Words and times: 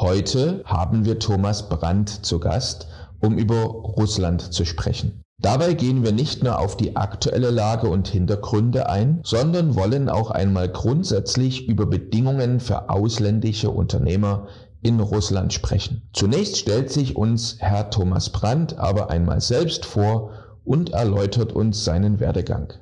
Heute 0.00 0.62
haben 0.64 1.04
wir 1.04 1.18
Thomas 1.18 1.68
Brandt 1.68 2.08
zu 2.24 2.40
Gast, 2.40 2.88
um 3.20 3.36
über 3.36 3.64
Russland 3.64 4.40
zu 4.40 4.64
sprechen. 4.64 5.20
Dabei 5.42 5.74
gehen 5.74 6.02
wir 6.02 6.12
nicht 6.12 6.42
nur 6.42 6.58
auf 6.58 6.78
die 6.78 6.96
aktuelle 6.96 7.50
Lage 7.50 7.86
und 7.86 8.08
Hintergründe 8.08 8.88
ein, 8.88 9.20
sondern 9.24 9.74
wollen 9.74 10.08
auch 10.08 10.30
einmal 10.30 10.70
grundsätzlich 10.70 11.68
über 11.68 11.84
Bedingungen 11.84 12.60
für 12.60 12.88
ausländische 12.88 13.68
Unternehmer 13.68 14.48
in 14.80 15.00
Russland 15.00 15.52
sprechen. 15.52 16.08
Zunächst 16.14 16.56
stellt 16.56 16.90
sich 16.90 17.14
uns 17.16 17.56
Herr 17.58 17.90
Thomas 17.90 18.30
Brandt 18.30 18.78
aber 18.78 19.10
einmal 19.10 19.42
selbst 19.42 19.84
vor 19.84 20.30
und 20.64 20.94
erläutert 20.94 21.52
uns 21.52 21.84
seinen 21.84 22.20
Werdegang. 22.20 22.72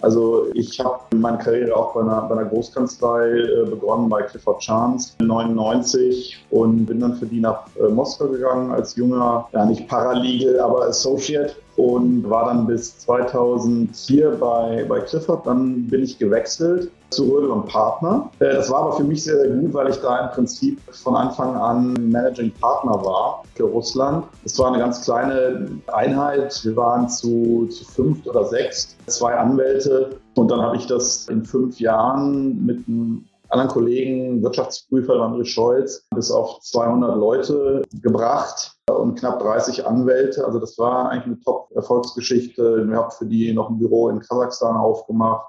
Also 0.00 0.48
ich 0.54 0.80
habe 0.80 1.00
meine 1.16 1.38
Karriere 1.38 1.74
auch 1.74 1.94
bei 1.94 2.00
einer, 2.02 2.22
bei 2.22 2.36
einer 2.36 2.48
Großkanzlei 2.48 3.28
äh, 3.30 3.64
begonnen, 3.64 4.08
bei 4.08 4.22
Clifford 4.22 4.60
Chance 4.60 5.14
99 5.20 6.44
und 6.50 6.86
bin 6.86 7.00
dann 7.00 7.14
für 7.14 7.26
die 7.26 7.40
nach 7.40 7.66
äh, 7.76 7.88
Moskau 7.88 8.28
gegangen 8.28 8.70
als 8.72 8.96
junger, 8.96 9.48
ja 9.52 9.64
nicht 9.64 9.88
Paralegal, 9.88 10.60
aber 10.60 10.86
Associate 10.86 11.54
und 11.76 12.28
war 12.28 12.46
dann 12.46 12.66
bis 12.66 12.98
2004 12.98 14.30
bei, 14.32 14.84
bei 14.88 15.00
Clifford. 15.00 15.46
Dann 15.46 15.86
bin 15.88 16.02
ich 16.02 16.18
gewechselt 16.18 16.90
zu 17.10 17.24
Rödel 17.24 17.50
und 17.50 17.66
Partner. 17.66 18.30
Äh, 18.40 18.54
das 18.54 18.70
war 18.70 18.82
aber 18.82 18.92
für 18.92 19.04
mich 19.04 19.24
sehr, 19.24 19.38
sehr 19.38 19.50
gut, 19.50 19.72
weil 19.74 19.88
ich 19.90 19.96
da 19.96 20.26
im 20.26 20.30
Prinzip 20.30 20.80
von 20.92 21.16
Anfang 21.16 21.54
an 21.54 21.92
Managing 22.10 22.52
Partner 22.60 23.04
war 23.04 23.44
für 23.54 23.64
Russland. 23.64 24.24
Es 24.44 24.58
war 24.58 24.68
eine 24.68 24.78
ganz 24.78 25.04
kleine 25.04 25.68
Einheit. 25.92 26.60
Wir 26.64 26.76
waren 26.76 27.08
zu, 27.08 27.66
zu 27.66 27.84
fünft 27.84 28.26
oder 28.26 28.44
sechs, 28.44 28.96
zwei 29.06 29.34
Anwälte. 29.34 30.16
Und 30.34 30.50
dann 30.50 30.60
habe 30.60 30.76
ich 30.76 30.86
das 30.86 31.28
in 31.28 31.44
fünf 31.44 31.78
Jahren 31.80 32.64
mit 32.64 32.86
einem 32.88 33.24
anderen 33.48 33.70
Kollegen, 33.70 34.42
Wirtschaftsprüfer 34.42 35.14
André 35.14 35.44
Scholz, 35.44 36.06
bis 36.14 36.30
auf 36.30 36.60
200 36.60 37.16
Leute 37.16 37.82
gebracht 38.02 38.73
und 38.90 39.18
knapp 39.18 39.40
30 39.40 39.86
Anwälte. 39.86 40.44
Also 40.44 40.58
das 40.58 40.78
war 40.78 41.10
eigentlich 41.10 41.26
eine 41.26 41.40
Top-Erfolgsgeschichte. 41.40 42.86
Wir 42.88 42.96
haben 42.96 43.10
für 43.10 43.26
die 43.26 43.52
noch 43.52 43.70
ein 43.70 43.78
Büro 43.78 44.08
in 44.08 44.20
Kasachstan 44.20 44.76
aufgemacht, 44.76 45.46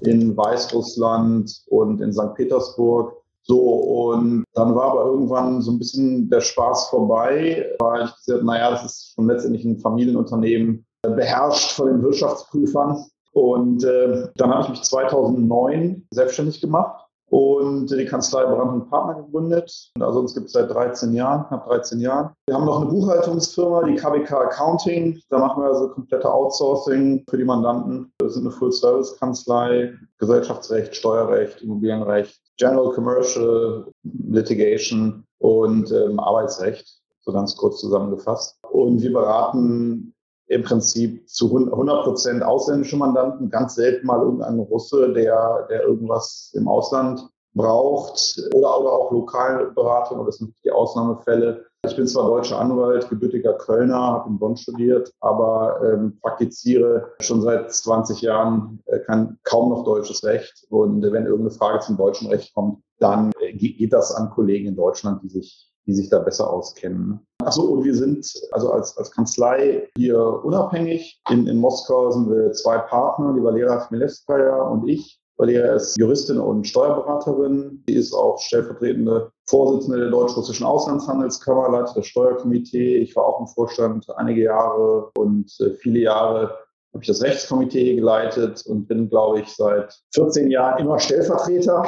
in 0.00 0.36
Weißrussland 0.36 1.64
und 1.68 2.00
in 2.00 2.12
St. 2.12 2.34
Petersburg. 2.34 3.16
So, 3.42 3.60
und 3.60 4.44
dann 4.54 4.74
war 4.74 4.92
aber 4.92 5.04
irgendwann 5.04 5.60
so 5.60 5.72
ein 5.72 5.78
bisschen 5.78 6.30
der 6.30 6.40
Spaß 6.40 6.88
vorbei, 6.88 7.66
weil 7.78 8.06
ich 8.06 8.16
gesagt 8.16 8.38
habe, 8.38 8.46
naja, 8.46 8.70
das 8.70 8.84
ist 8.84 9.12
schon 9.14 9.26
letztendlich 9.26 9.64
ein 9.66 9.78
Familienunternehmen, 9.78 10.86
beherrscht 11.02 11.72
von 11.72 11.88
den 11.88 12.02
Wirtschaftsprüfern. 12.02 13.04
Und 13.32 13.84
äh, 13.84 14.28
dann 14.36 14.50
habe 14.50 14.62
ich 14.62 14.70
mich 14.70 14.82
2009 14.82 16.06
selbstständig 16.10 16.60
gemacht 16.62 17.03
und 17.30 17.90
die 17.90 18.04
Kanzlei 18.04 18.44
Brandt 18.44 18.72
und 18.72 18.90
Partner 18.90 19.22
gegründet. 19.22 19.90
Also 19.98 20.20
uns 20.20 20.34
gibt 20.34 20.46
es 20.46 20.52
seit 20.52 20.70
13 20.70 21.12
Jahren, 21.14 21.46
knapp 21.48 21.66
13 21.66 22.00
Jahren. 22.00 22.30
Wir 22.46 22.54
haben 22.54 22.64
noch 22.64 22.80
eine 22.80 22.90
Buchhaltungsfirma, 22.90 23.84
die 23.84 23.96
KBK 23.96 24.32
Accounting. 24.32 25.20
Da 25.30 25.38
machen 25.38 25.62
wir 25.62 25.68
also 25.68 25.88
komplette 25.88 26.32
Outsourcing 26.32 27.24
für 27.28 27.36
die 27.36 27.44
Mandanten. 27.44 28.12
Wir 28.20 28.30
sind 28.30 28.42
eine 28.42 28.52
Full-Service-Kanzlei, 28.52 29.94
Gesellschaftsrecht, 30.18 30.94
Steuerrecht, 30.94 31.62
Immobilienrecht, 31.62 32.40
General 32.56 32.92
Commercial, 32.92 33.86
Litigation 34.02 35.24
und 35.38 35.90
ähm, 35.90 36.20
Arbeitsrecht, 36.20 37.00
so 37.22 37.32
ganz 37.32 37.56
kurz 37.56 37.80
zusammengefasst. 37.80 38.56
Und 38.70 39.02
wir 39.02 39.12
beraten 39.12 40.13
im 40.46 40.62
Prinzip 40.62 41.28
zu 41.28 41.46
100 41.54 42.04
Prozent 42.04 42.42
ausländische 42.42 42.96
Mandanten, 42.96 43.50
ganz 43.50 43.74
selten 43.74 44.06
mal 44.06 44.20
irgendein 44.20 44.58
Russe, 44.60 45.12
der, 45.12 45.66
der 45.70 45.84
irgendwas 45.84 46.52
im 46.54 46.68
Ausland 46.68 47.26
braucht 47.54 48.40
oder, 48.52 48.80
oder 48.80 48.92
auch 48.92 49.12
Lokalberatung, 49.12 50.18
aber 50.18 50.26
das 50.26 50.38
sind 50.38 50.54
die 50.64 50.70
Ausnahmefälle. 50.70 51.64
Ich 51.86 51.96
bin 51.96 52.06
zwar 52.06 52.26
deutscher 52.26 52.58
Anwalt, 52.58 53.08
gebürtiger 53.08 53.54
Kölner, 53.54 53.96
habe 53.96 54.30
in 54.30 54.38
Bonn 54.38 54.56
studiert, 54.56 55.12
aber 55.20 55.80
ähm, 55.84 56.18
praktiziere 56.20 57.12
schon 57.20 57.42
seit 57.42 57.72
20 57.72 58.22
Jahren 58.22 58.82
äh, 58.86 58.98
kann 59.00 59.38
kaum 59.44 59.70
noch 59.70 59.84
deutsches 59.84 60.24
Recht. 60.24 60.66
Und 60.70 61.04
äh, 61.04 61.12
wenn 61.12 61.26
irgendeine 61.26 61.56
Frage 61.56 61.80
zum 61.80 61.96
deutschen 61.96 62.28
Recht 62.28 62.54
kommt, 62.54 62.82
dann 62.98 63.32
äh, 63.38 63.52
geht 63.52 63.92
das 63.92 64.12
an 64.14 64.30
Kollegen 64.30 64.68
in 64.68 64.76
Deutschland, 64.76 65.22
die 65.22 65.28
sich 65.28 65.70
die 65.86 65.94
sich 65.94 66.08
da 66.08 66.18
besser 66.18 66.50
auskennen. 66.50 67.20
Achso, 67.44 67.62
und 67.62 67.84
wir 67.84 67.94
sind 67.94 68.26
also 68.52 68.70
als, 68.72 68.96
als 68.96 69.10
Kanzlei 69.10 69.88
hier 69.96 70.44
unabhängig. 70.44 71.20
In, 71.30 71.46
in 71.46 71.58
Moskau 71.58 72.10
sind 72.10 72.30
wir 72.30 72.52
zwei 72.52 72.78
Partner, 72.78 73.34
die 73.36 73.42
Valera 73.42 73.86
Chmielewskaja 73.86 74.62
und 74.62 74.88
ich. 74.88 75.20
Valera 75.36 75.74
ist 75.74 75.98
Juristin 75.98 76.38
und 76.38 76.66
Steuerberaterin. 76.66 77.82
Sie 77.88 77.94
ist 77.94 78.14
auch 78.14 78.38
stellvertretende 78.38 79.32
Vorsitzende 79.48 79.98
der 79.98 80.10
Deutsch-Russischen 80.10 80.64
Auslandshandelskammer, 80.64 81.70
Leiter 81.70 81.94
des 81.94 82.06
Steuerkomitee. 82.06 82.98
Ich 82.98 83.16
war 83.16 83.24
auch 83.24 83.40
im 83.40 83.48
Vorstand 83.48 84.06
einige 84.16 84.44
Jahre 84.44 85.10
und 85.16 85.52
äh, 85.60 85.70
viele 85.74 85.98
Jahre 86.00 86.56
habe 86.94 87.02
ich 87.02 87.08
das 87.08 87.22
Rechtskomitee 87.22 87.96
geleitet 87.96 88.64
und 88.66 88.86
bin, 88.86 89.10
glaube 89.10 89.40
ich, 89.40 89.48
seit 89.48 89.92
14 90.14 90.48
Jahren 90.50 90.78
immer 90.78 91.00
Stellvertreter. 91.00 91.84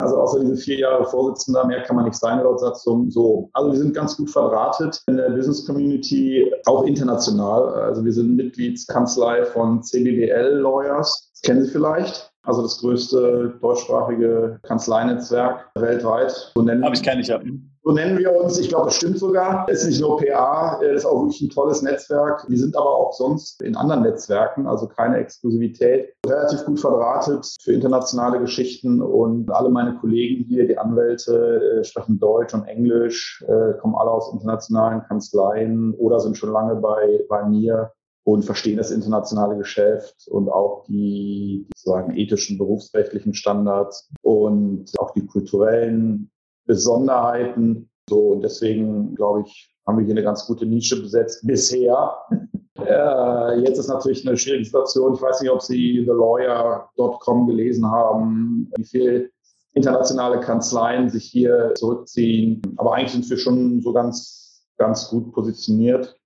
Also 0.00 0.16
außer 0.16 0.40
diese 0.40 0.56
vier 0.56 0.80
Jahre 0.80 1.04
Vorsitzender, 1.04 1.64
mehr 1.64 1.82
kann 1.82 1.94
man 1.94 2.06
nicht 2.06 2.18
sein 2.18 2.42
laut 2.42 2.58
Satzung. 2.58 3.08
So, 3.10 3.50
also 3.52 3.70
wir 3.70 3.78
sind 3.78 3.94
ganz 3.94 4.16
gut 4.16 4.30
verdrahtet 4.30 5.00
in 5.06 5.16
der 5.16 5.30
Business 5.30 5.64
Community, 5.64 6.52
auch 6.66 6.84
international. 6.84 7.68
Also 7.74 8.04
wir 8.04 8.12
sind 8.12 8.34
Mitgliedskanzlei 8.34 9.44
von 9.44 9.82
CBWL 9.82 10.58
Lawyers. 10.60 11.30
Das 11.32 11.42
kennen 11.42 11.64
Sie 11.64 11.70
vielleicht. 11.70 12.32
Also 12.44 12.62
das 12.62 12.78
größte 12.78 13.54
deutschsprachige 13.60 14.58
Kanzleinetzwerk 14.64 15.70
weltweit. 15.76 16.52
So 16.56 16.62
nennen 16.62 16.84
Habe 16.84 16.96
ich 16.96 17.02
keine, 17.02 17.20
ich 17.20 17.30
habe. 17.30 17.44
So 17.84 17.90
nennen 17.90 18.16
wir 18.16 18.32
uns. 18.32 18.58
Ich 18.58 18.68
glaube, 18.68 18.86
das 18.86 18.94
stimmt 18.94 19.18
sogar. 19.18 19.68
Ist 19.68 19.84
nicht 19.84 20.00
nur 20.00 20.16
PA, 20.16 20.80
ist 20.82 21.04
auch 21.04 21.22
wirklich 21.22 21.42
ein 21.42 21.50
tolles 21.50 21.82
Netzwerk. 21.82 22.48
Wir 22.48 22.56
sind 22.56 22.76
aber 22.76 22.94
auch 22.94 23.12
sonst 23.12 23.60
in 23.60 23.74
anderen 23.74 24.02
Netzwerken, 24.02 24.68
also 24.68 24.86
keine 24.86 25.16
Exklusivität. 25.16 26.14
Relativ 26.24 26.64
gut 26.64 26.78
verdrahtet 26.78 27.44
für 27.60 27.72
internationale 27.72 28.38
Geschichten 28.38 29.02
und 29.02 29.50
alle 29.50 29.68
meine 29.68 29.96
Kollegen 29.96 30.44
hier, 30.44 30.68
die 30.68 30.78
Anwälte, 30.78 31.80
äh, 31.80 31.84
sprechen 31.84 32.20
Deutsch 32.20 32.54
und 32.54 32.66
Englisch, 32.66 33.44
äh, 33.48 33.76
kommen 33.80 33.96
alle 33.96 34.12
aus 34.12 34.32
internationalen 34.32 35.02
Kanzleien 35.02 35.94
oder 35.94 36.20
sind 36.20 36.36
schon 36.36 36.52
lange 36.52 36.76
bei, 36.76 37.24
bei 37.28 37.44
mir 37.48 37.90
und 38.24 38.44
verstehen 38.44 38.76
das 38.76 38.92
internationale 38.92 39.56
Geschäft 39.56 40.28
und 40.28 40.48
auch 40.48 40.84
die 40.84 41.66
sozusagen 41.74 42.16
ethischen 42.16 42.58
berufsrechtlichen 42.58 43.34
Standards 43.34 44.08
und 44.22 44.92
auch 44.98 45.10
die 45.10 45.26
kulturellen 45.26 46.30
Besonderheiten. 46.66 47.90
So, 48.08 48.18
und 48.32 48.42
deswegen, 48.42 49.14
glaube 49.14 49.42
ich, 49.46 49.74
haben 49.86 49.98
wir 49.98 50.04
hier 50.04 50.14
eine 50.14 50.22
ganz 50.22 50.46
gute 50.46 50.66
Nische 50.66 51.00
besetzt 51.00 51.46
bisher. 51.46 52.16
Äh, 52.78 53.60
jetzt 53.60 53.78
ist 53.78 53.88
natürlich 53.88 54.26
eine 54.26 54.36
schwierige 54.36 54.64
Situation. 54.64 55.14
Ich 55.14 55.22
weiß 55.22 55.40
nicht, 55.40 55.50
ob 55.50 55.62
Sie 55.62 56.04
TheLawyer.com 56.04 57.46
gelesen 57.46 57.88
haben, 57.88 58.72
wie 58.76 58.84
viel 58.84 59.30
internationale 59.74 60.40
Kanzleien 60.40 61.10
sich 61.10 61.24
hier 61.24 61.74
zurückziehen. 61.74 62.62
Aber 62.78 62.94
eigentlich 62.94 63.12
sind 63.12 63.30
wir 63.30 63.36
schon 63.36 63.80
so 63.82 63.92
ganz, 63.92 64.64
ganz 64.78 65.08
gut 65.08 65.32
positioniert 65.32 66.18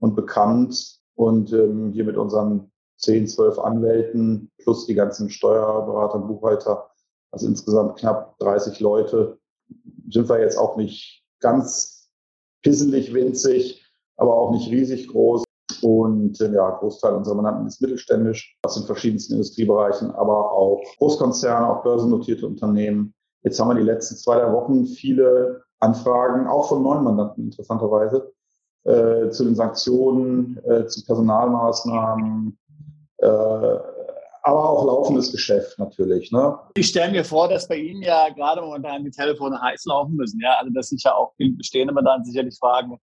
und 0.00 0.14
bekannt. 0.14 0.98
Und 1.14 1.52
ähm, 1.52 1.90
hier 1.92 2.04
mit 2.04 2.16
unseren 2.16 2.70
10, 2.98 3.26
12 3.26 3.58
Anwälten 3.58 4.50
plus 4.58 4.86
die 4.86 4.94
ganzen 4.94 5.30
Steuerberater, 5.30 6.18
Buchhalter, 6.18 6.90
also 7.32 7.46
insgesamt 7.46 7.98
knapp 7.98 8.38
30 8.38 8.78
Leute, 8.80 9.38
sind 10.10 10.28
wir 10.28 10.40
jetzt 10.40 10.56
auch 10.56 10.76
nicht 10.76 11.22
ganz 11.40 12.10
pisselig 12.62 13.14
winzig, 13.14 13.84
aber 14.16 14.34
auch 14.34 14.50
nicht 14.52 14.70
riesig 14.70 15.08
groß. 15.08 15.44
Und 15.82 16.40
äh, 16.40 16.52
ja, 16.52 16.70
Großteil 16.70 17.14
unserer 17.14 17.36
Mandanten 17.36 17.66
ist 17.66 17.80
mittelständisch, 17.80 18.56
aus 18.62 18.74
den 18.74 18.84
verschiedensten 18.84 19.34
Industriebereichen, 19.34 20.10
aber 20.10 20.52
auch 20.52 20.82
Großkonzerne, 20.98 21.68
auch 21.68 21.82
börsennotierte 21.84 22.46
Unternehmen. 22.46 23.14
Jetzt 23.42 23.60
haben 23.60 23.68
wir 23.68 23.76
die 23.76 23.82
letzten 23.82 24.16
zwei, 24.16 24.38
drei 24.38 24.52
Wochen 24.52 24.86
viele 24.86 25.62
Anfragen, 25.78 26.48
auch 26.48 26.68
von 26.68 26.82
neuen 26.82 27.04
Mandanten 27.04 27.44
interessanterweise, 27.44 28.32
äh, 28.84 29.30
zu 29.30 29.44
den 29.44 29.54
Sanktionen, 29.54 30.58
äh, 30.64 30.86
zu 30.86 31.04
Personalmaßnahmen, 31.04 32.58
äh, 33.18 33.78
aber 34.42 34.70
auch 34.70 34.84
laufendes 34.86 35.32
Geschäft 35.32 35.78
natürlich. 35.78 36.30
Ne? 36.32 36.58
Ich 36.76 36.88
stelle 36.88 37.12
mir 37.12 37.24
vor, 37.24 37.48
dass 37.48 37.68
bei 37.68 37.76
Ihnen 37.76 38.02
ja 38.02 38.28
gerade 38.30 38.60
momentan 38.60 39.04
die 39.04 39.10
Telefone 39.10 39.60
heiß 39.60 39.84
laufen 39.86 40.14
müssen. 40.14 40.40
Ja, 40.40 40.56
also 40.58 40.72
das 40.72 40.88
sind 40.88 41.02
ja 41.02 41.14
auch 41.14 41.32
viele 41.36 41.52
bestehende 41.52 41.92
Mandanten 41.92 42.24
sicherlich 42.24 42.56
fragen, 42.58 42.98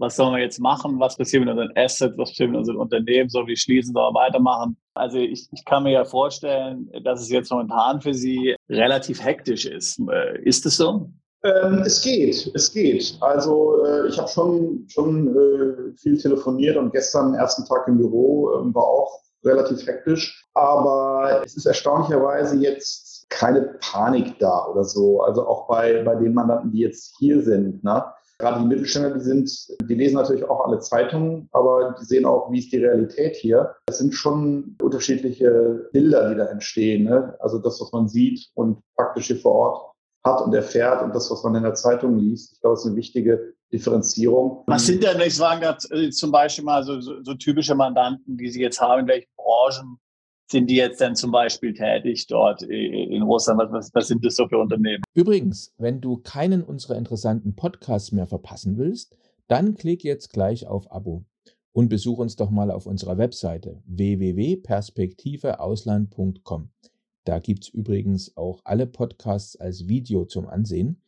was 0.00 0.16
sollen 0.16 0.34
wir 0.34 0.42
jetzt 0.42 0.58
machen, 0.60 0.98
was 0.98 1.16
passiert 1.16 1.44
mit 1.44 1.50
unseren 1.50 1.72
Assets, 1.76 2.16
was 2.16 2.30
passiert 2.30 2.50
mit 2.50 2.58
unseren 2.58 2.78
Unternehmen, 2.78 3.28
sollen 3.28 3.46
wir 3.46 3.56
schließen, 3.56 3.92
sollen 3.92 4.14
wir 4.14 4.18
weitermachen. 4.18 4.76
Also 4.94 5.18
ich, 5.18 5.46
ich 5.52 5.64
kann 5.66 5.82
mir 5.82 5.92
ja 5.92 6.04
vorstellen, 6.04 6.90
dass 7.04 7.20
es 7.20 7.30
jetzt 7.30 7.50
momentan 7.50 8.00
für 8.00 8.14
Sie 8.14 8.56
relativ 8.70 9.22
hektisch 9.22 9.66
ist. 9.66 10.00
Äh, 10.10 10.42
ist 10.42 10.64
es 10.64 10.78
so? 10.78 11.10
Ähm, 11.44 11.82
es 11.84 12.02
geht, 12.02 12.50
es 12.54 12.72
geht. 12.72 13.16
Also 13.20 13.84
äh, 13.84 14.08
ich 14.08 14.18
habe 14.18 14.28
schon, 14.28 14.86
schon 14.88 15.28
äh, 15.28 15.96
viel 15.98 16.18
telefoniert 16.18 16.76
und 16.76 16.92
gestern, 16.92 17.34
ersten 17.34 17.64
Tag 17.66 17.86
im 17.88 17.98
Büro, 17.98 18.50
äh, 18.50 18.74
war 18.74 18.84
auch 18.84 19.20
relativ 19.44 19.86
hektisch. 19.86 20.48
Aber 20.54 21.42
es 21.44 21.56
ist 21.56 21.66
erstaunlicherweise 21.66 22.56
jetzt 22.56 23.28
keine 23.30 23.78
Panik 23.80 24.38
da 24.38 24.66
oder 24.66 24.84
so. 24.84 25.22
Also 25.22 25.46
auch 25.46 25.68
bei, 25.68 26.02
bei 26.02 26.16
den 26.16 26.34
Mandanten, 26.34 26.72
die 26.72 26.80
jetzt 26.80 27.14
hier 27.18 27.42
sind. 27.42 27.82
Ne? 27.84 28.04
Gerade 28.38 28.60
die 28.60 28.66
Mittelständler, 28.66 29.14
die 29.14 29.20
sind, 29.20 29.50
die 29.88 29.94
lesen 29.94 30.16
natürlich 30.16 30.48
auch 30.48 30.66
alle 30.66 30.80
Zeitungen, 30.80 31.48
aber 31.52 31.94
die 32.00 32.04
sehen 32.06 32.24
auch, 32.24 32.50
wie 32.50 32.58
ist 32.58 32.72
die 32.72 32.82
Realität 32.82 33.36
hier. 33.36 33.74
Es 33.86 33.98
sind 33.98 34.14
schon 34.14 34.76
unterschiedliche 34.82 35.88
Bilder, 35.92 36.30
die 36.30 36.36
da 36.36 36.46
entstehen. 36.46 37.04
Ne? 37.04 37.36
Also 37.38 37.58
das, 37.58 37.80
was 37.80 37.92
man 37.92 38.08
sieht 38.08 38.48
und 38.54 38.78
praktisch 38.96 39.26
hier 39.26 39.36
vor 39.36 39.52
Ort 39.52 39.89
hat 40.24 40.42
und 40.42 40.54
erfährt 40.54 41.02
und 41.02 41.14
das, 41.14 41.30
was 41.30 41.42
man 41.42 41.54
in 41.54 41.62
der 41.62 41.74
Zeitung 41.74 42.18
liest. 42.18 42.54
Ich 42.54 42.60
glaube, 42.60 42.74
das 42.74 42.84
ist 42.84 42.88
eine 42.88 42.96
wichtige 42.96 43.54
Differenzierung. 43.72 44.64
Was 44.66 44.86
sind 44.86 45.02
denn, 45.02 45.20
ich 45.20 45.36
sage 45.36 45.76
äh, 45.90 46.10
zum 46.10 46.32
Beispiel 46.32 46.64
mal 46.64 46.84
so, 46.84 47.00
so, 47.00 47.22
so, 47.22 47.34
typische 47.34 47.74
Mandanten, 47.74 48.36
die 48.36 48.50
Sie 48.50 48.60
jetzt 48.60 48.80
haben, 48.80 49.02
in 49.02 49.08
welchen 49.08 49.28
Branchen 49.36 49.98
sind 50.50 50.68
die 50.68 50.76
jetzt 50.76 51.00
denn 51.00 51.14
zum 51.14 51.30
Beispiel 51.30 51.72
tätig 51.72 52.26
dort 52.26 52.62
in 52.62 53.22
Russland? 53.22 53.72
Was, 53.72 53.94
was 53.94 54.08
sind 54.08 54.24
das 54.24 54.34
so 54.34 54.48
für 54.48 54.58
Unternehmen? 54.58 55.04
Übrigens, 55.14 55.72
wenn 55.78 56.00
du 56.00 56.16
keinen 56.16 56.64
unserer 56.64 56.96
interessanten 56.96 57.54
Podcasts 57.54 58.10
mehr 58.10 58.26
verpassen 58.26 58.76
willst, 58.76 59.16
dann 59.46 59.76
klick 59.76 60.02
jetzt 60.02 60.32
gleich 60.32 60.66
auf 60.66 60.90
Abo 60.90 61.24
und 61.72 61.88
besuch 61.88 62.18
uns 62.18 62.34
doch 62.36 62.50
mal 62.50 62.72
auf 62.72 62.86
unserer 62.86 63.16
Webseite 63.16 63.80
www.perspektiveausland.com. 63.86 66.70
Da 67.24 67.38
gibt 67.38 67.64
es 67.64 67.68
übrigens 67.68 68.36
auch 68.36 68.60
alle 68.64 68.86
Podcasts 68.86 69.56
als 69.56 69.88
Video 69.88 70.24
zum 70.24 70.48
Ansehen. 70.48 71.02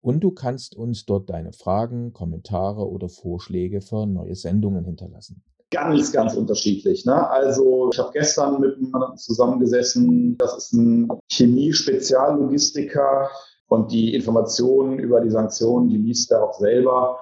Und 0.00 0.20
du 0.20 0.30
kannst 0.30 0.74
uns 0.74 1.04
dort 1.04 1.28
deine 1.28 1.52
Fragen, 1.52 2.14
Kommentare 2.14 2.88
oder 2.88 3.08
Vorschläge 3.08 3.82
für 3.82 4.06
neue 4.06 4.34
Sendungen 4.34 4.84
hinterlassen. 4.84 5.42
Ganz, 5.70 6.10
ganz 6.10 6.34
unterschiedlich. 6.34 7.04
Ne? 7.04 7.30
Also 7.30 7.90
ich 7.92 7.98
habe 7.98 8.10
gestern 8.12 8.60
mit 8.60 8.78
jemandem 8.78 9.16
zusammengesessen, 9.16 10.36
das 10.38 10.56
ist 10.56 10.72
ein 10.72 11.08
Chemie-Speziallogistiker 11.30 13.30
und 13.68 13.92
die 13.92 14.14
Informationen 14.14 14.98
über 14.98 15.20
die 15.20 15.30
Sanktionen, 15.30 15.88
die 15.88 15.98
liest 15.98 16.32
er 16.32 16.42
auch 16.42 16.58
selber. 16.58 17.18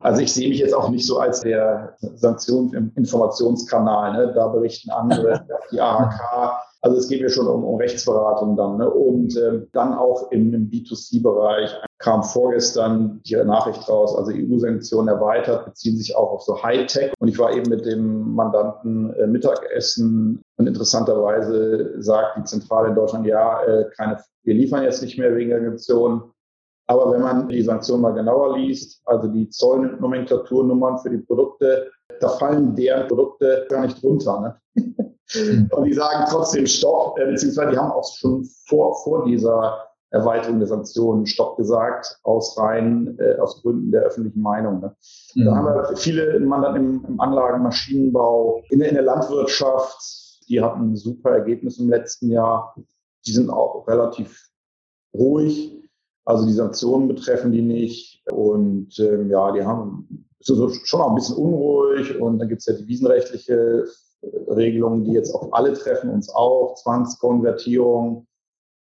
Also 0.00 0.22
ich 0.22 0.32
sehe 0.32 0.48
mich 0.48 0.58
jetzt 0.58 0.74
auch 0.74 0.88
nicht 0.88 1.06
so 1.06 1.18
als 1.18 1.40
der 1.40 1.96
Sanktionsinformationskanal. 2.00 4.12
Ne? 4.12 4.32
Da 4.34 4.48
berichten 4.48 4.90
andere, 4.90 5.46
die 5.72 5.80
AHK 5.80 6.70
also 6.82 6.96
es 6.96 7.08
geht 7.08 7.20
mir 7.20 7.28
schon 7.28 7.46
um, 7.46 7.64
um 7.64 7.76
Rechtsberatung 7.76 8.56
dann. 8.56 8.78
Ne? 8.78 8.88
Und 8.88 9.36
äh, 9.36 9.66
dann 9.72 9.94
auch 9.94 10.30
im, 10.30 10.54
im 10.54 10.70
B2C-Bereich 10.70 11.76
kam 11.98 12.22
vorgestern 12.22 13.20
die 13.26 13.36
Nachricht 13.36 13.86
raus, 13.88 14.16
also 14.16 14.32
EU-Sanktionen 14.32 15.08
erweitert, 15.08 15.66
beziehen 15.66 15.98
sich 15.98 16.16
auch 16.16 16.30
auf 16.30 16.42
so 16.42 16.62
Hightech. 16.62 17.12
Und 17.18 17.28
ich 17.28 17.38
war 17.38 17.52
eben 17.52 17.68
mit 17.68 17.84
dem 17.84 18.34
Mandanten 18.34 19.12
äh, 19.14 19.26
Mittagessen 19.26 20.40
und 20.56 20.66
interessanterweise 20.66 22.02
sagt 22.02 22.38
die 22.38 22.44
Zentrale 22.44 22.88
in 22.88 22.94
Deutschland, 22.94 23.26
ja, 23.26 23.62
äh, 23.64 23.84
keine, 23.96 24.18
wir 24.44 24.54
liefern 24.54 24.82
jetzt 24.82 25.02
nicht 25.02 25.18
mehr 25.18 25.36
wegen 25.36 25.50
der 25.50 25.62
Sanktionen. 25.62 26.22
Aber 26.90 27.12
wenn 27.12 27.22
man 27.22 27.48
die 27.48 27.62
Sanktionen 27.62 28.02
mal 28.02 28.14
genauer 28.14 28.58
liest, 28.58 29.00
also 29.04 29.28
die 29.28 29.48
Zollnomenklaturnummern 29.48 30.98
für 30.98 31.10
die 31.10 31.18
Produkte, 31.18 31.88
da 32.18 32.30
fallen 32.30 32.74
deren 32.74 33.06
Produkte 33.06 33.64
gar 33.68 33.86
nicht 33.86 34.02
runter. 34.02 34.60
Ne? 34.74 34.92
Mhm. 35.32 35.70
Und 35.70 35.84
die 35.84 35.92
sagen 35.92 36.24
trotzdem 36.28 36.66
Stopp, 36.66 37.16
äh, 37.16 37.26
beziehungsweise 37.26 37.70
die 37.70 37.78
haben 37.78 37.92
auch 37.92 38.12
schon 38.16 38.44
vor, 38.66 38.96
vor 39.04 39.24
dieser 39.24 39.86
Erweiterung 40.10 40.58
der 40.58 40.66
Sanktionen 40.66 41.26
Stopp 41.26 41.56
gesagt, 41.56 42.18
aus 42.24 42.58
rein, 42.58 43.16
äh, 43.20 43.38
aus 43.38 43.62
Gründen 43.62 43.92
der 43.92 44.02
öffentlichen 44.02 44.42
Meinung. 44.42 44.80
Ne? 44.80 44.96
Mhm. 45.36 45.44
Da 45.44 45.54
haben 45.54 45.66
wir 45.66 45.96
viele 45.96 46.40
Mandanten 46.40 46.82
im, 46.82 47.04
im 47.06 47.20
Anlagen, 47.20 47.62
Maschinenbau, 47.62 48.64
in 48.70 48.80
in 48.80 48.94
der 48.94 49.04
Landwirtschaft, 49.04 50.44
die 50.48 50.60
hatten 50.60 50.90
ein 50.90 50.96
super 50.96 51.30
Ergebnis 51.30 51.78
im 51.78 51.88
letzten 51.88 52.30
Jahr. 52.30 52.74
Die 53.24 53.32
sind 53.32 53.48
auch 53.48 53.86
relativ 53.86 54.50
ruhig. 55.14 55.79
Also 56.24 56.46
die 56.46 56.52
Sanktionen 56.52 57.08
betreffen 57.08 57.52
die 57.52 57.62
nicht. 57.62 58.22
Und 58.30 58.98
ähm, 58.98 59.30
ja, 59.30 59.52
die 59.52 59.64
haben 59.64 60.26
so, 60.40 60.68
schon 60.68 61.00
auch 61.00 61.10
ein 61.10 61.14
bisschen 61.16 61.36
unruhig. 61.36 62.20
Und 62.20 62.38
dann 62.38 62.48
gibt 62.48 62.60
es 62.60 62.66
ja 62.66 62.74
die 62.74 62.86
wiesenrechtliche 62.86 63.84
Regelungen, 64.48 65.04
die 65.04 65.12
jetzt 65.12 65.34
auf 65.34 65.52
alle 65.52 65.72
treffen, 65.72 66.10
uns 66.10 66.28
auch, 66.34 66.74
Zwangskonvertierung 66.74 68.26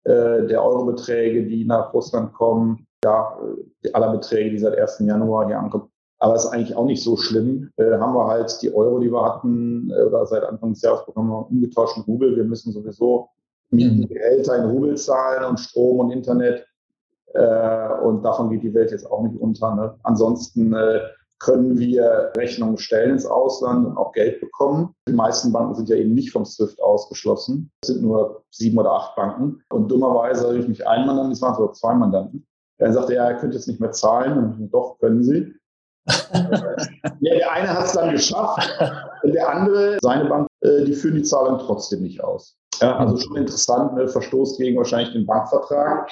äh, 0.04 0.48
der 0.48 0.64
Eurobeträge, 0.64 1.46
die 1.46 1.66
nach 1.66 1.94
Russland 1.94 2.34
kommen, 2.34 2.88
ja, 3.04 3.38
äh, 3.84 3.92
aller 3.92 4.12
Beträge, 4.12 4.52
die 4.52 4.60
seit 4.60 4.78
1. 4.78 5.00
Januar 5.00 5.48
hier 5.48 5.60
ankommen. 5.60 5.90
Aber 6.20 6.36
es 6.36 6.46
ist 6.46 6.52
eigentlich 6.52 6.76
auch 6.76 6.86
nicht 6.86 7.04
so 7.04 7.16
schlimm. 7.16 7.70
Äh, 7.78 7.98
haben 7.98 8.16
wir 8.16 8.26
halt 8.26 8.58
die 8.62 8.74
Euro, 8.74 9.00
die 9.00 9.12
wir 9.12 9.24
hatten, 9.24 9.92
äh, 9.92 10.04
oder 10.04 10.26
seit 10.26 10.44
Anfang 10.44 10.74
des 10.74 10.82
Jahres 10.82 11.06
bekommen 11.06 11.30
wir 11.30 11.48
umgetauschten 11.48 12.04
Rubel. 12.04 12.36
Wir 12.36 12.44
müssen 12.44 12.74
sowieso 12.74 13.30
Mieten, 13.70 14.00
mhm. 14.00 14.08
Gehälter 14.08 14.56
in 14.58 14.70
Rubel 14.70 14.98
zahlen 14.98 15.44
und 15.44 15.60
Strom 15.60 16.00
und 16.00 16.12
Internet. 16.12 16.66
Äh, 17.34 17.88
und 18.04 18.24
davon 18.24 18.50
geht 18.50 18.64
die 18.64 18.74
Welt 18.74 18.92
jetzt 18.92 19.10
auch 19.10 19.24
nicht 19.24 19.40
unter. 19.40 19.76
Ne? 19.76 19.96
Ansonsten 20.04 20.74
äh, 20.74 21.02
können 21.40 21.78
wir 21.78 22.32
Rechnungen 22.36 22.78
stellen 22.78 23.12
ins 23.12 23.26
Ausland 23.26 23.86
und 23.86 23.98
auch 23.98 24.12
Geld 24.12 24.40
bekommen. 24.42 24.96
Die 25.08 25.14
meisten 25.14 25.52
Banken 25.52 25.76
sind 25.76 25.90
ja 25.90 25.96
eben 25.96 26.14
nicht 26.14 26.32
vom 26.32 26.46
SWIFT 26.46 26.82
ausgeschlossen. 26.82 27.72
Es 27.84 27.90
sind 27.90 28.02
nur 28.02 28.44
sieben 28.50 28.78
oder 28.78 28.92
acht 28.92 29.16
Banken. 29.16 29.62
Und 29.70 29.92
dummerweise 29.92 30.48
habe 30.48 30.58
ich 30.58 30.68
mich 30.68 30.88
einen 30.88 31.06
Mandanten, 31.06 31.34
es 31.34 31.42
waren 31.42 31.56
sogar 31.56 31.74
zwei 31.74 31.94
Mandanten. 31.94 32.48
Er 32.80 32.94
sagte, 32.94 33.16
ja, 33.16 33.26
er 33.26 33.36
könnte 33.36 33.58
jetzt 33.58 33.68
nicht 33.68 33.80
mehr 33.80 33.92
zahlen. 33.92 34.38
Und 34.38 34.70
doch, 34.72 34.98
können 35.00 35.24
Sie. 35.24 35.54
ja, 36.34 37.36
der 37.36 37.52
eine 37.52 37.70
hat 37.70 37.86
es 37.86 37.94
dann 37.94 38.12
geschafft. 38.12 38.70
Und 39.24 39.34
der 39.34 39.50
andere, 39.50 39.98
seine 40.02 40.26
Bank, 40.30 40.48
äh, 40.62 40.86
die 40.86 40.94
führen 40.94 41.16
die 41.16 41.24
Zahlung 41.24 41.60
trotzdem 41.60 42.02
nicht 42.02 42.24
aus. 42.24 42.58
Ja, 42.82 42.96
also 42.98 43.18
schon 43.18 43.36
interessant, 43.36 43.96
ne? 43.96 44.08
Verstoß 44.08 44.58
gegen 44.58 44.78
wahrscheinlich 44.78 45.12
den 45.12 45.26
Bankvertrag 45.26 46.10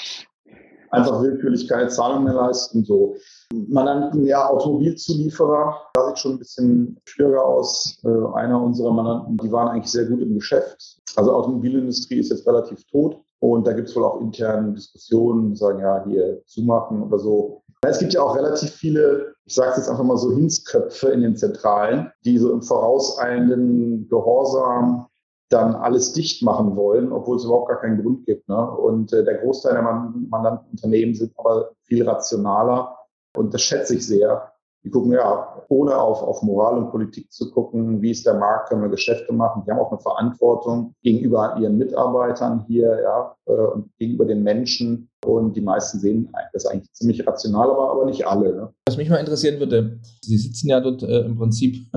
einfach 0.95 1.21
willkürlich 1.21 1.67
keine 1.67 1.89
Zahlung 1.89 2.23
mehr 2.23 2.33
leisten. 2.33 2.83
So. 2.83 3.15
Man 3.53 3.85
nannten 3.85 4.25
ja 4.25 4.47
Automobilzulieferer, 4.49 5.77
da 5.93 6.07
sieht 6.07 6.19
schon 6.19 6.33
ein 6.33 6.39
bisschen 6.39 6.97
schwieriger 7.05 7.43
aus. 7.43 7.97
Äh, 8.03 8.35
einer 8.35 8.61
unserer 8.61 8.91
Mandanten, 8.91 9.37
die 9.37 9.51
waren 9.51 9.69
eigentlich 9.69 9.91
sehr 9.91 10.05
gut 10.05 10.21
im 10.21 10.35
Geschäft. 10.35 10.99
Also 11.15 11.33
Automobilindustrie 11.33 12.19
ist 12.19 12.29
jetzt 12.29 12.47
relativ 12.47 12.83
tot 12.85 13.21
und 13.39 13.67
da 13.67 13.73
gibt 13.73 13.89
es 13.89 13.95
wohl 13.95 14.03
auch 14.03 14.21
interne 14.21 14.73
Diskussionen, 14.73 15.55
sagen 15.55 15.79
ja, 15.79 16.03
hier 16.05 16.41
zumachen 16.45 17.03
oder 17.03 17.19
so. 17.19 17.61
Es 17.81 17.99
gibt 17.99 18.13
ja 18.13 18.21
auch 18.21 18.35
relativ 18.35 18.71
viele, 18.71 19.35
ich 19.45 19.53
sage 19.53 19.71
es 19.71 19.77
jetzt 19.77 19.89
einfach 19.89 20.03
mal 20.03 20.17
so, 20.17 20.31
Hinzköpfe 20.31 21.09
in 21.09 21.21
den 21.21 21.35
Zentralen, 21.35 22.11
die 22.23 22.37
so 22.37 22.51
im 22.51 22.61
vorauseilenden 22.61 24.07
Gehorsam 24.09 25.05
dann 25.49 25.75
alles 25.75 26.13
dicht 26.13 26.43
machen 26.43 26.75
wollen, 26.75 27.11
obwohl 27.11 27.37
es 27.37 27.45
überhaupt 27.45 27.69
gar 27.69 27.79
keinen 27.79 28.01
Grund 28.01 28.25
gibt. 28.25 28.47
Ne? 28.49 28.71
Und 28.71 29.13
äh, 29.13 29.23
der 29.23 29.35
Großteil 29.35 29.73
der 29.73 29.83
Mandantenunternehmen 29.83 31.15
sind 31.15 31.33
aber 31.37 31.71
viel 31.83 32.07
rationaler 32.07 32.97
und 33.35 33.53
das 33.53 33.61
schätze 33.61 33.95
ich 33.95 34.05
sehr. 34.05 34.51
Die 34.83 34.91
gucken 34.91 35.13
ja, 35.13 35.63
ohne 35.67 35.97
auf, 35.97 36.21
auf 36.21 36.43
Moral 36.43 36.77
und 36.77 36.91
Politik 36.91 37.31
zu 37.31 37.49
gucken, 37.49 38.03
wie 38.03 38.11
ist 38.11 38.25
der 38.25 38.35
Markt, 38.35 38.69
können 38.69 38.83
wir 38.83 38.89
Geschäfte 38.89 39.33
machen. 39.33 39.63
Die 39.65 39.71
haben 39.71 39.79
auch 39.79 39.91
eine 39.91 39.99
Verantwortung 39.99 40.93
gegenüber 41.01 41.57
ihren 41.59 41.79
Mitarbeitern 41.79 42.65
hier, 42.67 43.01
ja, 43.01 43.35
äh, 43.47 43.51
und 43.51 43.89
gegenüber 43.97 44.25
den 44.25 44.43
Menschen. 44.43 45.09
Und 45.25 45.55
die 45.55 45.61
meisten 45.61 45.99
sehen 45.99 46.31
das 46.53 46.67
eigentlich 46.67 46.93
ziemlich 46.93 47.25
rational, 47.25 47.71
aber, 47.71 47.91
aber 47.91 48.05
nicht 48.05 48.27
alle. 48.27 48.55
Ne? 48.55 48.73
Was 48.87 48.97
mich 48.97 49.09
mal 49.09 49.17
interessieren 49.17 49.59
würde, 49.59 49.99
Sie 50.21 50.37
sitzen 50.37 50.69
ja 50.69 50.79
dort 50.79 51.01
äh, 51.01 51.21
im 51.21 51.35
Prinzip 51.35 51.87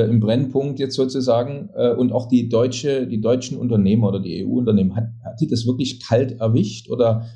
im 0.00 0.20
Brennpunkt 0.20 0.78
jetzt 0.78 0.94
sozusagen 0.94 1.70
äh, 1.74 1.92
und 1.92 2.12
auch 2.12 2.26
die 2.26 2.48
deutsche, 2.48 3.06
die 3.06 3.20
deutschen 3.20 3.58
Unternehmer 3.58 4.08
oder 4.08 4.20
die 4.20 4.46
EU-Unternehmen, 4.46 4.96
hat, 4.96 5.08
hat 5.24 5.40
die 5.40 5.48
das 5.48 5.66
wirklich 5.66 6.06
kalt 6.06 6.40
erwischt 6.40 6.90
oder 6.90 7.26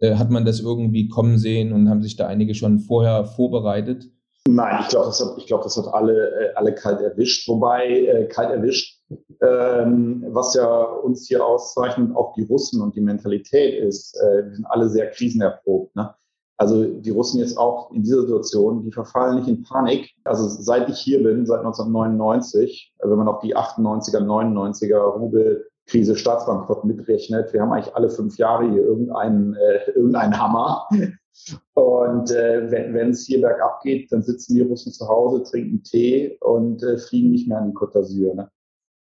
äh, 0.00 0.16
hat 0.16 0.30
man 0.30 0.44
das 0.44 0.60
irgendwie 0.60 1.08
kommen 1.08 1.38
sehen 1.38 1.72
und 1.72 1.88
haben 1.88 2.02
sich 2.02 2.16
da 2.16 2.26
einige 2.26 2.54
schon 2.54 2.80
vorher 2.80 3.24
vorbereitet? 3.24 4.10
Nein, 4.48 4.78
ich 4.80 4.88
glaube, 4.88 5.06
das 5.06 5.20
hat, 5.20 5.36
ich 5.36 5.46
glaube, 5.46 5.64
das 5.64 5.76
hat 5.76 5.86
alle, 5.92 6.30
äh, 6.30 6.54
alle 6.54 6.74
kalt 6.74 7.00
erwischt. 7.00 7.46
Wobei 7.48 7.86
äh, 7.86 8.26
kalt 8.26 8.50
erwischt, 8.50 9.00
ähm, 9.42 10.24
was 10.28 10.54
ja 10.54 10.82
uns 10.82 11.28
hier 11.28 11.44
auszeichnet, 11.44 12.16
auch 12.16 12.32
die 12.32 12.44
Russen 12.44 12.80
und 12.80 12.96
die 12.96 13.02
Mentalität 13.02 13.74
ist, 13.82 14.16
äh, 14.16 14.48
die 14.48 14.54
sind 14.56 14.64
alle 14.64 14.88
sehr 14.88 15.10
krisenerprobt. 15.10 15.94
Ne? 15.94 16.14
Also 16.60 16.84
die 16.84 17.08
Russen 17.08 17.40
jetzt 17.40 17.56
auch 17.56 17.90
in 17.90 18.02
dieser 18.02 18.20
Situation, 18.20 18.82
die 18.82 18.92
verfallen 18.92 19.36
nicht 19.36 19.48
in 19.48 19.62
Panik. 19.62 20.10
Also 20.24 20.46
seit 20.46 20.90
ich 20.90 20.98
hier 20.98 21.22
bin, 21.22 21.46
seit 21.46 21.60
1999, 21.60 22.92
wenn 23.02 23.16
man 23.16 23.28
auch 23.28 23.40
die 23.40 23.56
98er, 23.56 24.18
99er 24.18 24.98
Rubelkrise, 24.98 26.16
Staatsbankrott 26.16 26.84
mitrechnet, 26.84 27.54
wir 27.54 27.62
haben 27.62 27.72
eigentlich 27.72 27.96
alle 27.96 28.10
fünf 28.10 28.36
Jahre 28.36 28.70
hier 28.70 28.82
irgendeinen, 28.82 29.54
äh, 29.54 29.90
irgendeinen 29.92 30.38
Hammer. 30.38 30.86
Und 31.72 32.30
äh, 32.30 32.70
wenn 32.70 33.10
es 33.10 33.24
hier 33.24 33.40
bergab 33.40 33.80
geht, 33.80 34.12
dann 34.12 34.20
sitzen 34.20 34.54
die 34.54 34.60
Russen 34.60 34.92
zu 34.92 35.08
Hause, 35.08 35.42
trinken 35.44 35.82
Tee 35.82 36.36
und 36.42 36.82
äh, 36.82 36.98
fliegen 36.98 37.30
nicht 37.30 37.48
mehr 37.48 37.56
an 37.56 37.70
die 37.70 37.74
Côte 37.74 37.94
d'Azur. 37.94 38.34
Ne? 38.34 38.50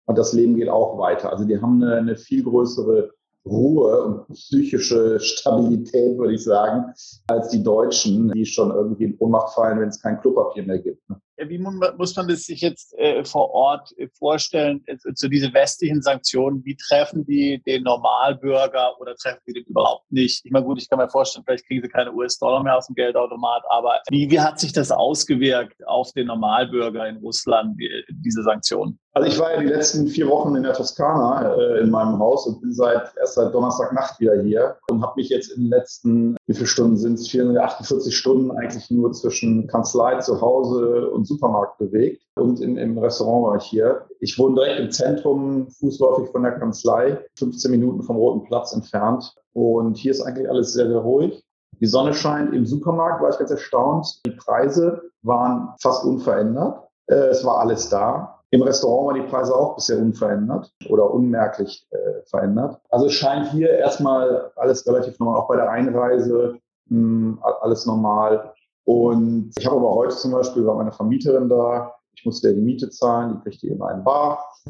Und 0.07 0.17
das 0.17 0.33
Leben 0.33 0.57
geht 0.57 0.67
auch 0.67 0.97
weiter. 0.97 1.31
Also 1.31 1.45
die 1.45 1.62
haben 1.62 1.81
eine, 1.81 1.95
eine 1.95 2.15
viel 2.17 2.43
größere 2.43 3.12
Ruhe 3.45 4.03
und 4.03 4.27
psychische 4.33 5.19
Stabilität, 5.19 6.17
würde 6.17 6.33
ich 6.33 6.43
sagen, 6.43 6.93
als 7.27 7.49
die 7.49 7.63
Deutschen, 7.63 8.31
die 8.31 8.45
schon 8.45 8.71
irgendwie 8.71 9.05
in 9.05 9.17
Ohnmacht 9.19 9.53
fallen, 9.53 9.79
wenn 9.79 9.89
es 9.89 10.01
kein 10.01 10.19
Klopapier 10.19 10.63
mehr 10.63 10.79
gibt. 10.79 11.07
Ne? 11.09 11.21
Wie 11.37 11.57
muss 11.57 12.15
man 12.15 12.27
das 12.27 12.43
sich 12.43 12.61
jetzt 12.61 12.97
äh, 12.97 13.23
vor 13.25 13.51
Ort 13.51 13.91
äh, 13.97 14.07
vorstellen, 14.17 14.83
äh, 14.85 14.97
zu 15.13 15.27
diesen 15.27 15.53
westlichen 15.53 16.01
Sanktionen? 16.01 16.63
Wie 16.63 16.75
treffen 16.75 17.25
die 17.25 17.61
den 17.65 17.83
Normalbürger 17.83 18.99
oder 18.99 19.15
treffen 19.15 19.41
die 19.47 19.53
den 19.53 19.63
überhaupt 19.65 20.11
nicht? 20.11 20.45
Ich 20.45 20.51
meine, 20.51 20.65
gut, 20.65 20.81
ich 20.81 20.89
kann 20.89 20.99
mir 20.99 21.09
vorstellen, 21.09 21.43
vielleicht 21.45 21.67
kriegen 21.67 21.81
sie 21.81 21.89
keine 21.89 22.13
US-Dollar 22.13 22.63
mehr 22.63 22.77
aus 22.77 22.87
dem 22.87 22.95
Geldautomat, 22.95 23.63
aber 23.69 23.99
wie, 24.09 24.29
wie 24.29 24.39
hat 24.39 24.59
sich 24.59 24.73
das 24.73 24.91
ausgewirkt 24.91 25.85
auf 25.87 26.11
den 26.13 26.27
Normalbürger 26.27 27.07
in 27.07 27.17
Russland, 27.17 27.79
die, 27.79 27.89
diese 28.09 28.43
Sanktionen? 28.43 28.99
Also 29.15 29.29
ich 29.29 29.39
war 29.39 29.53
ja 29.53 29.61
die 29.61 29.67
letzten 29.67 30.07
vier 30.07 30.27
Wochen 30.27 30.57
in 30.57 30.63
der 30.63 30.73
Toskana 30.73 31.55
äh, 31.55 31.79
in 31.79 31.89
meinem 31.89 32.19
Haus 32.19 32.45
und 32.47 32.59
bin 32.59 32.73
seit 32.73 33.13
erst 33.17 33.35
seit 33.35 33.53
Donnerstagnacht 33.53 34.19
wieder 34.19 34.41
hier 34.41 34.75
und 34.89 35.01
habe 35.01 35.13
mich 35.15 35.29
jetzt 35.29 35.51
in 35.51 35.63
den 35.63 35.69
letzten, 35.69 36.35
wie 36.47 36.53
viele 36.53 36.67
Stunden 36.67 36.97
sind 36.97 37.13
es, 37.13 37.29
448 37.29 38.15
Stunden 38.15 38.51
eigentlich 38.51 38.91
nur 38.91 39.13
zwischen 39.13 39.67
Kanzlei 39.67 40.19
zu 40.19 40.41
Hause 40.41 41.09
und 41.09 41.25
Supermarkt 41.25 41.77
bewegt. 41.77 42.24
Und 42.36 42.62
im, 42.62 42.77
im 42.77 42.98
Restaurant 42.98 43.46
war 43.46 43.55
ich 43.58 43.63
hier. 43.63 44.05
Ich 44.20 44.38
wohne 44.38 44.55
direkt 44.55 44.79
im 44.79 44.91
Zentrum, 44.91 45.70
fußläufig 45.70 46.29
von 46.29 46.44
der 46.44 46.53
Kanzlei, 46.53 47.20
15 47.38 47.72
Minuten 47.72 48.03
vom 48.03 48.17
Roten 48.17 48.44
Platz 48.46 48.74
entfernt. 48.74 49.36
Und 49.53 49.98
hier 49.98 50.12
ist 50.12 50.22
eigentlich 50.22 50.50
alles 50.50 50.74
sehr, 50.74 50.88
sehr 50.88 51.00
ruhig. 51.00 51.44
Die 51.79 51.88
Sonne 51.88 52.13
scheint. 52.13 52.53
Im 52.53 52.65
Supermarkt 52.65 53.22
war 53.22 53.29
ich 53.29 53.38
ganz 53.38 53.51
erstaunt. 53.51 54.22
Die 54.25 54.32
Preise 54.32 55.01
waren 55.24 55.74
fast 55.82 56.05
unverändert. 56.05 56.88
Äh, 57.08 57.15
es 57.15 57.44
war 57.44 57.60
alles 57.60 57.89
da. 57.89 58.39
Im 58.51 58.62
Restaurant 58.62 59.08
waren 59.08 59.25
die 59.25 59.29
Preise 59.29 59.53
auch 59.53 59.75
bisher 59.75 59.98
unverändert 59.98 60.72
oder 60.89 61.12
unmerklich 61.12 61.88
äh, 61.91 62.22
verändert. 62.25 62.79
Also 62.89 63.08
es 63.08 63.13
scheint 63.13 63.51
hier 63.51 63.70
erstmal 63.70 64.51
alles 64.55 64.88
relativ 64.88 65.20
normal, 65.20 65.41
auch 65.41 65.48
bei 65.48 65.58
der 65.58 65.70
Einreise 65.70 66.58
mh, 66.88 67.38
hm, 67.38 67.39
alles 67.62 67.86
normal. 67.86 68.53
Und 68.85 69.51
ich 69.57 69.65
habe 69.65 69.77
aber 69.77 69.95
heute 69.95 70.15
zum 70.15 70.31
Beispiel, 70.31 70.65
war 70.65 70.75
meine 70.75 70.91
Vermieterin 70.91 71.49
da, 71.49 71.93
ich 72.15 72.25
musste 72.25 72.49
ja 72.49 72.53
die 72.53 72.61
Miete 72.61 72.89
zahlen, 72.89 73.33
die 73.33 73.49
kriegte 73.49 73.67
immer 73.67 73.89
ein 73.89 74.03
Bar. 74.03 74.45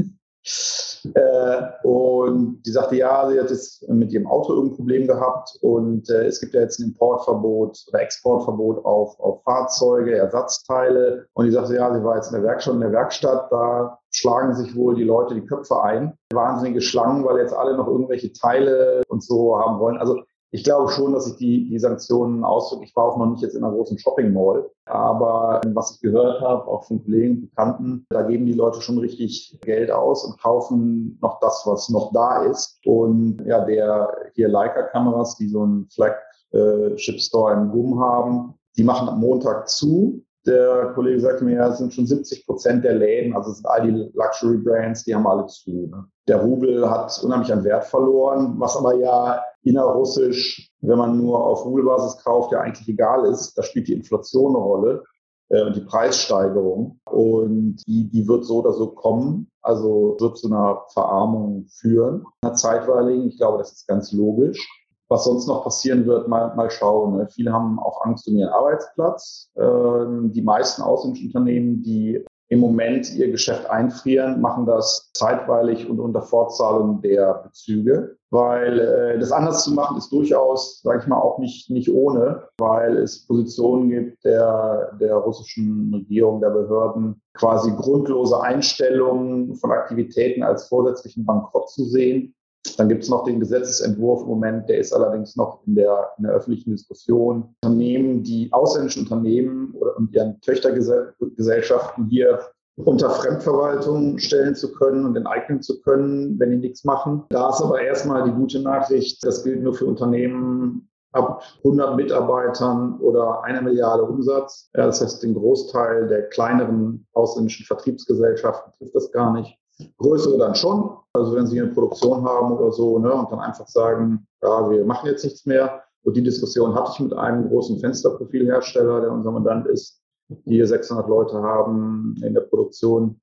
äh, 1.13 1.61
und 1.83 2.61
die 2.65 2.71
sagte, 2.71 2.95
ja, 2.95 3.29
sie 3.29 3.39
hat 3.39 3.49
jetzt 3.49 3.87
mit 3.89 4.11
ihrem 4.11 4.27
Auto 4.27 4.53
irgendein 4.53 4.77
Problem 4.77 5.07
gehabt 5.07 5.57
und 5.61 6.09
äh, 6.09 6.25
es 6.25 6.39
gibt 6.39 6.53
ja 6.53 6.61
jetzt 6.61 6.79
ein 6.79 6.89
Importverbot 6.89 7.85
oder 7.87 8.01
Exportverbot 8.01 8.85
auf, 8.85 9.19
auf 9.19 9.43
Fahrzeuge, 9.43 10.15
Ersatzteile. 10.15 11.27
Und 11.33 11.45
die 11.45 11.51
sagte, 11.51 11.75
ja, 11.75 11.93
sie 11.93 12.03
war 12.03 12.15
jetzt 12.15 12.31
in 12.31 12.35
der 12.35 12.43
Werkstatt, 12.43 12.75
in 12.75 12.81
der 12.81 12.91
Werkstatt, 12.91 13.51
da 13.51 13.99
schlagen 14.11 14.55
sich 14.55 14.75
wohl 14.75 14.95
die 14.95 15.03
Leute 15.03 15.35
die 15.35 15.45
Köpfe 15.45 15.83
ein. 15.83 16.17
Wahnsinnige 16.33 16.81
Schlangen, 16.81 17.25
weil 17.25 17.39
jetzt 17.39 17.53
alle 17.53 17.75
noch 17.75 17.87
irgendwelche 17.87 18.31
Teile 18.31 19.03
und 19.09 19.23
so 19.23 19.59
haben 19.59 19.79
wollen. 19.79 19.97
Also 19.97 20.21
ich 20.51 20.63
glaube 20.63 20.89
schon, 20.89 21.13
dass 21.13 21.25
sich 21.25 21.35
die, 21.35 21.67
die 21.67 21.79
Sanktionen 21.79 22.43
auswirken. 22.43 22.85
Ich 22.85 22.95
war 22.95 23.05
auch 23.05 23.17
noch 23.17 23.25
nicht 23.27 23.41
jetzt 23.41 23.55
in 23.55 23.63
einer 23.63 23.73
großen 23.73 23.97
Shopping 23.97 24.33
Mall, 24.33 24.69
aber 24.85 25.61
was 25.73 25.95
ich 25.95 26.01
gehört 26.01 26.41
habe, 26.41 26.67
auch 26.67 26.85
von 26.85 27.03
Kollegen, 27.03 27.49
Bekannten, 27.49 28.05
da 28.09 28.21
geben 28.23 28.45
die 28.45 28.53
Leute 28.53 28.81
schon 28.81 28.97
richtig 28.97 29.59
Geld 29.61 29.91
aus 29.91 30.23
und 30.23 30.41
kaufen 30.41 31.17
noch 31.21 31.39
das, 31.39 31.63
was 31.65 31.89
noch 31.89 32.13
da 32.13 32.43
ist. 32.43 32.79
Und 32.85 33.43
ja, 33.45 33.65
der 33.65 34.15
hier 34.33 34.47
Leica-Kameras, 34.47 35.37
die 35.37 35.49
so 35.49 35.63
einen 35.63 35.89
Flagship-Store 35.89 37.53
in 37.53 37.71
Gumm 37.71 37.99
haben, 37.99 38.53
die 38.77 38.83
machen 38.83 39.09
am 39.09 39.19
Montag 39.19 39.67
zu. 39.67 40.23
Der 40.45 40.91
Kollege 40.93 41.19
sagte 41.19 41.43
mir, 41.43 41.55
ja, 41.55 41.69
es 41.69 41.79
sind 41.79 41.93
schon 41.93 42.05
70 42.05 42.45
Prozent 42.45 42.83
der 42.83 42.93
Läden, 42.93 43.35
also 43.35 43.49
es 43.49 43.57
sind 43.57 43.65
all 43.65 43.81
die 43.81 44.11
Luxury 44.13 44.57
Brands, 44.57 45.03
die 45.03 45.15
haben 45.15 45.25
alle 45.25 45.47
zu. 45.47 45.87
Ne? 45.87 46.05
Der 46.27 46.37
Rubel 46.37 46.87
hat 46.87 47.19
unheimlich 47.23 47.51
an 47.51 47.63
Wert 47.63 47.85
verloren, 47.85 48.53
was 48.57 48.77
aber 48.77 48.95
ja 48.95 49.43
innerrussisch, 49.65 50.71
wenn 50.81 50.97
man 50.97 51.17
nur 51.17 51.45
auf 51.45 51.65
Rubelbasis 51.65 52.23
kauft, 52.23 52.51
ja 52.51 52.61
eigentlich 52.61 52.87
egal 52.87 53.25
ist. 53.25 53.57
Da 53.57 53.63
spielt 53.63 53.87
die 53.87 53.93
Inflation 53.93 54.55
eine 54.55 54.63
Rolle 54.63 55.03
äh, 55.49 55.71
die 55.71 55.81
Preissteigerung. 55.81 56.99
Und 57.09 57.77
die, 57.87 58.09
die 58.09 58.27
wird 58.27 58.45
so 58.45 58.59
oder 58.59 58.73
so 58.73 58.87
kommen. 58.87 59.49
Also 59.61 60.15
wird 60.19 60.37
zu 60.37 60.47
einer 60.47 60.83
Verarmung 60.93 61.65
führen, 61.67 62.25
einer 62.41 62.53
zeitweiligen. 62.53 63.27
Ich 63.27 63.37
glaube, 63.37 63.59
das 63.59 63.71
ist 63.71 63.87
ganz 63.87 64.11
logisch. 64.11 64.67
Was 65.07 65.25
sonst 65.25 65.47
noch 65.47 65.63
passieren 65.63 66.07
wird, 66.07 66.27
mal, 66.27 66.55
mal 66.55 66.71
schauen. 66.71 67.17
Ne? 67.17 67.27
Viele 67.27 67.53
haben 67.53 67.79
auch 67.79 68.03
Angst 68.05 68.27
um 68.27 68.35
ihren 68.35 68.49
Arbeitsplatz. 68.49 69.51
Ähm, 69.55 70.31
die 70.31 70.41
meisten 70.41 70.81
ausländischen 70.81 71.27
Unternehmen, 71.27 71.83
die 71.83 72.25
im 72.47 72.59
Moment 72.59 73.13
ihr 73.15 73.31
Geschäft 73.31 73.69
einfrieren, 73.69 74.39
machen 74.39 74.65
das 74.65 75.09
zeitweilig 75.13 75.89
und 75.89 75.99
unter 75.99 76.21
Fortzahlung 76.21 77.01
der 77.01 77.41
Bezüge. 77.43 78.17
Weil 78.29 78.79
äh, 78.79 79.19
das 79.19 79.31
anders 79.31 79.63
zu 79.63 79.73
machen 79.73 79.97
ist 79.97 80.11
durchaus, 80.11 80.81
sage 80.81 80.99
ich 80.99 81.07
mal, 81.07 81.17
auch 81.17 81.39
nicht, 81.39 81.69
nicht 81.69 81.89
ohne, 81.89 82.43
weil 82.57 82.97
es 82.97 83.25
Positionen 83.25 83.89
gibt 83.89 84.25
der, 84.25 84.91
der 84.99 85.15
russischen 85.15 85.91
Regierung, 85.93 86.41
der 86.41 86.49
Behörden, 86.49 87.21
quasi 87.33 87.71
grundlose 87.71 88.41
Einstellungen 88.41 89.55
von 89.55 89.71
Aktivitäten 89.71 90.43
als 90.43 90.67
vorsätzlichen 90.67 91.25
Bankrott 91.25 91.69
zu 91.69 91.85
sehen. 91.85 92.34
Dann 92.77 92.89
gibt 92.89 93.03
es 93.03 93.09
noch 93.09 93.23
den 93.23 93.39
Gesetzesentwurf 93.39 94.21
im 94.21 94.27
Moment, 94.27 94.69
der 94.69 94.79
ist 94.79 94.93
allerdings 94.93 95.35
noch 95.35 95.61
in 95.65 95.75
der, 95.75 96.11
in 96.17 96.23
der 96.23 96.33
öffentlichen 96.33 96.71
Diskussion. 96.71 97.55
Unternehmen, 97.63 98.23
die 98.23 98.51
ausländischen 98.51 99.03
Unternehmen 99.03 99.73
oder 99.75 99.95
und 99.97 100.13
deren 100.13 100.39
Töchtergesellschaften 100.41 102.07
hier 102.07 102.39
unter 102.77 103.09
Fremdverwaltung 103.09 104.17
stellen 104.17 104.55
zu 104.55 104.73
können 104.73 105.05
und 105.05 105.15
enteignen 105.15 105.61
zu 105.61 105.81
können, 105.81 106.37
wenn 106.39 106.51
die 106.51 106.57
nichts 106.57 106.83
machen. 106.83 107.23
Da 107.29 107.49
ist 107.49 107.61
aber 107.61 107.81
erstmal 107.81 108.23
die 108.25 108.35
gute 108.35 108.59
Nachricht, 108.59 109.23
das 109.23 109.43
gilt 109.43 109.63
nur 109.63 109.73
für 109.73 109.85
Unternehmen 109.85 110.89
ab 111.13 111.41
100 111.59 111.95
Mitarbeitern 111.95 112.99
oder 112.99 113.43
einer 113.43 113.61
Milliarde 113.61 114.03
Umsatz. 114.03 114.69
Ja, 114.75 114.85
das 114.85 115.01
heißt, 115.01 115.23
den 115.23 115.33
Großteil 115.33 116.07
der 116.07 116.27
kleineren 116.27 117.07
ausländischen 117.13 117.65
Vertriebsgesellschaften 117.65 118.73
trifft 118.77 118.95
das 118.95 119.11
gar 119.11 119.31
nicht. 119.31 119.57
Größere 119.97 120.37
dann 120.37 120.55
schon. 120.55 120.97
Also 121.13 121.35
wenn 121.35 121.47
sie 121.47 121.59
eine 121.59 121.71
Produktion 121.71 122.23
haben 122.23 122.57
oder 122.57 122.71
so, 122.71 122.99
ne, 122.99 123.13
und 123.13 123.31
dann 123.31 123.39
einfach 123.39 123.67
sagen, 123.67 124.27
ja, 124.41 124.69
wir 124.69 124.85
machen 124.85 125.07
jetzt 125.07 125.23
nichts 125.23 125.45
mehr. 125.45 125.83
Und 126.03 126.15
die 126.15 126.23
Diskussion 126.23 126.75
hatte 126.75 126.91
ich 126.93 126.99
mit 126.99 127.13
einem 127.13 127.47
großen 127.49 127.79
Fensterprofilhersteller, 127.79 129.01
der 129.01 129.11
unser 129.11 129.31
Mandant 129.31 129.67
ist, 129.67 130.01
die 130.27 130.63
600 130.63 131.07
Leute 131.07 131.41
haben 131.41 132.15
in 132.23 132.33
der 132.33 132.41
Produktion, 132.41 133.19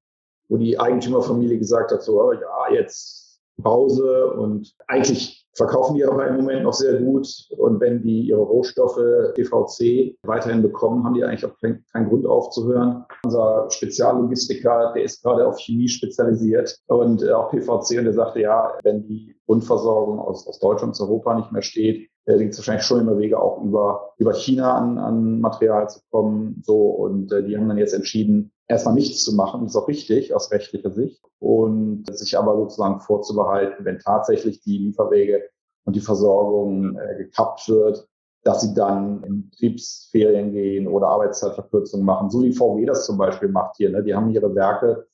wo 0.48 0.56
die 0.56 0.78
Eigentümerfamilie 0.78 1.58
gesagt 1.58 1.92
hat, 1.92 2.02
so, 2.02 2.32
ja, 2.32 2.72
jetzt 2.72 3.40
Pause 3.62 4.32
und 4.32 4.74
eigentlich 4.88 5.41
verkaufen 5.54 5.96
die 5.96 6.04
aber 6.04 6.26
im 6.28 6.36
Moment 6.36 6.62
noch 6.64 6.72
sehr 6.72 7.00
gut. 7.00 7.26
Und 7.56 7.80
wenn 7.80 8.02
die 8.02 8.22
ihre 8.22 8.40
Rohstoffe 8.40 9.00
PVC 9.34 10.16
weiterhin 10.22 10.62
bekommen, 10.62 11.04
haben 11.04 11.14
die 11.14 11.24
eigentlich 11.24 11.44
auch 11.44 11.58
keinen 11.60 11.84
kein 11.92 12.08
Grund 12.08 12.26
aufzuhören. 12.26 13.04
Unser 13.24 13.68
Speziallogistiker, 13.70 14.92
der 14.94 15.04
ist 15.04 15.22
gerade 15.22 15.46
auf 15.46 15.58
Chemie 15.58 15.88
spezialisiert 15.88 16.78
und 16.86 17.22
äh, 17.22 17.32
auch 17.32 17.50
PVC 17.50 17.98
und 17.98 18.04
der 18.04 18.12
sagte, 18.12 18.40
ja, 18.40 18.72
wenn 18.82 19.06
die 19.06 19.34
Grundversorgung 19.46 20.18
aus, 20.18 20.46
aus 20.46 20.58
Deutschland 20.58 20.96
zu 20.96 21.04
Europa 21.04 21.34
nicht 21.34 21.52
mehr 21.52 21.62
steht, 21.62 22.08
äh, 22.24 22.36
liegt 22.36 22.52
es 22.52 22.58
wahrscheinlich 22.58 22.84
schon 22.84 23.00
immer 23.00 23.18
Wege 23.18 23.40
auch 23.40 23.62
über, 23.62 24.14
über 24.18 24.32
China 24.32 24.74
an, 24.74 24.98
an 24.98 25.40
Material 25.40 25.88
zu 25.88 26.00
kommen. 26.10 26.62
So, 26.64 26.78
und 26.90 27.32
äh, 27.32 27.42
die 27.42 27.56
haben 27.56 27.68
dann 27.68 27.78
jetzt 27.78 27.94
entschieden, 27.94 28.52
erstmal 28.72 28.94
nichts 28.94 29.22
zu 29.24 29.34
machen. 29.34 29.66
Ist 29.66 29.76
auch 29.76 29.88
richtig 29.88 30.34
aus 30.34 30.50
rechtlicher 30.50 30.90
Sicht. 30.90 31.22
Und 31.38 32.04
sich 32.16 32.36
aber 32.38 32.56
sozusagen 32.56 33.00
vorzubehalten, 33.00 33.84
wenn 33.84 33.98
tatsächlich 33.98 34.60
die 34.60 34.78
Lieferwege 34.78 35.42
und 35.84 35.96
die 35.96 36.00
Versorgung 36.00 36.98
äh, 36.98 37.16
gekappt 37.16 37.68
wird, 37.68 38.08
dass 38.44 38.62
sie 38.62 38.74
dann 38.74 39.22
in 39.24 39.50
Betriebsferien 39.50 40.52
gehen 40.52 40.88
oder 40.88 41.08
Arbeitszeitverkürzungen 41.08 42.04
machen, 42.04 42.30
so 42.30 42.42
wie 42.42 42.52
VW 42.52 42.84
das 42.86 43.06
zum 43.06 43.16
Beispiel 43.16 43.48
macht 43.48 43.76
hier. 43.76 43.90
Ne? 43.90 44.02
Die 44.02 44.14
haben 44.14 44.30
ihre 44.30 44.54
Werke 44.54 45.06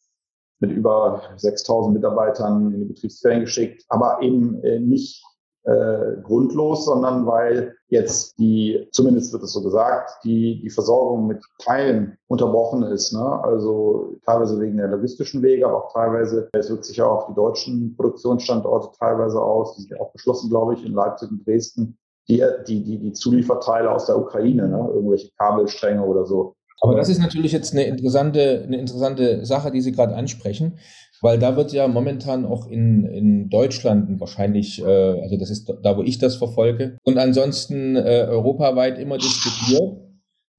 mit 0.60 0.70
über 0.70 1.22
6000 1.36 1.94
Mitarbeitern 1.94 2.72
in 2.72 2.80
die 2.80 2.86
Betriebsferien 2.86 3.42
geschickt, 3.42 3.84
aber 3.88 4.22
eben 4.22 4.62
äh, 4.64 4.80
nicht 4.80 5.24
äh, 5.68 6.22
grundlos, 6.22 6.86
sondern 6.86 7.26
weil 7.26 7.74
jetzt 7.88 8.38
die, 8.38 8.88
zumindest 8.90 9.34
wird 9.34 9.42
es 9.42 9.52
so 9.52 9.62
gesagt, 9.62 10.24
die, 10.24 10.60
die 10.62 10.70
Versorgung 10.70 11.26
mit 11.26 11.42
Teilen 11.58 12.16
unterbrochen 12.26 12.82
ist. 12.84 13.12
Ne? 13.12 13.44
Also 13.44 14.16
teilweise 14.24 14.58
wegen 14.60 14.78
der 14.78 14.88
logistischen 14.88 15.42
Wege, 15.42 15.66
aber 15.66 15.84
auch 15.84 15.92
teilweise, 15.92 16.48
es 16.52 16.70
wirkt 16.70 16.86
sich 16.86 16.96
ja 16.96 17.04
auch 17.04 17.18
auf 17.18 17.26
die 17.26 17.34
deutschen 17.34 17.94
Produktionsstandorte 17.96 18.96
teilweise 18.98 19.42
aus. 19.42 19.76
Die 19.76 19.82
sind 19.82 19.90
ja 19.90 20.00
auch 20.00 20.12
beschlossen, 20.12 20.48
glaube 20.48 20.72
ich, 20.72 20.86
in 20.86 20.94
Leipzig 20.94 21.30
und 21.30 21.46
Dresden. 21.46 21.98
Die, 22.30 22.42
die, 22.66 22.82
die, 22.82 22.98
die 22.98 23.12
Zulieferteile 23.12 23.90
aus 23.90 24.06
der 24.06 24.18
Ukraine, 24.18 24.68
ne? 24.68 24.90
irgendwelche 24.94 25.30
Kabelstränge 25.38 26.02
oder 26.02 26.24
so. 26.24 26.54
Aber 26.80 26.94
das 26.94 27.08
ist 27.08 27.18
natürlich 27.18 27.52
jetzt 27.52 27.72
eine 27.72 27.84
interessante, 27.84 28.62
eine 28.64 28.78
interessante 28.78 29.44
Sache, 29.44 29.70
die 29.70 29.80
Sie 29.80 29.92
gerade 29.92 30.14
ansprechen. 30.14 30.78
Weil 31.20 31.38
da 31.38 31.56
wird 31.56 31.72
ja 31.72 31.88
momentan 31.88 32.44
auch 32.44 32.66
in, 32.66 33.04
in 33.04 33.48
Deutschland 33.48 34.20
wahrscheinlich, 34.20 34.80
äh, 34.80 34.84
also 34.84 35.36
das 35.36 35.50
ist 35.50 35.72
da, 35.82 35.96
wo 35.96 36.02
ich 36.02 36.18
das 36.18 36.36
verfolge, 36.36 36.96
und 37.02 37.18
ansonsten 37.18 37.96
äh, 37.96 38.26
europaweit 38.28 38.98
immer 38.98 39.18
diskutiert, 39.18 39.98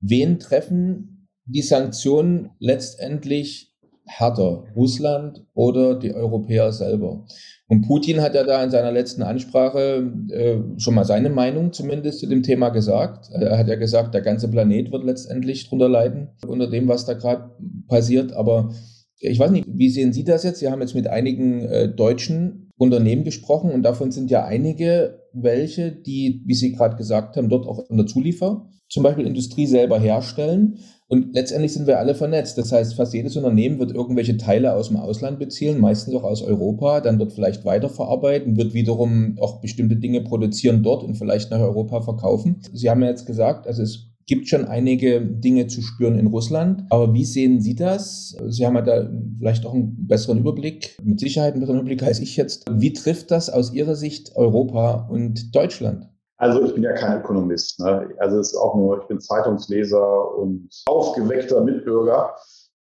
wen 0.02 0.40
treffen 0.40 1.28
die 1.46 1.62
Sanktionen 1.62 2.52
letztendlich 2.60 3.74
härter, 4.06 4.66
Russland 4.76 5.46
oder 5.54 5.96
die 5.96 6.14
Europäer 6.14 6.72
selber? 6.72 7.26
Und 7.68 7.88
Putin 7.88 8.22
hat 8.22 8.34
ja 8.34 8.44
da 8.44 8.64
in 8.64 8.72
seiner 8.72 8.92
letzten 8.92 9.22
Ansprache 9.22 10.12
äh, 10.32 10.58
schon 10.78 10.96
mal 10.96 11.06
seine 11.06 11.30
Meinung 11.30 11.72
zumindest 11.72 12.20
zu 12.20 12.26
dem 12.26 12.42
Thema 12.42 12.70
gesagt. 12.70 13.30
Er 13.32 13.60
hat 13.60 13.68
ja 13.68 13.76
gesagt, 13.76 14.16
der 14.16 14.22
ganze 14.22 14.50
Planet 14.50 14.92
wird 14.92 15.04
letztendlich 15.04 15.70
drunter 15.70 15.88
leiden 15.88 16.30
unter 16.48 16.68
dem, 16.68 16.88
was 16.88 17.06
da 17.06 17.14
gerade 17.14 17.52
passiert. 17.88 18.34
Aber 18.34 18.74
ich 19.20 19.40
weiß 19.40 19.52
nicht, 19.52 19.68
wie 19.68 19.90
sehen 19.90 20.14
Sie 20.14 20.24
das 20.24 20.44
jetzt? 20.44 20.60
Sie 20.60 20.70
haben 20.70 20.82
jetzt 20.82 20.96
mit 20.96 21.08
einigen 21.08 21.62
äh, 21.64 21.94
deutschen 21.94 22.72
Unternehmen 22.78 23.24
gesprochen 23.24 23.72
und 23.72 23.84
davon 23.84 24.12
sind 24.12 24.32
ja 24.32 24.46
einige 24.46 25.20
welche, 25.34 25.92
die, 25.92 26.42
wie 26.46 26.56
Sie 26.56 26.72
gerade 26.72 26.96
gesagt 26.96 27.36
haben, 27.38 27.50
dort 27.50 27.68
auch 27.68 27.90
in 27.90 27.98
der 27.98 28.08
Zuliefer, 28.08 28.70
zum 28.88 29.04
Beispiel 29.04 29.28
Industrie 29.28 29.68
selber 29.68 30.00
herstellen 30.00 30.80
und 31.08 31.34
letztendlich 31.34 31.74
sind 31.74 31.88
wir 31.88 32.00
alle 32.00 32.14
vernetzt. 32.14 32.58
Das 32.60 32.72
heißt, 32.72 32.94
fast 32.94 33.14
jedes 33.16 33.36
Unternehmen 33.36 33.80
wird 33.80 33.92
irgendwelche 33.92 34.38
Teile 34.38 34.74
aus 34.74 34.90
dem 34.90 34.98
Ausland 34.98 35.40
beziehen, 35.40 35.80
meistens 35.80 36.14
auch 36.14 36.24
aus 36.24 36.44
Europa, 36.44 37.02
dann 37.02 37.18
dort 37.18 37.34
vielleicht 37.34 37.66
weiterverarbeiten, 37.66 38.58
wird 38.58 38.76
wiederum 38.76 39.36
auch 39.40 39.60
bestimmte 39.60 39.96
Dinge 39.96 40.22
produzieren 40.22 40.84
dort 40.84 41.04
und 41.04 41.16
vielleicht 41.16 41.50
nach 41.50 41.60
Europa 41.60 42.02
verkaufen. 42.02 42.62
Sie 42.74 42.90
haben 42.90 43.02
ja 43.02 43.10
jetzt 43.10 43.26
gesagt, 43.26 43.66
also 43.66 43.82
es 43.82 44.09
gibt 44.30 44.48
schon 44.48 44.66
einige 44.66 45.22
Dinge 45.22 45.66
zu 45.66 45.82
spüren 45.82 46.20
in 46.20 46.28
Russland. 46.28 46.84
Aber 46.92 47.14
wie 47.16 47.26
sehen 47.26 47.62
Sie 47.62 47.74
das? 47.74 48.38
Sie 48.48 48.64
haben 48.64 48.76
ja 48.76 48.84
da 48.84 49.10
vielleicht 49.40 49.66
auch 49.66 49.74
einen 49.74 50.08
besseren 50.08 50.38
Überblick, 50.38 50.96
mit 51.04 51.20
Sicherheit 51.20 51.54
einen 51.54 51.62
besseren 51.62 51.80
Überblick 51.80 52.04
als 52.04 52.20
ich 52.20 52.38
jetzt. 52.38 52.66
Wie 52.72 52.94
trifft 52.94 53.32
das 53.32 53.50
aus 53.50 53.74
Ihrer 53.74 53.96
Sicht 53.96 54.36
Europa 54.36 55.08
und 55.10 55.56
Deutschland? 55.56 56.08
Also 56.38 56.64
ich 56.64 56.76
bin 56.76 56.84
ja 56.84 56.94
kein 56.94 57.20
Ökonomist. 57.20 57.80
Ne? 57.80 58.14
Also 58.20 58.38
es 58.38 58.52
ist 58.52 58.56
auch 58.56 58.76
nur, 58.76 59.02
ich 59.02 59.08
bin 59.08 59.20
Zeitungsleser 59.20 60.38
und 60.38 60.70
aufgeweckter 60.86 61.62
Mitbürger, 61.62 62.36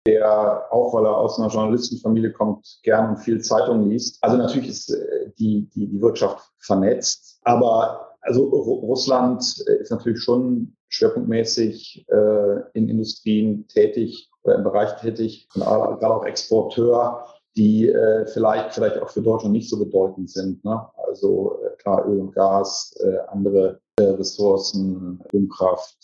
der 0.06 0.62
auch, 0.70 0.92
weil 0.92 1.06
er 1.06 1.16
aus 1.16 1.38
einer 1.38 1.48
Journalistenfamilie 1.48 2.32
kommt, 2.32 2.78
gern 2.82 3.08
und 3.08 3.16
viel 3.16 3.40
Zeitung 3.40 3.88
liest. 3.88 4.18
Also 4.20 4.36
natürlich 4.36 4.68
ist 4.68 4.90
äh, 4.90 5.30
die, 5.38 5.70
die, 5.74 5.88
die 5.88 6.00
Wirtschaft 6.02 6.38
vernetzt, 6.58 7.40
aber 7.44 8.04
also 8.20 8.44
Russland 8.44 9.40
ist 9.40 9.90
natürlich 9.90 10.20
schon 10.22 10.76
schwerpunktmäßig 10.88 12.06
äh, 12.08 12.60
in 12.74 12.88
Industrien 12.88 13.66
tätig 13.68 14.30
oder 14.42 14.56
im 14.56 14.64
Bereich 14.64 14.96
tätig 15.00 15.48
und 15.54 15.62
gerade 15.62 16.14
auch 16.14 16.24
Exporteur 16.24 17.26
die 17.58 17.88
äh, 17.88 18.24
vielleicht, 18.26 18.72
vielleicht 18.72 18.98
auch 18.98 19.10
für 19.10 19.20
Deutschland 19.20 19.52
nicht 19.52 19.68
so 19.68 19.78
bedeutend 19.78 20.30
sind. 20.30 20.64
Ne? 20.64 20.80
Also 21.08 21.58
äh, 21.64 21.76
klar, 21.76 22.06
Öl 22.06 22.20
und 22.20 22.32
Gas, 22.32 22.94
äh, 23.00 23.18
andere 23.28 23.80
äh, 23.98 24.04
Ressourcen, 24.04 25.20
Windkraft, 25.32 25.96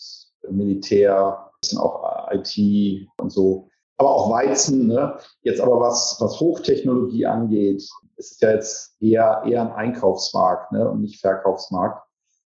Militär, 0.49 1.49
bisschen 1.61 1.79
auch 1.79 2.29
IT 2.31 3.07
und 3.21 3.31
so. 3.31 3.69
Aber 3.97 4.13
auch 4.13 4.29
Weizen. 4.29 4.87
Ne? 4.87 5.17
Jetzt 5.43 5.61
aber 5.61 5.79
was, 5.79 6.17
was 6.19 6.39
Hochtechnologie 6.41 7.25
angeht, 7.25 7.87
ist 8.17 8.33
es 8.33 8.39
ja 8.41 8.51
jetzt 8.51 9.01
eher, 9.01 9.43
eher 9.47 9.61
ein 9.61 9.71
Einkaufsmarkt 9.71 10.73
ne? 10.73 10.89
und 10.89 11.01
nicht 11.01 11.21
Verkaufsmarkt. 11.21 12.04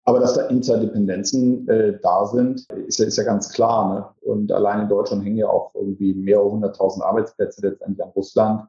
Aber 0.04 0.18
dass 0.18 0.34
da 0.34 0.46
Interdependenzen 0.48 1.68
äh, 1.68 1.98
da 2.02 2.26
sind, 2.26 2.66
ist, 2.86 2.98
ist 2.98 3.16
ja 3.16 3.24
ganz 3.24 3.50
klar. 3.50 3.94
Ne? 3.94 4.30
Und 4.32 4.50
allein 4.50 4.80
in 4.80 4.88
Deutschland 4.88 5.24
hängen 5.24 5.36
ja 5.36 5.48
auch 5.48 5.72
irgendwie 5.74 6.14
mehrere 6.14 6.50
hunderttausend 6.50 7.04
Arbeitsplätze 7.04 7.66
letztendlich 7.66 8.04
an 8.04 8.10
Russland. 8.10 8.68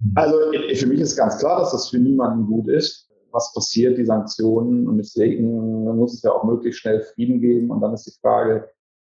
Mhm. 0.00 0.12
Also 0.16 0.36
für 0.74 0.86
mich 0.86 1.00
ist 1.00 1.16
ganz 1.16 1.38
klar, 1.38 1.60
dass 1.60 1.70
das 1.70 1.90
für 1.90 1.98
niemanden 1.98 2.46
gut 2.46 2.68
ist. 2.68 3.08
Was 3.30 3.52
passiert, 3.52 3.98
die 3.98 4.06
Sanktionen 4.06 4.86
und 4.86 4.98
deswegen 4.98 5.96
muss 5.96 6.14
es 6.14 6.22
ja 6.22 6.30
auch 6.30 6.44
möglichst 6.44 6.80
schnell 6.80 7.02
Frieden 7.02 7.40
geben. 7.40 7.70
Und 7.70 7.80
dann 7.80 7.92
ist 7.92 8.06
die 8.06 8.20
Frage, 8.20 8.68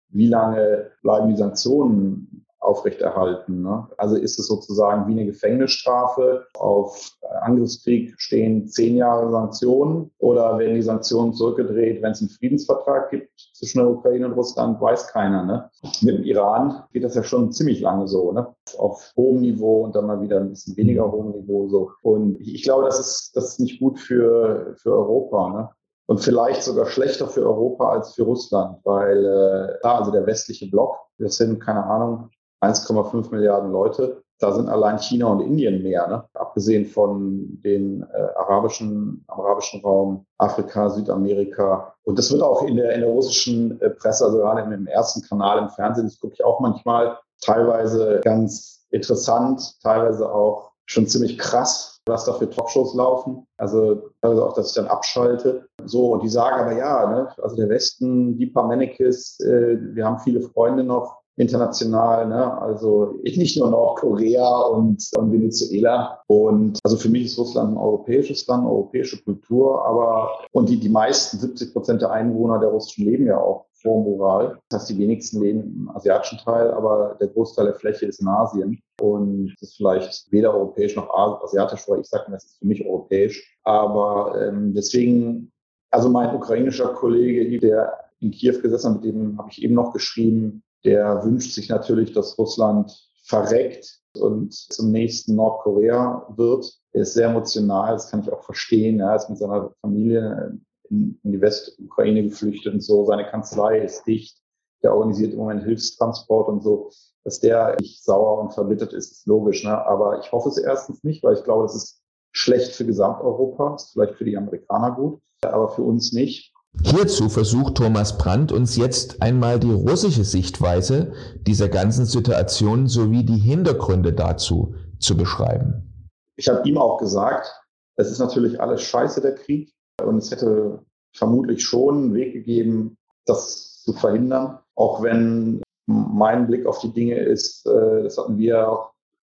wie 0.10 0.28
lange 0.28 0.92
bleiben 1.02 1.30
die 1.30 1.38
Sanktionen 1.38 2.46
aufrechterhalten. 2.64 3.62
Ne? 3.62 3.88
Also 3.98 4.16
ist 4.16 4.40
es 4.40 4.48
sozusagen 4.48 5.08
wie 5.08 5.12
eine 5.12 5.26
Gefängnisstrafe. 5.26 6.46
Auf 6.58 7.12
Angriffskrieg 7.42 8.14
stehen 8.18 8.68
zehn 8.68 8.96
Jahre 8.96 9.32
Sanktionen 9.32 10.12
oder 10.20 10.58
werden 10.58 10.76
die 10.76 10.82
Sanktionen 10.82 11.34
zurückgedreht, 11.34 12.02
wenn 12.02 12.12
es 12.12 12.22
einen 12.22 12.30
Friedensvertrag 12.30 13.10
gibt 13.12 13.30
zwischen 13.54 13.80
der 13.80 13.90
Ukraine 13.90 14.28
und 14.28 14.34
Russland, 14.34 14.80
weiß 14.82 15.08
keiner. 15.08 15.44
Ne? 15.44 15.70
Mit 16.02 16.18
dem 16.18 16.24
Iran 16.24 16.84
geht 16.94 17.04
das 17.04 17.16
ja 17.16 17.24
schon 17.24 17.52
ziemlich 17.52 17.82
lange 17.82 18.08
so, 18.08 18.32
ne? 18.32 18.48
auf 18.78 19.12
hohem 19.16 19.42
Niveau 19.42 19.84
und 19.84 19.96
dann 19.96 20.08
mal 20.08 20.22
wieder 20.22 20.40
ein 20.40 20.50
bisschen 20.50 20.78
weniger 20.78 21.12
hohem 21.12 21.32
Niveau 21.32 21.68
so. 21.68 21.92
Und 22.02 22.40
ich 22.40 22.64
glaube, 22.64 22.86
das 22.86 23.00
ist, 23.00 23.32
das 23.36 23.50
ist 23.50 23.60
nicht 23.60 23.80
gut 23.80 24.00
für, 24.00 24.76
für 24.78 24.92
Europa. 24.94 25.50
Ne? 25.50 25.70
und 26.06 26.20
vielleicht 26.20 26.64
sogar 26.64 26.86
schlechter 26.86 27.28
für 27.28 27.46
Europa 27.46 27.92
als 27.92 28.14
für 28.14 28.24
Russland, 28.24 28.78
weil 28.84 29.26
äh, 29.26 29.88
also 29.88 30.12
der 30.12 30.26
westliche 30.26 30.70
Block, 30.70 30.98
das 31.18 31.38
sind 31.38 31.60
keine 31.60 31.86
Ahnung 31.86 32.30
1,5 32.64 33.32
Milliarden 33.32 33.72
Leute. 33.72 34.24
Da 34.40 34.52
sind 34.52 34.68
allein 34.68 34.98
China 34.98 35.28
und 35.28 35.42
Indien 35.42 35.84
mehr, 35.84 36.08
ne? 36.08 36.26
abgesehen 36.34 36.86
von 36.86 37.62
den 37.64 38.04
äh, 38.04 38.28
arabischen, 38.36 39.24
arabischen 39.28 39.82
Raum, 39.82 40.26
Afrika, 40.38 40.90
Südamerika. 40.90 41.94
Und 42.04 42.20
das 42.20 42.32
wird 42.32 42.42
auch 42.42 42.64
in 42.64 42.76
der, 42.76 42.94
in 42.94 43.02
der 43.02 43.10
russischen 43.10 43.80
äh, 43.80 43.90
Presse, 43.90 44.26
also 44.26 44.40
gerade 44.40 44.62
im 44.62 44.88
ersten 44.88 45.22
Kanal 45.22 45.60
im 45.60 45.70
Fernsehen, 45.70 46.08
das 46.08 46.20
gucke 46.20 46.34
ich 46.34 46.44
auch 46.44 46.60
manchmal, 46.60 47.18
teilweise 47.42 48.22
ganz 48.24 48.86
interessant, 48.90 49.82
teilweise 49.82 50.30
auch 50.30 50.72
schon 50.86 51.08
ziemlich 51.08 51.38
krass, 51.38 52.02
was 52.06 52.26
da 52.26 52.34
für 52.34 52.50
Talkshows 52.50 52.94
laufen. 52.96 53.48
Also 53.58 54.10
teilweise 54.22 54.46
auch, 54.46 54.54
dass 54.54 54.70
ich 54.70 54.76
dann 54.76 54.88
abschalte. 54.88 55.68
So, 55.86 56.12
und 56.12 56.24
die 56.24 56.30
sagen 56.30 56.60
aber 56.60 56.74
ja, 56.74 57.10
ne, 57.10 57.30
also 57.42 57.56
der 57.56 57.70
Westen, 57.70 58.38
die 58.38 58.48
paar 58.48 58.68
Mannekes, 58.68 59.40
äh, 59.40 59.78
wir 59.80 60.06
haben 60.06 60.20
viele 60.20 60.42
Freunde 60.42 60.84
noch, 60.84 61.23
international, 61.36 62.28
ne? 62.28 62.62
also 62.62 63.20
nicht 63.24 63.58
nur 63.58 63.70
Nordkorea 63.70 64.62
und, 64.68 65.04
und 65.18 65.32
Venezuela. 65.32 66.22
Und 66.28 66.80
also 66.84 66.98
für 66.98 67.10
mich 67.10 67.26
ist 67.26 67.40
Russland 67.40 67.74
ein 67.74 67.78
europäisches 67.78 68.46
Land, 68.48 68.66
europäische 68.66 69.22
Kultur, 69.24 69.86
aber 69.86 70.30
und 70.52 70.70
die, 70.70 70.80
die 70.80 70.90
meisten 70.90 71.40
70 71.40 71.74
Prozent 71.74 72.02
der 72.02 72.12
Einwohner 72.12 72.60
der 72.60 72.70
Russischen 72.70 73.06
leben 73.06 73.26
ja 73.26 73.40
auch 73.40 73.66
vor 73.84 74.02
Moral. 74.04 74.58
Das 74.70 74.82
heißt, 74.82 74.92
die 74.92 74.98
wenigsten 75.00 75.42
leben 75.42 75.62
im 75.62 75.92
asiatischen 75.96 76.38
Teil, 76.40 76.72
aber 76.72 77.18
der 77.20 77.28
Großteil 77.28 77.66
der 77.66 77.76
Fläche 77.76 78.06
ist 78.06 78.22
in 78.22 78.28
Asien. 78.28 78.82
Und 79.02 79.54
das 79.60 79.70
ist 79.70 79.78
vielleicht 79.78 80.32
weder 80.32 80.54
europäisch 80.54 80.96
noch 80.96 81.10
asiatisch, 81.44 81.88
weil 81.88 82.00
ich 82.00 82.08
sage, 82.08 82.32
das 82.32 82.46
ist 82.46 82.60
für 82.60 82.68
mich 82.68 82.86
europäisch. 82.86 83.58
Aber 83.64 84.36
ähm, 84.42 84.74
deswegen, 84.74 85.52
also 85.92 86.10
mein 86.10 86.34
ukrainischer 86.34 86.90
Kollege, 86.94 87.60
der 87.60 87.94
in 88.20 88.32
Kiew 88.32 88.62
gesessen 88.62 88.96
hat, 88.96 89.04
mit 89.04 89.14
dem 89.14 89.38
habe 89.38 89.50
ich 89.52 89.62
eben 89.62 89.74
noch 89.74 89.92
geschrieben, 89.92 90.64
der 90.86 91.24
wünscht 91.24 91.54
sich 91.54 91.70
natürlich, 91.70 92.14
dass 92.14 92.38
Russland 92.38 92.92
verreckt 93.24 94.00
und 94.18 94.54
zum 94.54 94.92
nächsten 94.92 95.36
Nordkorea 95.36 96.28
wird. 96.36 96.72
Er 96.92 97.02
ist 97.02 97.14
sehr 97.14 97.30
emotional, 97.30 97.94
das 97.94 98.10
kann 98.10 98.22
ich 98.22 98.32
auch 98.32 98.44
verstehen. 98.44 99.00
Er 99.00 99.16
ist 99.16 99.30
mit 99.30 99.40
seiner 99.40 99.72
Familie 99.82 100.60
in, 100.90 101.20
in 101.24 101.32
die 101.32 101.42
Westukraine 101.42 102.24
geflüchtet 102.24 102.74
und 102.74 102.82
so. 102.82 103.06
Seine 103.06 103.26
Kanzlei 103.30 103.80
ist 103.80 104.04
dicht. 104.06 104.38
Der 104.84 104.94
organisiert 104.94 105.32
im 105.32 105.40
Moment 105.40 105.64
Hilfstransport 105.64 106.50
und 106.50 106.62
so. 106.62 106.92
Dass 107.24 107.40
der 107.40 107.78
nicht 107.80 108.04
sauer 108.04 108.42
und 108.42 108.54
verbittert 108.54 108.92
ist, 108.92 109.12
ist 109.12 109.28
logisch. 109.28 109.64
Ne? 109.64 109.74
Aber 109.86 110.20
ich 110.20 110.32
hoffe 110.32 110.50
es 110.50 110.58
erstens 110.58 111.04
nicht, 111.04 111.24
weil 111.24 111.36
ich 111.36 111.44
glaube, 111.44 111.64
das 111.64 111.76
ist 111.76 112.02
schlecht 112.34 112.74
für 112.74 112.86
Gesamteuropa, 112.86 113.76
ist 113.76 113.94
vielleicht 113.94 114.16
für 114.16 114.26
die 114.26 114.36
Amerikaner 114.36 114.92
gut, 114.92 115.22
aber 115.44 115.70
für 115.70 115.84
uns 115.84 116.12
nicht. 116.12 116.53
Hierzu 116.82 117.30
versucht 117.30 117.76
Thomas 117.76 118.18
Brandt 118.18 118.52
uns 118.52 118.76
jetzt 118.76 119.22
einmal 119.22 119.60
die 119.60 119.72
russische 119.72 120.24
Sichtweise 120.24 121.14
dieser 121.42 121.70
ganzen 121.70 122.06
Situation 122.06 122.88
sowie 122.88 123.24
die 123.24 123.38
Hintergründe 123.38 124.14
dazu 124.14 124.76
zu 125.00 125.16
beschreiben. 125.16 126.08
Ich 126.36 126.50
habe 126.50 126.68
ihm 126.68 126.78
auch 126.78 126.98
gesagt, 126.98 127.54
es 127.96 128.10
ist 128.10 128.20
natürlich 128.20 128.60
alles 128.60 128.82
scheiße, 128.82 129.22
der 129.22 129.36
Krieg. 129.36 129.72
Und 130.02 130.18
es 130.18 130.32
hätte 130.32 130.80
vermutlich 131.14 131.64
schon 131.64 131.96
einen 131.96 132.14
Weg 132.16 132.34
gegeben, 132.34 132.98
das 133.26 133.84
zu 133.84 133.94
verhindern. 133.94 134.60
Auch 134.76 135.04
wenn 135.04 135.62
mein 135.86 136.48
Blick 136.48 136.66
auf 136.66 136.80
die 136.80 136.92
Dinge 136.92 137.20
ist, 137.20 137.68
äh, 137.68 138.04
das 138.04 138.18
hatten 138.18 138.38
wir 138.38 138.68
auch, 138.68 138.92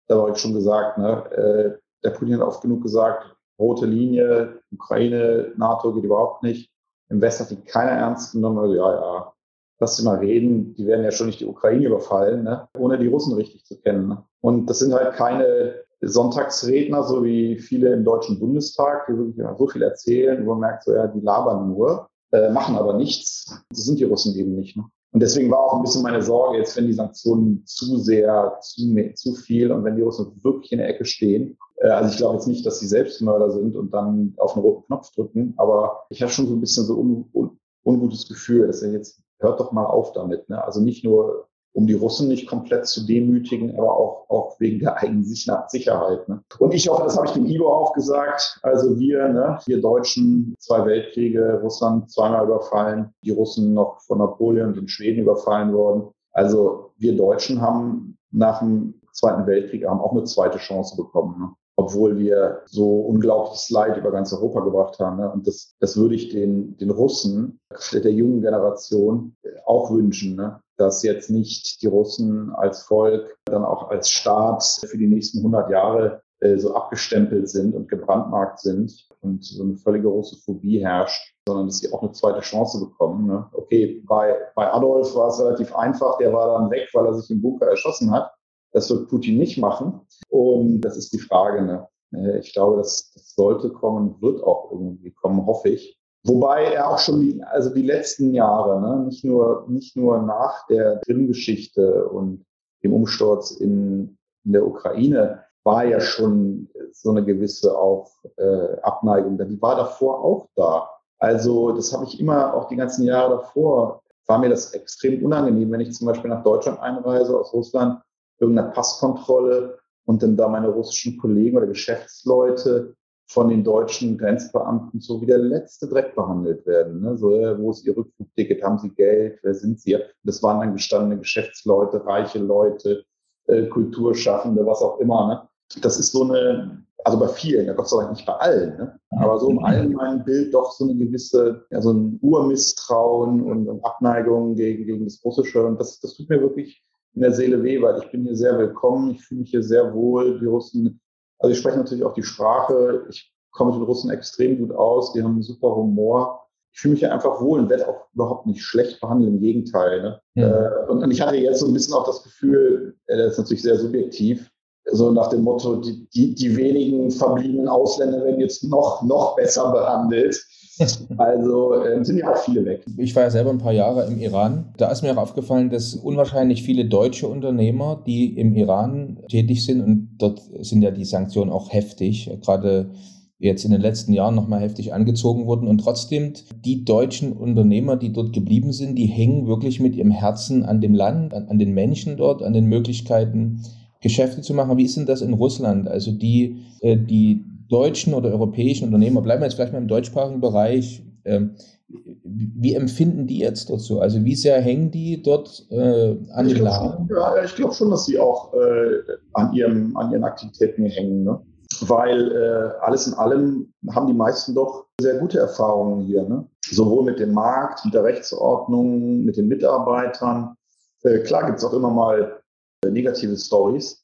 da 0.08 0.17
war 0.17 0.32
ich 0.32 0.38
schon 0.38 0.54
gesagt, 0.54 0.97
ne, 0.97 1.32
äh, 1.32 1.78
der 2.04 2.12
Putin 2.12 2.39
hat 2.39 2.47
oft 2.47 2.62
genug 2.62 2.82
gesagt, 2.82 3.36
rote 3.60 3.86
Linie, 3.86 4.62
Ukraine, 4.71 5.52
NATO 5.58 5.93
geht 5.93 6.04
überhaupt 6.04 6.43
nicht. 6.43 6.71
Im 7.10 7.22
Westen 7.22 7.43
hat 7.43 7.52
die 7.52 7.62
keiner 7.62 7.91
ernst 7.91 8.34
genommen. 8.34 8.60
Also, 8.60 8.76
ja, 8.76 8.91
ja, 8.93 9.34
lass 9.80 9.98
sie 9.98 10.04
mal 10.04 10.17
reden. 10.17 10.74
Die 10.76 10.86
werden 10.86 11.04
ja 11.04 11.12
schon 11.12 11.28
nicht 11.28 11.39
die 11.39 11.46
Ukraine 11.46 11.86
überfallen, 11.86 12.43
ne? 12.43 12.67
ohne 12.78 12.98
die 12.98 13.08
Russen 13.08 13.34
richtig 13.34 13.65
zu 13.65 13.80
kennen. 13.80 14.08
Ne? 14.10 14.24
Und 14.41 14.70
das 14.70 14.80
sind 14.80 14.93
halt 14.93 15.13
keine 15.13 15.76
Sonntagsredner, 16.02 17.04
so 17.04 17.24
wie 17.24 17.58
viele 17.58 17.93
im 17.93 18.04
Deutschen 18.04 18.39
Bundestag, 18.39 19.08
die 19.08 19.17
wirklich 19.17 19.46
so 19.58 19.67
viel 19.67 19.82
erzählen, 19.82 20.46
wo 20.46 20.52
man 20.52 20.60
merkt, 20.60 20.84
so, 20.84 20.93
ja, 20.93 21.08
die 21.08 21.22
labern 21.22 21.70
nur, 21.70 22.10
äh, 22.32 22.50
machen 22.50 22.76
aber 22.76 22.93
nichts. 22.93 23.63
Das 23.70 23.86
sind 23.86 24.00
die 24.00 24.04
Russen 24.04 24.36
eben 24.36 24.56
nicht. 24.56 24.78
Ne? 24.78 24.84
Und 25.12 25.22
deswegen 25.22 25.50
war 25.50 25.60
auch 25.60 25.76
ein 25.76 25.84
bisschen 25.84 26.04
meine 26.04 26.22
Sorge, 26.22 26.58
jetzt 26.58 26.76
wenn 26.76 26.88
die 26.88 26.93
Sanktionen 26.93 27.63
zu 27.65 27.98
sehr, 27.98 28.58
zu, 28.62 29.13
zu 29.15 29.36
viel 29.36 29.72
und 29.72 29.84
wenn 29.84 29.96
die 29.96 30.02
Russen 30.02 30.43
wirklich 30.43 30.72
in 30.72 30.80
der 30.80 30.89
Ecke 30.89 31.06
stehen. 31.06 31.58
Äh, 31.78 31.89
also 31.89 32.12
ich 32.12 32.17
glaube 32.17 32.36
jetzt 32.36 32.48
nicht, 32.48 32.65
dass 32.65 32.80
sie 32.80 32.88
Selbstmörder 32.88 33.52
sind 33.52 33.76
und 33.76 33.93
dann 33.93 34.34
auf 34.38 34.54
den 34.54 34.62
roten 34.62 34.86
Knopf 34.88 35.12
drücken, 35.12 35.54
aber 35.58 36.06
ich 36.10 36.22
habe 36.22 36.32
schon 36.32 36.48
so 36.48 36.54
ein 36.54 36.62
bisschen 36.62 36.86
so 36.86 36.98
un, 36.98 37.30
un, 37.34 37.60
ungutes 37.84 38.28
Gefühl, 38.28 38.67
dass 38.67 38.82
er 38.82 38.91
jetzt 38.91 39.22
hört 39.39 39.60
doch 39.60 39.72
mal 39.72 39.86
auf 39.86 40.13
damit. 40.13 40.50
Ne? 40.50 40.63
Also 40.63 40.82
nicht 40.82 41.04
nur 41.04 41.48
um 41.78 41.86
die 41.86 41.94
Russen 41.94 42.28
nicht 42.28 42.48
komplett 42.48 42.88
zu 42.88 43.06
demütigen, 43.06 43.78
aber 43.78 43.96
auch, 43.96 44.28
auch 44.30 44.60
wegen 44.60 44.80
der 44.80 44.98
eigenen 44.98 45.24
Sicherheit. 45.24 46.28
Ne? 46.28 46.42
Und 46.58 46.74
ich 46.74 46.90
hoffe, 46.90 47.04
das 47.04 47.16
habe 47.16 47.28
ich 47.28 47.34
dem 47.34 47.46
Ivo 47.46 47.72
auch 47.72 47.94
gesagt. 47.94 48.60
Also 48.63 48.98
wir, 48.98 49.28
ne, 49.28 49.60
wir 49.68 49.80
Deutschen, 49.80 50.56
zwei 50.58 50.84
Weltkriege, 50.88 51.60
Russland 51.62 52.10
zweimal 52.10 52.46
überfallen, 52.46 53.13
die 53.24 53.30
Russen 53.30 53.76
noch 53.76 54.02
von 54.02 54.18
Napoleon 54.18 54.70
und 54.70 54.78
den 54.78 54.88
Schweden 54.88 55.22
überfallen 55.22 55.72
worden. 55.72 56.10
Also 56.32 56.94
wir 56.98 57.16
Deutschen 57.16 57.62
haben 57.62 58.18
nach 58.32 58.58
dem 58.58 58.96
Zweiten 59.13 59.46
Weltkrieg 59.46 59.86
haben 59.86 60.02
auch 60.02 60.13
eine 60.13 60.24
zweite 60.24 60.58
Chance 60.58 60.96
bekommen. 60.98 61.40
Ne? 61.40 61.50
obwohl 61.80 62.18
wir 62.18 62.63
so 62.66 63.02
unglaubliches 63.02 63.70
Leid 63.70 63.98
über 63.98 64.12
ganz 64.12 64.34
Europa 64.34 64.62
gebracht 64.62 64.98
haben. 65.00 65.18
Ne? 65.18 65.32
Und 65.32 65.46
das, 65.46 65.76
das 65.80 65.96
würde 65.96 66.16
ich 66.16 66.30
den, 66.30 66.76
den 66.78 66.90
Russen, 66.90 67.60
der 67.94 68.12
jungen 68.12 68.42
Generation, 68.42 69.36
auch 69.68 69.92
wünschen, 69.92 70.36
ne? 70.36 70.60
Dass 70.78 71.04
jetzt 71.04 71.30
nicht 71.30 71.82
die 71.82 71.88
Russen 71.88 72.54
als 72.54 72.84
Volk, 72.84 73.38
dann 73.46 73.66
auch 73.66 73.90
als 73.90 74.10
Staat 74.10 74.63
für 74.86 74.98
die 74.98 75.08
nächsten 75.08 75.40
100 75.40 75.70
Jahre 75.70 76.22
äh, 76.40 76.58
so 76.58 76.76
abgestempelt 76.76 77.50
sind 77.50 77.76
und 77.76 77.90
gebrandmarkt 77.90 78.60
sind 78.60 79.08
und 79.22 79.44
so 79.44 79.63
eine 79.63 79.76
völlige 79.76 80.08
Russophobie 80.08 80.80
herrscht, 80.80 81.34
sondern 81.48 81.68
dass 81.68 81.80
sie 81.80 81.92
auch 81.92 82.04
eine 82.04 82.12
zweite 82.12 82.42
Chance 82.42 82.80
bekommen. 82.80 83.26
Ne? 83.26 83.50
Okay, 83.54 84.04
bei, 84.06 84.38
bei 84.56 84.72
Adolf 84.72 85.16
war 85.16 85.30
es 85.30 85.40
relativ 85.40 85.76
einfach, 85.76 86.18
der 86.20 86.32
war 86.34 86.60
dann 86.60 86.70
weg, 86.70 86.90
weil 86.94 87.08
er 87.08 87.16
sich 87.16 87.32
im 87.32 87.42
Bunker 87.42 87.68
erschossen 87.68 88.12
hat. 88.12 88.32
Das 88.72 88.90
wird 88.90 89.10
Putin 89.10 89.40
nicht 89.40 89.58
machen. 89.58 90.02
Und 90.30 90.82
das 90.82 90.98
ist 90.98 91.12
die 91.12 91.20
Frage. 91.20 91.63
Ne? 91.63 91.88
Äh, 92.13 92.40
ich 92.40 92.54
glaube, 92.54 92.78
das, 92.78 93.12
das 93.13 93.34
sollte 93.34 93.72
kommen, 93.72 94.22
wird 94.22 94.44
auch 94.44 94.72
irgendwie 94.72 95.12
kommen, 95.12 95.46
hoffe 95.46 95.70
ich. 95.70 95.97
Wobei 96.24 96.74
er 96.74 96.90
auch 96.90 97.00
schon 97.00 97.22
die, 97.22 97.42
also 97.44 97.74
die 97.74 97.84
letzten 97.84 98.34
Jahre, 98.34 98.82
ne, 98.82 99.06
nicht 99.06 99.24
nur, 99.24 99.66
nicht 99.68 99.96
nur 99.96 100.22
nach 100.22 100.66
der 100.68 101.00
Krim-Geschichte 101.06 102.08
und 102.10 102.46
dem 102.84 102.94
Umsturz 102.94 103.52
in, 103.52 104.18
in 104.44 104.54
der 104.54 104.66
Ukraine, 104.66 105.44
war 105.64 105.86
ja 105.86 106.00
schon 106.00 106.70
so 106.94 107.12
eine 107.12 107.24
gewisse 107.24 107.78
auch 107.78 108.12
äh, 108.38 108.80
Abneigung 108.82 109.38
da. 109.38 109.46
Die 109.46 109.62
war 109.62 109.76
davor 109.76 110.24
auch 110.24 110.48
da. 110.56 110.90
Also 111.20 111.72
das 111.74 111.94
habe 111.94 112.06
ich 112.06 112.20
immer 112.20 112.54
auch 112.54 112.68
die 112.68 112.76
ganzen 112.76 113.04
Jahre 113.04 113.38
davor, 113.38 114.02
war 114.28 114.40
mir 114.40 114.50
das 114.50 114.74
extrem 114.74 115.24
unangenehm, 115.24 115.72
wenn 115.72 115.82
ich 115.82 115.94
zum 115.94 116.08
Beispiel 116.08 116.30
nach 116.30 116.44
Deutschland 116.44 116.80
einreise 116.80 117.38
aus 117.38 117.54
Russland 117.54 118.02
irgendeiner 118.40 118.70
Passkontrolle 118.70 119.80
und 120.06 120.22
dann 120.24 120.38
da 120.38 120.48
meine 120.48 120.70
russischen 120.70 121.18
Kollegen 121.18 121.58
oder 121.58 121.68
Geschäftsleute 121.68 122.96
von 123.30 123.50
den 123.50 123.63
deutschen 123.63 124.18
Grenzbeamten 124.18 125.02
so 125.02 125.22
wie 125.22 125.26
der 125.26 125.38
letzte 125.38 125.88
Dreck 125.88 126.16
behandelt 126.16 126.66
werden. 126.66 127.02
Ne? 127.02 127.18
So, 127.18 127.30
wo 127.30 127.72
ist 127.72 127.86
Ihr 127.86 127.96
Rückflugticket? 127.96 128.63
Haben 128.63 128.80
Sie 128.80 128.90
Geld? 128.90 129.40
Wer 129.44 129.54
sind 129.54 129.80
Sie? 129.80 129.98
Das 130.24 130.42
waren 130.42 130.62
dann 130.62 130.74
gestandene 130.74 131.20
Geschäftsleute, 131.20 132.06
reiche 132.06 132.40
Leute, 132.40 133.04
äh, 133.48 133.68
Kulturschaffende, 133.68 134.66
was 134.66 134.82
auch 134.82 135.00
immer. 135.00 135.28
Ne? 135.28 135.82
Das 135.82 136.00
ist 136.00 136.13
so 136.13 136.24
eine, 136.24 136.86
also 137.04 137.20
bei 137.20 137.28
vielen, 137.28 137.68
ja 137.68 137.74
Gott 137.74 137.90
sei 137.90 137.98
Dank 137.98 138.12
nicht 138.12 138.26
bei 138.26 138.34
allen, 138.34 138.78
ne? 138.78 139.00
aber 139.12 139.40
so 139.40 139.50
im 139.50 139.60
allgemeinen 139.60 140.24
Bild 140.24 140.54
doch 140.54 140.72
so 140.72 140.86
eine 140.86 140.96
gewisse, 140.96 141.66
ja, 141.70 141.82
so 141.82 141.92
ein 141.92 142.20
Urmisstrauen 142.22 143.42
und, 143.42 143.68
und 143.68 143.84
Abneigung 143.84 144.56
gegen, 144.56 144.86
gegen 144.86 145.04
das 145.04 145.24
Russische. 145.24 145.66
Und 145.66 145.80
das, 145.82 146.00
das 146.00 146.16
tut 146.16 146.30
mir 146.30 146.40
wirklich 146.40 146.82
in 147.13 147.22
der 147.22 147.34
Seele 147.34 147.62
weh, 147.62 147.82
weil 147.82 148.02
ich 148.02 148.12
bin 148.12 148.24
hier 148.24 148.36
sehr 148.38 148.58
willkommen, 148.58 149.12
ich 149.12 149.26
fühle 149.26 149.42
mich 149.42 149.50
hier 149.50 149.63
sehr 149.63 149.94
wohl. 149.94 150.40
Die 150.40 150.46
Russen, 150.46 151.02
also 151.39 151.52
ich 151.52 151.60
spreche 151.60 151.78
natürlich 151.78 152.04
auch 152.04 152.13
die 152.13 152.23
Sprache, 152.23 153.06
ich 153.10 153.34
komme 153.52 153.71
mit 153.71 153.80
den 153.80 153.86
Russen 153.86 154.12
extrem 154.12 154.58
gut 154.58 154.76
aus, 154.76 155.13
die 155.13 155.23
haben 155.23 155.34
einen 155.34 155.43
super 155.43 155.76
Humor. 155.76 156.43
Ich 156.73 156.82
fühle 156.82 156.91
mich 156.93 157.00
hier 157.00 157.13
einfach 157.13 157.41
wohl 157.41 157.60
und 157.60 157.69
werde 157.69 157.88
auch 157.88 158.08
überhaupt 158.13 158.45
nicht 158.45 158.62
schlecht 158.62 159.02
behandelt, 159.02 159.32
im 159.32 159.39
Gegenteil. 159.39 160.02
Ne? 160.02 160.21
Ja. 160.36 160.84
Äh, 160.84 160.89
und, 160.89 161.10
ich 161.10 161.21
hatte 161.21 161.38
jetzt 161.38 161.60
so 161.60 161.67
ein 161.67 161.73
bisschen 161.73 161.95
auch 161.95 162.06
das 162.06 162.23
Gefühl, 162.23 162.95
äh, 163.08 163.17
das 163.17 163.34
ist 163.34 163.38
natürlich 163.39 163.63
sehr 163.63 163.80
subjektiv, 163.80 164.50
so 164.91 165.12
nach 165.12 165.28
dem 165.28 165.41
Motto, 165.41 165.78
die, 165.78 166.08
die, 166.10 166.36
die 166.36 166.56
wenigen 166.56 167.12
verbliebenen 167.12 167.67
Ausländer 167.67 168.23
werden 168.23 168.39
jetzt 168.39 168.63
noch, 168.63 169.02
noch 169.02 169.36
besser 169.36 169.71
behandelt. 169.71 170.41
Also 171.18 171.74
äh, 171.74 172.04
sind 172.04 172.18
ja 172.18 172.32
auch 172.32 172.38
viele 172.38 172.66
weg. 172.66 172.86
Ich 172.98 173.16
war 173.16 173.24
ja 173.24 173.30
selber 173.30 173.50
ein 173.50 173.58
paar 173.58 173.74
Jahre 173.74 174.06
im 174.06 174.20
Iran. 174.20 174.74
Da 174.78 174.92
ist 174.92 175.02
mir 175.02 175.13
auch 175.13 175.22
aufgefallen, 175.22 175.70
dass 175.70 175.96
unwahrscheinlich 175.96 176.63
viele 176.63 176.86
deutsche 176.86 177.28
Unternehmer, 177.28 178.02
die 178.06 178.38
im 178.38 178.56
Iran 178.56 179.20
tätig 179.30 179.66
sind, 179.66 179.82
und 179.82 180.10
dort 180.18 180.42
sind 180.62 180.82
ja 180.82 180.92
die 180.92 181.06
Sanktionen 181.06 181.52
auch 181.52 181.72
heftig, 181.72 182.30
gerade 182.42 182.92
jetzt 183.40 183.66
in 183.66 183.72
den 183.72 183.82
letzten 183.82 184.13
Jahren 184.13 184.36
nochmal 184.36 184.62
heftig 184.62 184.94
angezogen 184.94 185.46
wurden. 185.46 185.68
Und 185.68 185.80
trotzdem, 185.80 186.34
die 186.66 186.86
deutschen 186.86 187.34
Unternehmer, 187.34 187.96
die 187.96 188.12
dort 188.12 188.34
geblieben 188.34 188.72
sind, 188.72 188.96
die 188.96 189.06
hängen 189.06 189.48
wirklich 189.48 189.80
mit 189.80 189.96
ihrem 189.96 190.12
Herzen 190.12 190.63
an 190.66 190.82
dem 190.82 190.96
Land, 190.96 191.34
an, 191.34 191.48
an 191.48 191.60
den 191.60 191.74
Menschen 191.74 192.18
dort, 192.18 192.42
an 192.42 192.54
den 192.54 192.66
Möglichkeiten, 192.66 193.62
Geschäfte 194.02 194.42
zu 194.42 194.54
machen. 194.54 194.78
Wie 194.78 194.86
ist 194.86 194.98
denn 194.98 195.06
das 195.06 195.22
in 195.22 195.34
Russland? 195.34 195.88
Also 195.88 196.12
die, 196.12 196.58
äh, 196.82 196.98
die 196.98 197.44
deutschen 197.70 198.14
oder 198.14 198.30
europäischen 198.30 198.86
Unternehmer, 198.86 199.22
bleiben 199.22 199.42
wir 199.42 199.46
jetzt 199.46 199.56
vielleicht 199.56 199.74
mal 199.74 199.80
im 199.80 199.88
deutschsprachigen 199.88 200.42
Bereich, 200.42 201.04
ähm, 201.26 201.56
wie 201.90 202.74
empfinden 202.74 203.28
die 203.28 203.40
jetzt 203.40 203.70
dort 203.70 203.82
so? 203.82 204.02
Also 204.02 204.24
wie 204.26 204.36
sehr 204.36 204.60
hängen 204.60 204.92
die 204.92 205.22
dort 205.22 205.66
äh, 205.70 206.18
an 206.34 206.48
dem 206.48 206.62
Laden? 206.62 207.10
Ja, 207.10 207.42
ich 207.44 207.56
glaube 207.56 207.74
schon, 207.74 207.90
dass 207.92 208.06
sie 208.06 208.20
auch 208.20 208.54
äh, 208.54 209.00
an, 209.34 209.54
ihrem, 209.54 209.96
an 209.96 210.12
ihren 210.12 210.24
Aktivitäten 210.26 210.86
hängen. 210.86 211.24
Ne? 211.24 211.40
Weil 211.82 212.32
äh, 212.32 212.86
alles 212.86 213.08
in 213.08 213.14
allem 213.14 213.74
haben 213.92 214.08
die 214.08 214.14
meisten 214.14 214.54
doch 214.54 214.86
sehr 215.00 215.18
gute 215.20 215.40
Erfahrungen 215.40 216.02
hier. 216.02 216.24
Ne? 216.24 216.46
Sowohl 216.66 217.06
mit 217.06 217.20
dem 217.20 217.34
Markt, 217.34 217.86
mit 217.86 217.94
der 217.94 218.04
Rechtsordnung, 218.04 219.24
mit 219.24 219.38
den 219.38 219.48
Mitarbeitern. 219.48 220.56
Äh, 221.04 221.20
klar 221.20 221.46
gibt 221.46 221.60
es 221.60 221.64
auch 221.64 221.74
immer 221.74 221.92
mal 221.92 222.42
äh, 222.84 222.90
negative 222.90 223.38
Stories. 223.38 224.04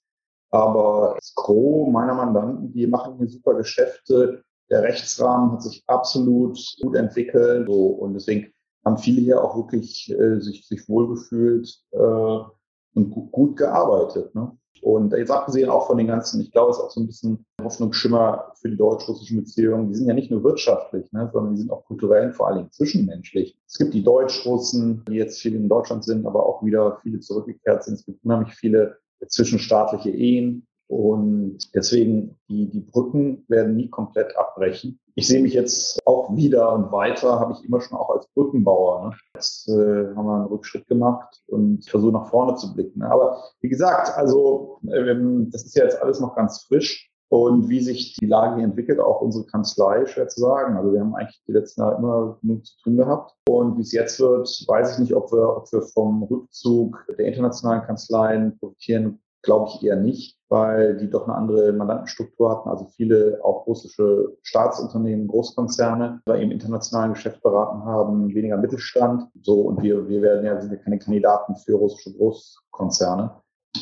Aber 0.54 1.16
das 1.16 1.34
Gros 1.34 1.92
meiner 1.92 2.14
Mandanten, 2.14 2.72
die 2.74 2.86
machen 2.86 3.18
hier 3.18 3.28
super 3.28 3.56
Geschäfte. 3.56 4.44
Der 4.70 4.84
Rechtsrahmen 4.84 5.52
hat 5.52 5.64
sich 5.64 5.84
absolut 5.88 6.60
gut 6.80 6.96
entwickelt. 6.96 7.68
So, 7.68 7.88
und 7.88 8.14
deswegen 8.14 8.54
haben 8.86 9.00
viele 9.00 9.22
hier 9.22 9.44
auch 9.44 9.56
wirklich 9.58 10.12
äh, 10.12 10.40
sich, 10.40 10.68
sich 10.68 10.88
wohlgefühlt 10.88 11.76
äh, 11.92 11.98
und 11.98 13.10
gut, 13.10 13.32
gut 13.32 13.58
gearbeitet. 13.58 14.36
Ne? 14.36 14.56
Und 14.84 15.14
jetzt 15.14 15.32
abgesehen 15.32 15.72
auch 15.72 15.88
von 15.88 15.98
den 15.98 16.06
ganzen, 16.06 16.40
ich 16.42 16.52
glaube, 16.52 16.70
es 16.70 16.78
ist 16.78 16.84
auch 16.84 16.92
so 16.92 17.02
ein 17.02 17.08
bisschen 17.08 17.44
Hoffnungsschimmer 17.60 18.52
für 18.62 18.70
die 18.70 18.78
deutsch-russischen 18.78 19.38
Beziehungen. 19.38 19.88
Die 19.88 19.96
sind 19.96 20.08
ja 20.08 20.14
nicht 20.14 20.30
nur 20.30 20.44
wirtschaftlich, 20.44 21.12
ne, 21.14 21.32
sondern 21.34 21.54
die 21.54 21.62
sind 21.62 21.72
auch 21.72 21.86
kulturell 21.86 22.28
und 22.28 22.34
vor 22.36 22.48
allen 22.48 22.58
Dingen 22.58 22.72
zwischenmenschlich. 22.72 23.58
Es 23.66 23.80
gibt 23.80 23.96
die 23.96 24.04
Deutsch-Russen, 24.04 25.04
die 25.08 25.16
jetzt 25.16 25.42
viel 25.42 25.56
in 25.56 25.70
Deutschland 25.70 26.04
sind, 26.04 26.28
aber 26.28 26.46
auch 26.46 26.64
wieder 26.64 27.00
viele 27.02 27.22
zurückgekehrt 27.22 27.86
sind. 27.86 27.96
Es 27.96 28.06
gibt 28.06 28.24
unheimlich 28.24 28.54
viele 28.54 28.98
zwischenstaatliche 29.28 30.12
Ehen. 30.12 30.68
Und 30.88 31.74
deswegen, 31.74 32.38
die, 32.50 32.70
die 32.70 32.82
Brücken 32.82 33.46
werden 33.48 33.76
nie 33.76 33.90
komplett 33.90 34.38
abbrechen. 34.38 35.00
Ich 35.16 35.28
sehe 35.28 35.42
mich 35.42 35.54
jetzt 35.54 36.00
auch 36.06 36.36
wieder 36.36 36.74
und 36.74 36.92
weiter, 36.92 37.40
habe 37.40 37.54
ich 37.54 37.66
immer 37.66 37.82
schon 37.82 37.98
auch 37.98 38.10
als 38.10 38.28
Brückenbauer. 38.36 39.10
Ne? 39.10 39.16
Jetzt 39.36 39.70
äh, 39.70 40.16
haben 40.16 40.26
wir 40.26 40.36
einen 40.36 40.46
Rückschritt 40.46 40.88
gemacht 40.88 41.42
und 41.48 41.88
versuche 41.90 42.12
nach 42.12 42.30
vorne 42.30 42.56
zu 42.56 42.74
blicken. 42.74 43.00
Ne? 43.00 43.10
Aber 43.10 43.44
wie 43.62 43.70
gesagt, 43.70 44.16
also 44.16 44.80
ähm, 44.94 45.50
das 45.52 45.66
ist 45.66 45.76
ja 45.76 45.84
jetzt 45.84 46.02
alles 46.02 46.20
noch 46.20 46.36
ganz 46.36 46.64
frisch. 46.64 47.13
Und 47.30 47.68
wie 47.68 47.80
sich 47.80 48.16
die 48.16 48.28
Lage 48.28 48.62
entwickelt, 48.62 49.00
auch 49.00 49.22
unsere 49.22 49.46
Kanzlei, 49.46 50.06
schwer 50.06 50.28
zu 50.28 50.42
sagen. 50.42 50.78
Also 50.78 50.94
wir 50.94 51.00
haben 51.00 51.16
eigentlich 51.16 51.42
die 51.48 51.52
letzten 51.52 51.82
Jahre 51.82 51.98
immer 51.98 52.38
genug 52.42 52.66
zu 52.66 52.78
tun 52.84 52.98
gehabt. 52.98 53.34
Und 53.50 53.78
wie 53.78 53.82
es 53.82 53.92
jetzt 53.92 54.20
wird, 54.20 54.48
weiß 54.68 54.94
ich 54.94 55.00
nicht, 55.00 55.16
ob 55.16 55.32
wir, 55.32 55.58
ob 55.58 55.72
wir 55.72 55.82
vom 55.82 56.24
Rückzug 56.24 57.04
der 57.18 57.26
internationalen 57.26 57.82
Kanzleien 57.84 58.58
profitieren, 58.60 59.20
glaube 59.44 59.70
ich 59.70 59.84
eher 59.84 59.98
nicht, 59.98 60.40
weil 60.50 60.98
die 60.98 61.10
doch 61.10 61.28
eine 61.28 61.36
andere 61.36 61.74
Mandantenstruktur 61.74 62.50
hatten. 62.50 62.70
Also 62.70 62.86
viele 62.96 63.40
auch 63.44 63.68
russische 63.68 64.38
Staatsunternehmen, 64.42 65.28
Großkonzerne, 65.28 66.22
die 66.28 66.42
im 66.42 66.52
internationalen 66.52 67.14
Geschäft 67.14 67.44
beraten 67.44 67.84
haben, 67.84 68.34
weniger 68.34 68.58
Mittelstand. 68.58 69.28
So, 69.42 69.62
und 69.62 69.84
wir, 69.84 70.08
wir 70.08 70.22
werden 70.22 70.46
ja, 70.46 70.60
sind 70.60 70.72
ja 70.72 70.78
keine 70.78 70.98
Kandidaten 70.98 71.56
für 71.58 71.76
russische 71.76 72.16
Großkonzerne. 72.18 73.32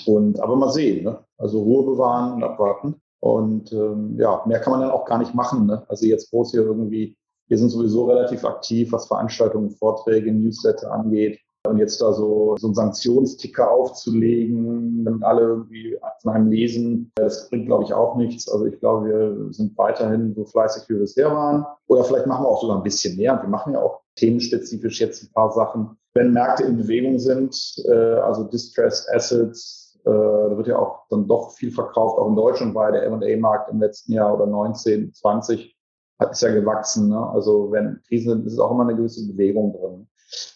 Und 0.06 0.40
aber 0.40 0.56
mal 0.56 0.72
sehen, 0.72 1.04
ne? 1.04 1.20
Also 1.38 1.62
Ruhe 1.62 1.86
bewahren 1.86 2.34
und 2.34 2.44
abwarten. 2.44 3.02
Und 3.22 3.72
ähm, 3.72 4.18
ja, 4.20 4.42
mehr 4.48 4.60
kann 4.60 4.72
man 4.72 4.82
dann 4.82 4.92
auch 4.92 5.06
gar 5.06 5.20
nicht 5.20 5.36
machen. 5.36 5.68
Ne? 5.68 5.84
Also 5.88 6.06
jetzt 6.06 6.32
groß 6.32 6.52
hier 6.52 6.64
irgendwie, 6.64 7.16
wir 7.48 7.58
sind 7.58 7.70
sowieso 7.70 8.06
relativ 8.06 8.44
aktiv, 8.44 8.92
was 8.92 9.08
Veranstaltungen, 9.08 9.72
Vorträge, 9.72 10.34
Newsletter 10.34 10.92
angeht. 10.92 11.40
Und 11.68 11.78
jetzt 11.78 12.02
da 12.02 12.12
so, 12.12 12.56
so 12.58 12.68
einen 12.68 12.74
Sanktionsticker 12.74 13.70
aufzulegen, 13.70 15.06
damit 15.06 15.24
alle 15.24 15.42
irgendwie 15.42 15.96
von 16.24 16.34
einem 16.34 16.50
lesen, 16.50 17.12
das 17.14 17.50
bringt, 17.50 17.68
glaube 17.68 17.84
ich, 17.84 17.94
auch 17.94 18.16
nichts. 18.16 18.50
Also 18.50 18.66
ich 18.66 18.80
glaube, 18.80 19.08
wir 19.08 19.54
sind 19.54 19.78
weiterhin 19.78 20.34
so 20.34 20.44
fleißig, 20.44 20.90
wie 20.90 20.94
wir 20.96 21.02
bisher 21.02 21.32
waren. 21.32 21.64
Oder 21.86 22.04
vielleicht 22.04 22.26
machen 22.26 22.46
wir 22.46 22.50
auch 22.50 22.62
sogar 22.62 22.78
ein 22.78 22.84
bisschen 22.84 23.16
mehr. 23.16 23.34
Und 23.34 23.44
wir 23.44 23.50
machen 23.50 23.74
ja 23.74 23.82
auch 23.82 24.02
themenspezifisch 24.16 25.00
jetzt 25.00 25.24
ein 25.24 25.32
paar 25.32 25.52
Sachen. 25.52 25.98
wenn 26.14 26.34
Märkte 26.34 26.64
in 26.64 26.78
Bewegung 26.78 27.20
sind, 27.20 27.56
äh, 27.86 27.92
also 27.92 28.44
Distressed 28.44 29.08
Assets, 29.14 29.81
da 30.04 30.58
wird 30.58 30.68
ja 30.68 30.78
auch 30.78 31.08
dann 31.10 31.28
doch 31.28 31.52
viel 31.52 31.72
verkauft, 31.72 32.18
auch 32.18 32.28
in 32.28 32.36
Deutschland 32.36 32.76
war 32.76 32.92
der 32.92 33.04
M&A-Markt 33.04 33.70
im 33.70 33.80
letzten 33.80 34.14
Jahr 34.14 34.34
oder 34.34 34.48
19, 34.48 35.14
20 35.14 35.78
hat 36.20 36.32
es 36.32 36.42
ja 36.42 36.54
gewachsen. 36.54 37.10
Ne? 37.10 37.30
Also 37.30 37.72
wenn 37.72 38.02
Krisen 38.08 38.30
sind, 38.30 38.46
ist 38.46 38.60
auch 38.60 38.72
immer 38.72 38.84
eine 38.84 38.96
gewisse 38.96 39.28
Bewegung 39.28 39.74
drin. 39.74 40.08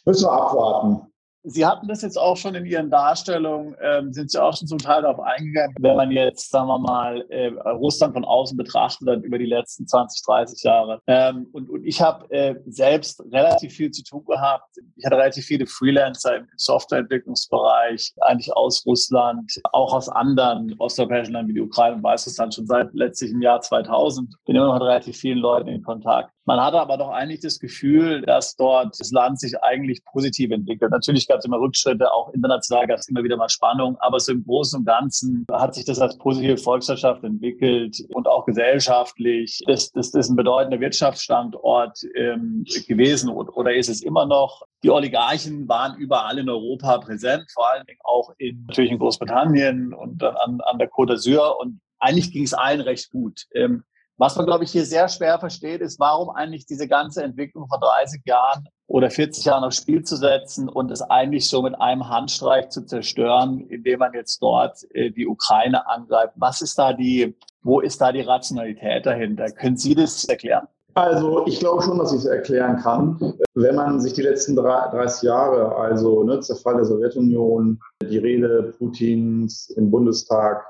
Müssen 0.06 0.26
wir 0.26 0.32
abwarten. 0.32 1.12
Sie 1.48 1.66
hatten 1.66 1.88
das 1.88 2.02
jetzt 2.02 2.18
auch 2.18 2.38
schon 2.38 2.56
in 2.56 2.66
Ihren 2.66 2.90
Darstellungen, 2.90 3.76
ähm, 3.82 4.12
sind 4.12 4.32
Sie 4.32 4.42
auch 4.42 4.56
schon 4.56 4.68
zum 4.68 4.80
Teil 4.80 5.04
darauf 5.04 5.20
eingegangen, 5.20 5.76
wenn 5.80 5.96
man 5.96 6.12
jetzt, 6.12 6.50
sagen 6.50 6.68
wir 6.68 6.80
mal, 6.80 7.24
äh, 7.30 7.48
Russland 7.70 8.14
von 8.14 8.26
außen 8.26 8.58
betrachtet 8.58 9.08
hat 9.08 9.24
über 9.24 9.38
die 9.38 9.46
letzten 9.46 9.88
20, 9.88 10.24
30 10.26 10.64
Jahre. 10.64 11.02
Ähm, 11.08 11.48
und, 11.52 11.70
und 11.70 11.86
ich 11.86 12.02
habe 12.02 12.30
äh, 12.32 12.56
selbst 12.66 13.24
relativ 13.32 13.74
viel 13.74 13.92
zu 13.92 14.04
tun 14.04 14.26
gehabt. 14.26 14.78
Ich 14.96 15.06
hatte 15.06 15.18
relativ 15.18 15.46
viele 15.46 15.68
Freelancer 15.68 16.38
im 16.38 16.48
Softwareentwicklungsbereich, 16.58 18.14
eigentlich 18.22 18.52
aus 18.54 18.86
Russland, 18.86 19.52
auch 19.72 19.94
aus 19.94 20.10
anderen 20.10 20.76
osteuropäischen 20.80 21.34
Ländern 21.34 21.50
wie 21.50 21.54
die 21.54 21.62
Ukraine 21.62 21.98
und 21.98 22.04
Weißrussland 22.04 22.56
schon 22.56 22.66
seit 22.66 22.94
letztlich 22.94 23.32
im 23.32 23.42
Jahr 23.42 23.62
2000. 23.62 24.34
Bin 24.46 24.56
immer 24.56 24.68
noch 24.68 24.74
mit 24.74 24.84
relativ 24.84 25.18
vielen 25.18 25.40
Leuten 25.40 25.70
in 25.70 25.84
Kontakt. 25.84 26.35
Man 26.48 26.62
hatte 26.62 26.80
aber 26.80 26.98
doch 26.98 27.10
eigentlich 27.10 27.40
das 27.40 27.60
Gefühl, 27.60 28.22
dass 28.22 28.56
dort 28.56 29.00
das 29.00 29.12
Land 29.12 29.40
sich 29.40 29.62
eigentlich 29.64 30.06
positiv 30.06 30.52
entwickelt. 30.52 30.92
Natürlich 30.92 31.28
gab 31.28 31.40
es 31.40 31.46
immer 31.46 31.60
Rückschritte, 31.60 32.12
auch 32.14 32.32
international 32.34 32.86
gab 32.86 33.00
es 33.00 33.08
immer 33.08 33.24
wieder 33.24 33.36
mal 33.36 33.50
Spannung, 33.50 33.98
aber 34.00 34.20
so 34.20 34.32
im 34.32 34.46
Großen 34.46 34.80
und 34.80 34.86
Ganzen 34.86 35.46
hat 35.52 35.74
sich 35.74 35.86
das 35.86 36.00
als 36.00 36.18
positive 36.20 36.58
Volkswirtschaft 36.58 37.24
entwickelt 37.24 38.00
und 38.10 38.28
auch 38.28 38.46
gesellschaftlich. 38.46 39.64
Das, 39.66 39.92
das, 39.92 40.14
ist 40.14 40.30
ein 40.30 40.36
bedeutender 40.36 40.80
Wirtschaftsstandort 40.80 42.00
ähm, 42.16 42.64
gewesen 42.88 43.30
oder 43.30 43.74
ist 43.74 43.90
es 43.90 44.04
immer 44.04 44.28
noch. 44.28 44.62
Die 44.84 44.92
Oligarchen 44.92 45.68
waren 45.68 45.98
überall 45.98 46.38
in 46.38 46.48
Europa 46.48 47.00
präsent, 47.00 47.46
vor 47.54 47.72
allen 47.72 47.88
Dingen 47.88 48.00
auch 48.04 48.32
in, 48.38 48.66
natürlich 48.68 48.92
in 48.92 49.00
Großbritannien 49.00 49.94
und 49.96 50.24
an, 50.24 50.62
an 50.62 50.78
der 50.78 50.92
Côte 50.92 51.14
d'Azur 51.14 51.60
und 51.60 51.82
eigentlich 51.98 52.32
ging 52.32 52.44
es 52.44 52.54
allen 52.54 52.82
recht 52.82 53.10
gut. 53.10 53.46
Ähm, 53.56 53.84
was 54.18 54.36
man, 54.36 54.46
glaube 54.46 54.64
ich, 54.64 54.72
hier 54.72 54.86
sehr 54.86 55.10
schwer 55.10 55.40
versteht, 55.40 55.82
ist, 55.82 56.00
warum 56.00 56.30
eigentlich 56.30 56.66
diese 56.66 56.88
ganze 56.88 57.24
Entwicklung 57.24 57.68
von 57.68 57.80
30 57.80 58.22
Jahren 58.26 58.68
oder 58.88 59.10
40 59.10 59.46
Jahren 59.46 59.64
aufs 59.64 59.78
Spiel 59.78 60.04
zu 60.04 60.16
setzen 60.16 60.70
und 60.70 60.92
es 60.92 61.02
eigentlich 61.02 61.50
so 61.50 61.62
mit 61.62 61.80
einem 61.82 62.08
Handstreich 62.08 62.70
zu 62.70 62.86
zerstören, 62.86 63.60
indem 63.68 64.00
man 64.00 64.14
jetzt 64.14 64.42
dort 64.42 64.80
äh, 64.94 65.12
die 65.12 65.28
Ukraine 65.28 65.88
angreift. 65.88 66.34
Was 66.38 66.62
ist 66.62 66.78
da 66.78 66.94
die, 66.94 67.36
wo 67.62 67.82
ist 67.82 68.00
da 68.00 68.12
die 68.12 68.22
Rationalität 68.22 69.06
dahinter? 69.06 69.50
Können 69.52 69.78
Sie 69.78 69.96
das 69.96 70.24
erklären? 70.26 70.68
Also 70.94 71.46
ich 71.46 71.60
glaube 71.60 71.84
schon, 71.84 71.98
dass 71.98 72.14
ich 72.14 72.20
es 72.20 72.26
erklären 72.26 72.78
kann. 72.78 73.20
Wenn 73.54 73.76
man 73.76 74.00
sich 74.00 74.14
die 74.14 74.22
letzten 74.22 74.56
30 74.56 75.24
Jahre, 75.24 75.76
also 75.76 76.24
ne, 76.24 76.40
Zerfall 76.40 76.76
der 76.76 76.86
Sowjetunion, 76.86 77.82
die 78.02 78.18
Rede 78.18 78.74
Putins 78.78 79.70
im 79.72 79.92
Bundestag, 79.92 80.66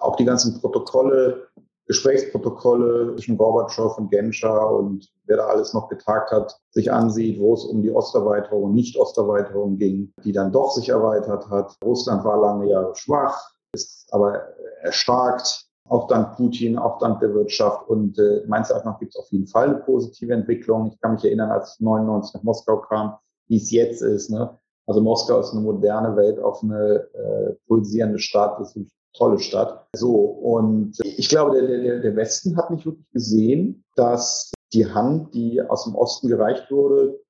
auch 0.00 0.16
die 0.16 0.26
ganzen 0.26 0.60
Protokolle 0.60 1.48
Gesprächsprotokolle 1.86 3.14
zwischen 3.16 3.36
Gorbatschow 3.36 3.98
und 3.98 4.10
Genscher 4.10 4.70
und 4.70 5.08
wer 5.26 5.36
da 5.36 5.46
alles 5.46 5.74
noch 5.74 5.88
getagt 5.88 6.30
hat, 6.30 6.58
sich 6.70 6.90
ansieht, 6.90 7.38
wo 7.40 7.54
es 7.54 7.64
um 7.64 7.82
die 7.82 7.90
Osterweiterung 7.90 8.64
und 8.64 8.74
Nicht-Osterweiterung 8.74 9.76
ging, 9.76 10.12
die 10.24 10.32
dann 10.32 10.52
doch 10.52 10.70
sich 10.70 10.88
erweitert 10.88 11.48
hat. 11.50 11.76
Russland 11.84 12.24
war 12.24 12.40
lange 12.40 12.70
Jahre 12.70 12.94
schwach, 12.94 13.50
ist 13.72 14.08
aber 14.12 14.42
erstarkt, 14.82 15.66
auch 15.88 16.06
dank 16.08 16.36
Putin, 16.36 16.78
auch 16.78 16.98
dank 16.98 17.20
der 17.20 17.34
Wirtschaft. 17.34 17.88
Und 17.88 18.18
äh, 18.18 18.42
meines 18.46 18.70
Erachtens 18.70 18.98
gibt 19.00 19.14
es 19.14 19.20
auf 19.20 19.30
jeden 19.30 19.46
Fall 19.46 19.68
eine 19.68 19.78
positive 19.80 20.32
Entwicklung. 20.32 20.86
Ich 20.86 21.00
kann 21.00 21.12
mich 21.14 21.24
erinnern, 21.24 21.50
als 21.50 21.74
ich 21.74 21.80
99 21.80 22.34
nach 22.34 22.42
Moskau 22.42 22.78
kam, 22.78 23.16
wie 23.48 23.56
es 23.56 23.70
jetzt 23.70 24.00
ist. 24.00 24.30
Ne? 24.30 24.58
Also 24.86 25.02
Moskau 25.02 25.40
ist 25.40 25.52
eine 25.52 25.60
moderne 25.60 26.16
Welt, 26.16 26.38
auf 26.38 26.62
eine 26.62 27.06
äh, 27.12 27.54
pulsierende 27.66 28.18
Stadt, 28.18 28.58
das 28.58 28.74
ist 28.76 28.92
tolle 29.14 29.38
Stadt. 29.38 29.86
So, 29.96 30.14
und 30.14 30.98
ich 31.02 31.28
glaube, 31.28 31.56
der, 31.56 31.66
der, 31.66 32.00
der 32.00 32.16
Westen 32.16 32.56
hat 32.56 32.70
nicht 32.70 32.84
wirklich 32.84 33.10
gesehen, 33.12 33.84
dass 33.96 34.52
die 34.72 34.86
Hand, 34.86 35.34
die 35.34 35.62
aus 35.62 35.84
dem 35.84 35.94
Osten 35.94 36.28
gereicht 36.28 36.70
wurde, 36.70 37.20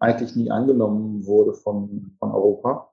eigentlich 0.00 0.36
nie 0.36 0.50
angenommen 0.50 1.26
wurde 1.26 1.54
von, 1.54 2.16
von 2.18 2.32
Europa. 2.32 2.90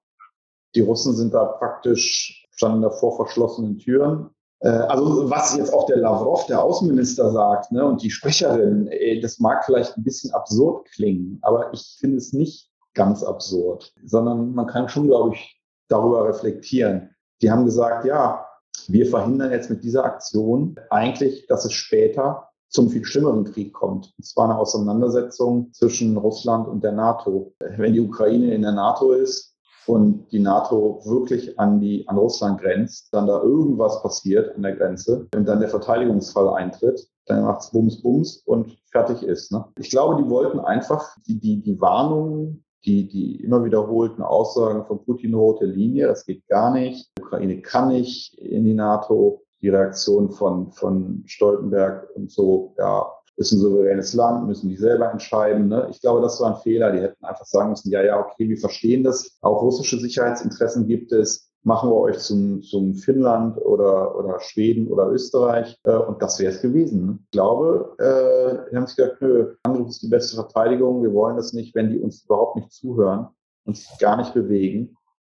Die 0.76 0.82
Russen 0.82 1.16
sind 1.16 1.34
da 1.34 1.46
praktisch, 1.46 2.48
standen 2.52 2.82
da 2.82 2.90
vor 2.90 3.16
verschlossenen 3.16 3.78
Türen. 3.78 4.30
Äh, 4.60 4.70
also 4.70 5.30
was 5.30 5.56
jetzt 5.56 5.74
auch 5.74 5.86
der 5.86 5.98
Lavrov, 5.98 6.46
der 6.48 6.64
Außenminister, 6.64 7.32
sagt, 7.32 7.72
ne, 7.72 7.86
und 7.86 8.02
die 8.02 8.12
Sprecherin, 8.12 8.88
ey, 8.88 9.20
das 9.22 9.40
mag 9.40 9.66
vielleicht 9.66 9.98
ein 9.98 10.04
bisschen 10.04 10.34
absurd 10.34 10.86
klingen, 10.92 11.40
aber 11.42 11.74
ich 11.74 11.98
finde 12.00 12.18
es 12.18 12.34
nicht 12.34 12.72
ganz 12.94 13.24
absurd, 13.24 13.94
sondern 14.04 14.54
man 14.54 14.68
kann 14.68 14.90
schon, 14.90 15.08
glaube 15.08 15.36
ich, 15.36 15.62
darüber 15.90 16.28
reflektieren. 16.28 17.15
Die 17.42 17.52
haben 17.52 17.66
gesagt, 17.66 18.06
ja, 18.06 18.46
wir 18.88 19.06
verhindern 19.08 19.52
jetzt 19.52 19.70
mit 19.70 19.84
dieser 19.84 20.06
Aktion 20.06 20.76
eigentlich, 20.90 21.48
dass 21.48 21.66
es 21.66 21.74
später 21.74 22.50
zum 22.70 22.90
viel 22.90 23.06
schlimmeren 23.06 23.46
Krieg 23.46 23.74
kommt. 23.74 24.14
Und 24.18 24.26
zwar 24.26 24.46
eine 24.46 24.60
Auseinandersetzung 24.60 25.72
zwischen 25.72 26.18
Russland 26.18 26.68
und 26.68 26.84
der 26.84 26.92
NATO. 26.92 27.54
Wenn 27.60 27.94
die 27.94 28.02
Ukraine 28.02 28.54
in 28.54 28.64
der 28.64 28.74
NATO 28.74 29.14
ist 29.14 29.56
und 29.86 30.30
die 30.32 30.40
NATO 30.40 31.02
wirklich 31.06 31.58
an 31.58 31.80
die, 31.80 32.08
an 32.08 32.18
Russland 32.18 32.60
grenzt, 32.60 33.14
dann 33.14 33.28
da 33.28 33.42
irgendwas 33.42 34.02
passiert 34.02 34.56
an 34.56 34.64
der 34.64 34.76
Grenze 34.76 35.28
und 35.34 35.46
dann 35.46 35.60
der 35.60 35.70
Verteidigungsfall 35.70 36.50
eintritt, 36.50 37.08
dann 37.28 37.44
macht's 37.44 37.72
Bums, 37.72 38.02
Bums 38.02 38.44
und 38.46 38.78
fertig 38.92 39.24
ist. 39.24 39.52
Ne? 39.52 39.66
Ich 39.80 39.90
glaube, 39.90 40.22
die 40.22 40.30
wollten 40.30 40.60
einfach 40.60 41.16
die, 41.28 41.40
die, 41.40 41.62
die 41.62 41.80
Warnungen 41.80 42.65
die, 42.86 43.08
die 43.08 43.44
immer 43.44 43.64
wiederholten 43.64 44.22
Aussagen 44.22 44.86
von 44.86 45.04
Putin 45.04 45.34
rote 45.34 45.66
Linie, 45.66 46.08
das 46.08 46.26
geht 46.26 46.48
gar 46.48 46.72
nicht. 46.72 47.12
Die 47.18 47.24
Ukraine 47.24 47.62
kann 47.62 47.90
nicht 47.90 48.38
in 48.38 48.64
die 48.64 48.74
NATO. 48.74 49.42
Die 49.62 49.70
Reaktion 49.70 50.30
von, 50.32 50.72
von 50.74 51.24
Stoltenberg 51.26 52.10
und 52.16 52.32
so, 52.32 52.76
ja, 52.78 53.08
ist 53.38 53.52
ein 53.52 53.60
souveränes 53.60 54.14
Land, 54.14 54.48
müssen 54.48 54.70
die 54.70 54.78
selber 54.78 55.12
entscheiden. 55.12 55.68
Ne? 55.68 55.88
Ich 55.92 56.02
glaube, 56.02 56.22
das 56.22 56.40
war 56.40 56.56
ein 56.56 56.62
Fehler. 56.62 56.92
Die 56.92 57.00
hätten 57.00 57.26
einfach 57.26 57.46
sagen 57.46 57.72
müssen, 57.72 57.92
ja, 57.92 58.04
ja, 58.04 58.20
okay, 58.20 58.48
wir 58.48 58.58
verstehen 58.58 59.04
das. 59.04 59.38
Auch 59.42 59.62
russische 59.62 60.00
Sicherheitsinteressen 60.00 60.88
gibt 60.88 61.12
es 61.12 61.52
machen 61.66 61.90
wir 61.90 61.96
euch 61.96 62.20
zum, 62.20 62.62
zum 62.62 62.94
Finnland 62.94 63.58
oder, 63.58 64.16
oder 64.16 64.40
Schweden 64.40 64.88
oder 64.88 65.10
Österreich. 65.10 65.78
Äh, 65.84 65.98
und 65.98 66.22
das 66.22 66.40
wäre 66.40 66.54
es 66.54 66.62
gewesen. 66.62 67.06
Ne? 67.06 67.20
Ich 67.24 67.32
glaube, 67.32 67.96
äh, 67.98 68.70
die 68.70 68.78
haben 68.78 68.86
sich 68.86 68.96
gesagt, 68.96 69.22
nö, 69.22 69.56
Angriff 69.64 69.90
ist 69.90 70.04
die 70.04 70.10
beste 70.10 70.36
Verteidigung. 70.36 71.02
Wir 71.02 71.14
wollen 71.14 71.36
das 71.36 71.54
nicht, 71.54 71.74
wenn 71.76 71.90
die 71.90 72.00
uns 72.00 72.24
überhaupt 72.24 72.56
nicht 72.56 72.72
zuhören 72.72 73.30
und 73.66 73.78
sich 73.78 73.98
gar 74.00 74.16
nicht 74.18 74.34
bewegen, 74.34 74.96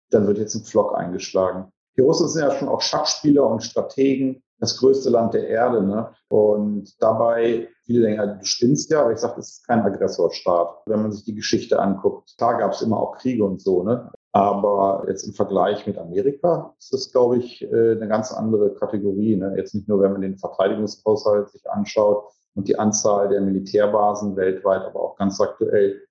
dann 0.09 0.27
wird 0.27 0.37
jetzt 0.37 0.55
ein 0.55 0.65
Flock 0.65 0.95
eingeschlagen. 0.95 1.71
Die 1.97 2.01
Russen 2.01 2.27
sind 2.27 2.43
ja 2.43 2.51
schon 2.51 2.67
auch 2.67 2.81
Schachspieler 2.81 3.49
und 3.49 3.63
Strategen, 3.63 4.43
das 4.59 4.77
größte 4.77 5.09
Land 5.09 5.33
der 5.33 5.47
Erde. 5.47 5.81
Ne? 5.81 6.11
Und 6.29 7.01
dabei, 7.01 7.69
viele 7.85 8.01
denken, 8.01 8.39
du 8.39 8.45
stimmst 8.45 8.91
ja, 8.91 9.01
aber 9.01 9.13
ich 9.13 9.19
sage, 9.19 9.35
das 9.37 9.49
ist 9.49 9.67
kein 9.67 9.81
Aggressorstaat. 9.81 10.81
Wenn 10.87 11.01
man 11.01 11.11
sich 11.11 11.23
die 11.23 11.35
Geschichte 11.35 11.79
anguckt, 11.79 12.35
da 12.37 12.53
gab 12.53 12.73
es 12.73 12.81
immer 12.81 12.99
auch 12.99 13.17
Kriege 13.17 13.43
und 13.43 13.61
so. 13.61 13.83
Ne? 13.83 14.11
Aber 14.37 15.05
jetzt 15.07 15.23
im 15.23 15.33
Vergleich 15.33 15.87
mit 15.87 15.97
Amerika 15.97 16.75
ist 16.77 16.93
das, 16.93 17.11
glaube 17.11 17.37
ich, 17.37 17.63
äh, 17.63 17.93
eine 17.93 18.07
ganz 18.07 18.31
andere 18.31 18.71
Kategorie. 18.75 19.35
Ne? 19.35 19.55
Jetzt 19.57 19.73
nicht 19.73 19.87
nur, 19.87 19.99
wenn 19.99 20.11
man 20.11 20.21
den 20.21 20.37
Verteidigungshaushalt 20.37 21.49
sich 21.49 21.67
anschaut 21.71 22.23
und 22.53 22.67
die 22.67 22.77
Anzahl 22.77 23.29
der 23.29 23.41
Militärbasen 23.41 24.35
weltweit, 24.35 24.83
aber 24.83 25.01
auch 25.01 25.15
ganz 25.15 25.41
aktuell, 25.41 26.03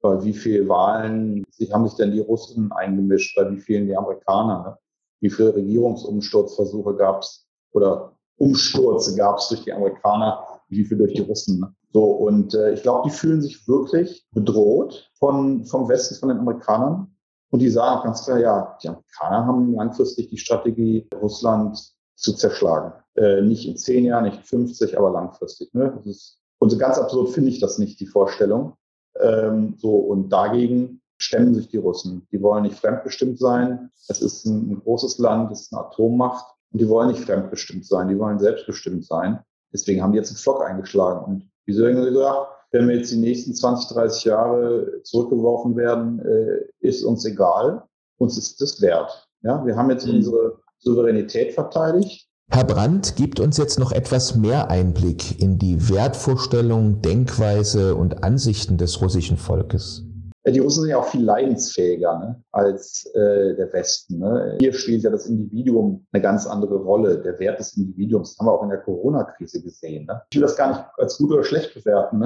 bei 0.00 0.22
wie 0.22 0.32
viele 0.32 0.68
Wahlen 0.68 1.44
haben 1.72 1.88
sich 1.88 1.96
denn 1.96 2.12
die 2.12 2.20
Russen 2.20 2.70
eingemischt, 2.70 3.36
bei 3.36 3.50
wie 3.50 3.58
vielen 3.58 3.86
die 3.86 3.96
Amerikaner, 3.96 4.62
ne? 4.62 4.78
wie 5.20 5.30
viele 5.30 5.54
Regierungsumsturzversuche 5.54 6.94
gab 6.94 7.22
es 7.22 7.48
oder 7.72 8.12
Umstürze 8.36 9.16
gab 9.16 9.38
es 9.38 9.48
durch 9.48 9.64
die 9.64 9.72
Amerikaner, 9.72 10.44
wie 10.68 10.84
viel 10.84 10.98
durch 10.98 11.14
die 11.14 11.22
Russen. 11.22 11.58
Ne? 11.58 11.74
So, 11.92 12.04
und 12.04 12.54
äh, 12.54 12.74
ich 12.74 12.82
glaube, 12.82 13.08
die 13.08 13.14
fühlen 13.14 13.42
sich 13.42 13.66
wirklich 13.66 14.24
bedroht 14.30 15.10
von, 15.18 15.64
vom 15.64 15.88
Westen, 15.88 16.14
von 16.14 16.28
den 16.28 16.38
Amerikanern. 16.38 17.12
Und 17.52 17.58
die 17.58 17.68
sagen 17.68 17.98
auch 17.98 18.04
ganz 18.04 18.24
klar, 18.24 18.38
ja, 18.38 18.78
die 18.82 18.88
Amerikaner 18.88 19.46
haben 19.46 19.74
langfristig 19.74 20.28
die 20.30 20.38
Strategie, 20.38 21.06
Russland 21.14 21.78
zu 22.16 22.32
zerschlagen. 22.32 22.94
Äh, 23.14 23.42
nicht 23.42 23.68
in 23.68 23.76
zehn 23.76 24.06
Jahren, 24.06 24.24
nicht 24.24 24.38
in 24.38 24.42
50, 24.42 24.96
aber 24.96 25.10
langfristig. 25.10 25.72
Ne? 25.74 25.92
Das 25.94 26.06
ist, 26.06 26.38
und 26.60 26.70
so 26.70 26.78
ganz 26.78 26.96
absurd 26.96 27.28
finde 27.28 27.50
ich 27.50 27.60
das 27.60 27.76
nicht, 27.76 28.00
die 28.00 28.06
Vorstellung. 28.06 28.74
Ähm, 29.20 29.74
so, 29.76 29.96
und 29.96 30.30
dagegen 30.30 31.02
stemmen 31.18 31.54
sich 31.54 31.68
die 31.68 31.76
Russen. 31.76 32.26
Die 32.32 32.40
wollen 32.40 32.62
nicht 32.62 32.78
fremdbestimmt 32.78 33.38
sein. 33.38 33.90
Es 34.08 34.22
ist 34.22 34.46
ein, 34.46 34.70
ein 34.70 34.80
großes 34.80 35.18
Land, 35.18 35.52
es 35.52 35.62
ist 35.62 35.74
eine 35.74 35.84
Atommacht. 35.84 36.46
Und 36.72 36.80
die 36.80 36.88
wollen 36.88 37.08
nicht 37.08 37.22
fremdbestimmt 37.22 37.84
sein, 37.84 38.08
die 38.08 38.18
wollen 38.18 38.38
selbstbestimmt 38.38 39.04
sein. 39.04 39.40
Deswegen 39.74 40.02
haben 40.02 40.12
die 40.12 40.18
jetzt 40.18 40.30
einen 40.30 40.38
Flock 40.38 40.62
eingeschlagen. 40.62 41.24
Und 41.24 41.50
wie 41.66 41.74
soll 41.74 41.90
ich 41.90 41.96
gesagt, 41.96 42.48
wenn 42.72 42.88
wir 42.88 42.96
jetzt 42.96 43.12
die 43.12 43.18
nächsten 43.18 43.54
20, 43.54 43.90
30 43.90 44.24
Jahre 44.24 45.02
zurückgeworfen 45.04 45.76
werden, 45.76 46.20
äh, 46.20 46.64
ist 46.80 47.04
uns 47.04 47.24
egal. 47.24 47.82
Uns 48.18 48.38
ist 48.38 48.60
das 48.60 48.80
wert. 48.80 49.28
Ja, 49.42 49.64
wir 49.64 49.76
haben 49.76 49.90
jetzt 49.90 50.06
mhm. 50.06 50.16
unsere 50.16 50.58
Souveränität 50.78 51.52
verteidigt. 51.52 52.26
Herr 52.50 52.64
Brandt 52.64 53.16
gibt 53.16 53.40
uns 53.40 53.56
jetzt 53.56 53.78
noch 53.78 53.92
etwas 53.92 54.36
mehr 54.36 54.70
Einblick 54.70 55.40
in 55.40 55.58
die 55.58 55.88
Wertvorstellung, 55.90 57.00
Denkweise 57.00 57.94
und 57.94 58.24
Ansichten 58.24 58.76
des 58.76 59.00
russischen 59.00 59.36
Volkes. 59.36 60.04
die 60.46 60.58
Russen 60.58 60.82
sind 60.82 60.90
ja 60.90 60.98
auch 60.98 61.06
viel 61.06 61.24
leidensfähiger 61.24 62.18
ne, 62.18 62.42
als 62.52 63.06
äh, 63.14 63.54
der 63.54 63.72
Westen. 63.72 64.18
Ne. 64.18 64.58
Hier 64.60 64.72
spielt 64.72 65.02
ja 65.02 65.10
das 65.10 65.26
Individuum 65.26 66.06
eine 66.12 66.22
ganz 66.22 66.46
andere 66.46 66.76
Rolle, 66.76 67.22
der 67.22 67.38
Wert 67.38 67.58
des 67.58 67.76
Individuums. 67.76 68.30
Das 68.30 68.38
haben 68.38 68.46
wir 68.46 68.52
auch 68.52 68.62
in 68.64 68.70
der 68.70 68.80
Corona-Krise 68.80 69.62
gesehen. 69.62 70.06
Ne. 70.06 70.20
Ich 70.30 70.36
will 70.36 70.42
das 70.42 70.56
gar 70.56 70.68
nicht 70.68 70.84
als 70.98 71.16
gut 71.16 71.32
oder 71.32 71.44
schlecht 71.44 71.74
bewerten. 71.74 72.18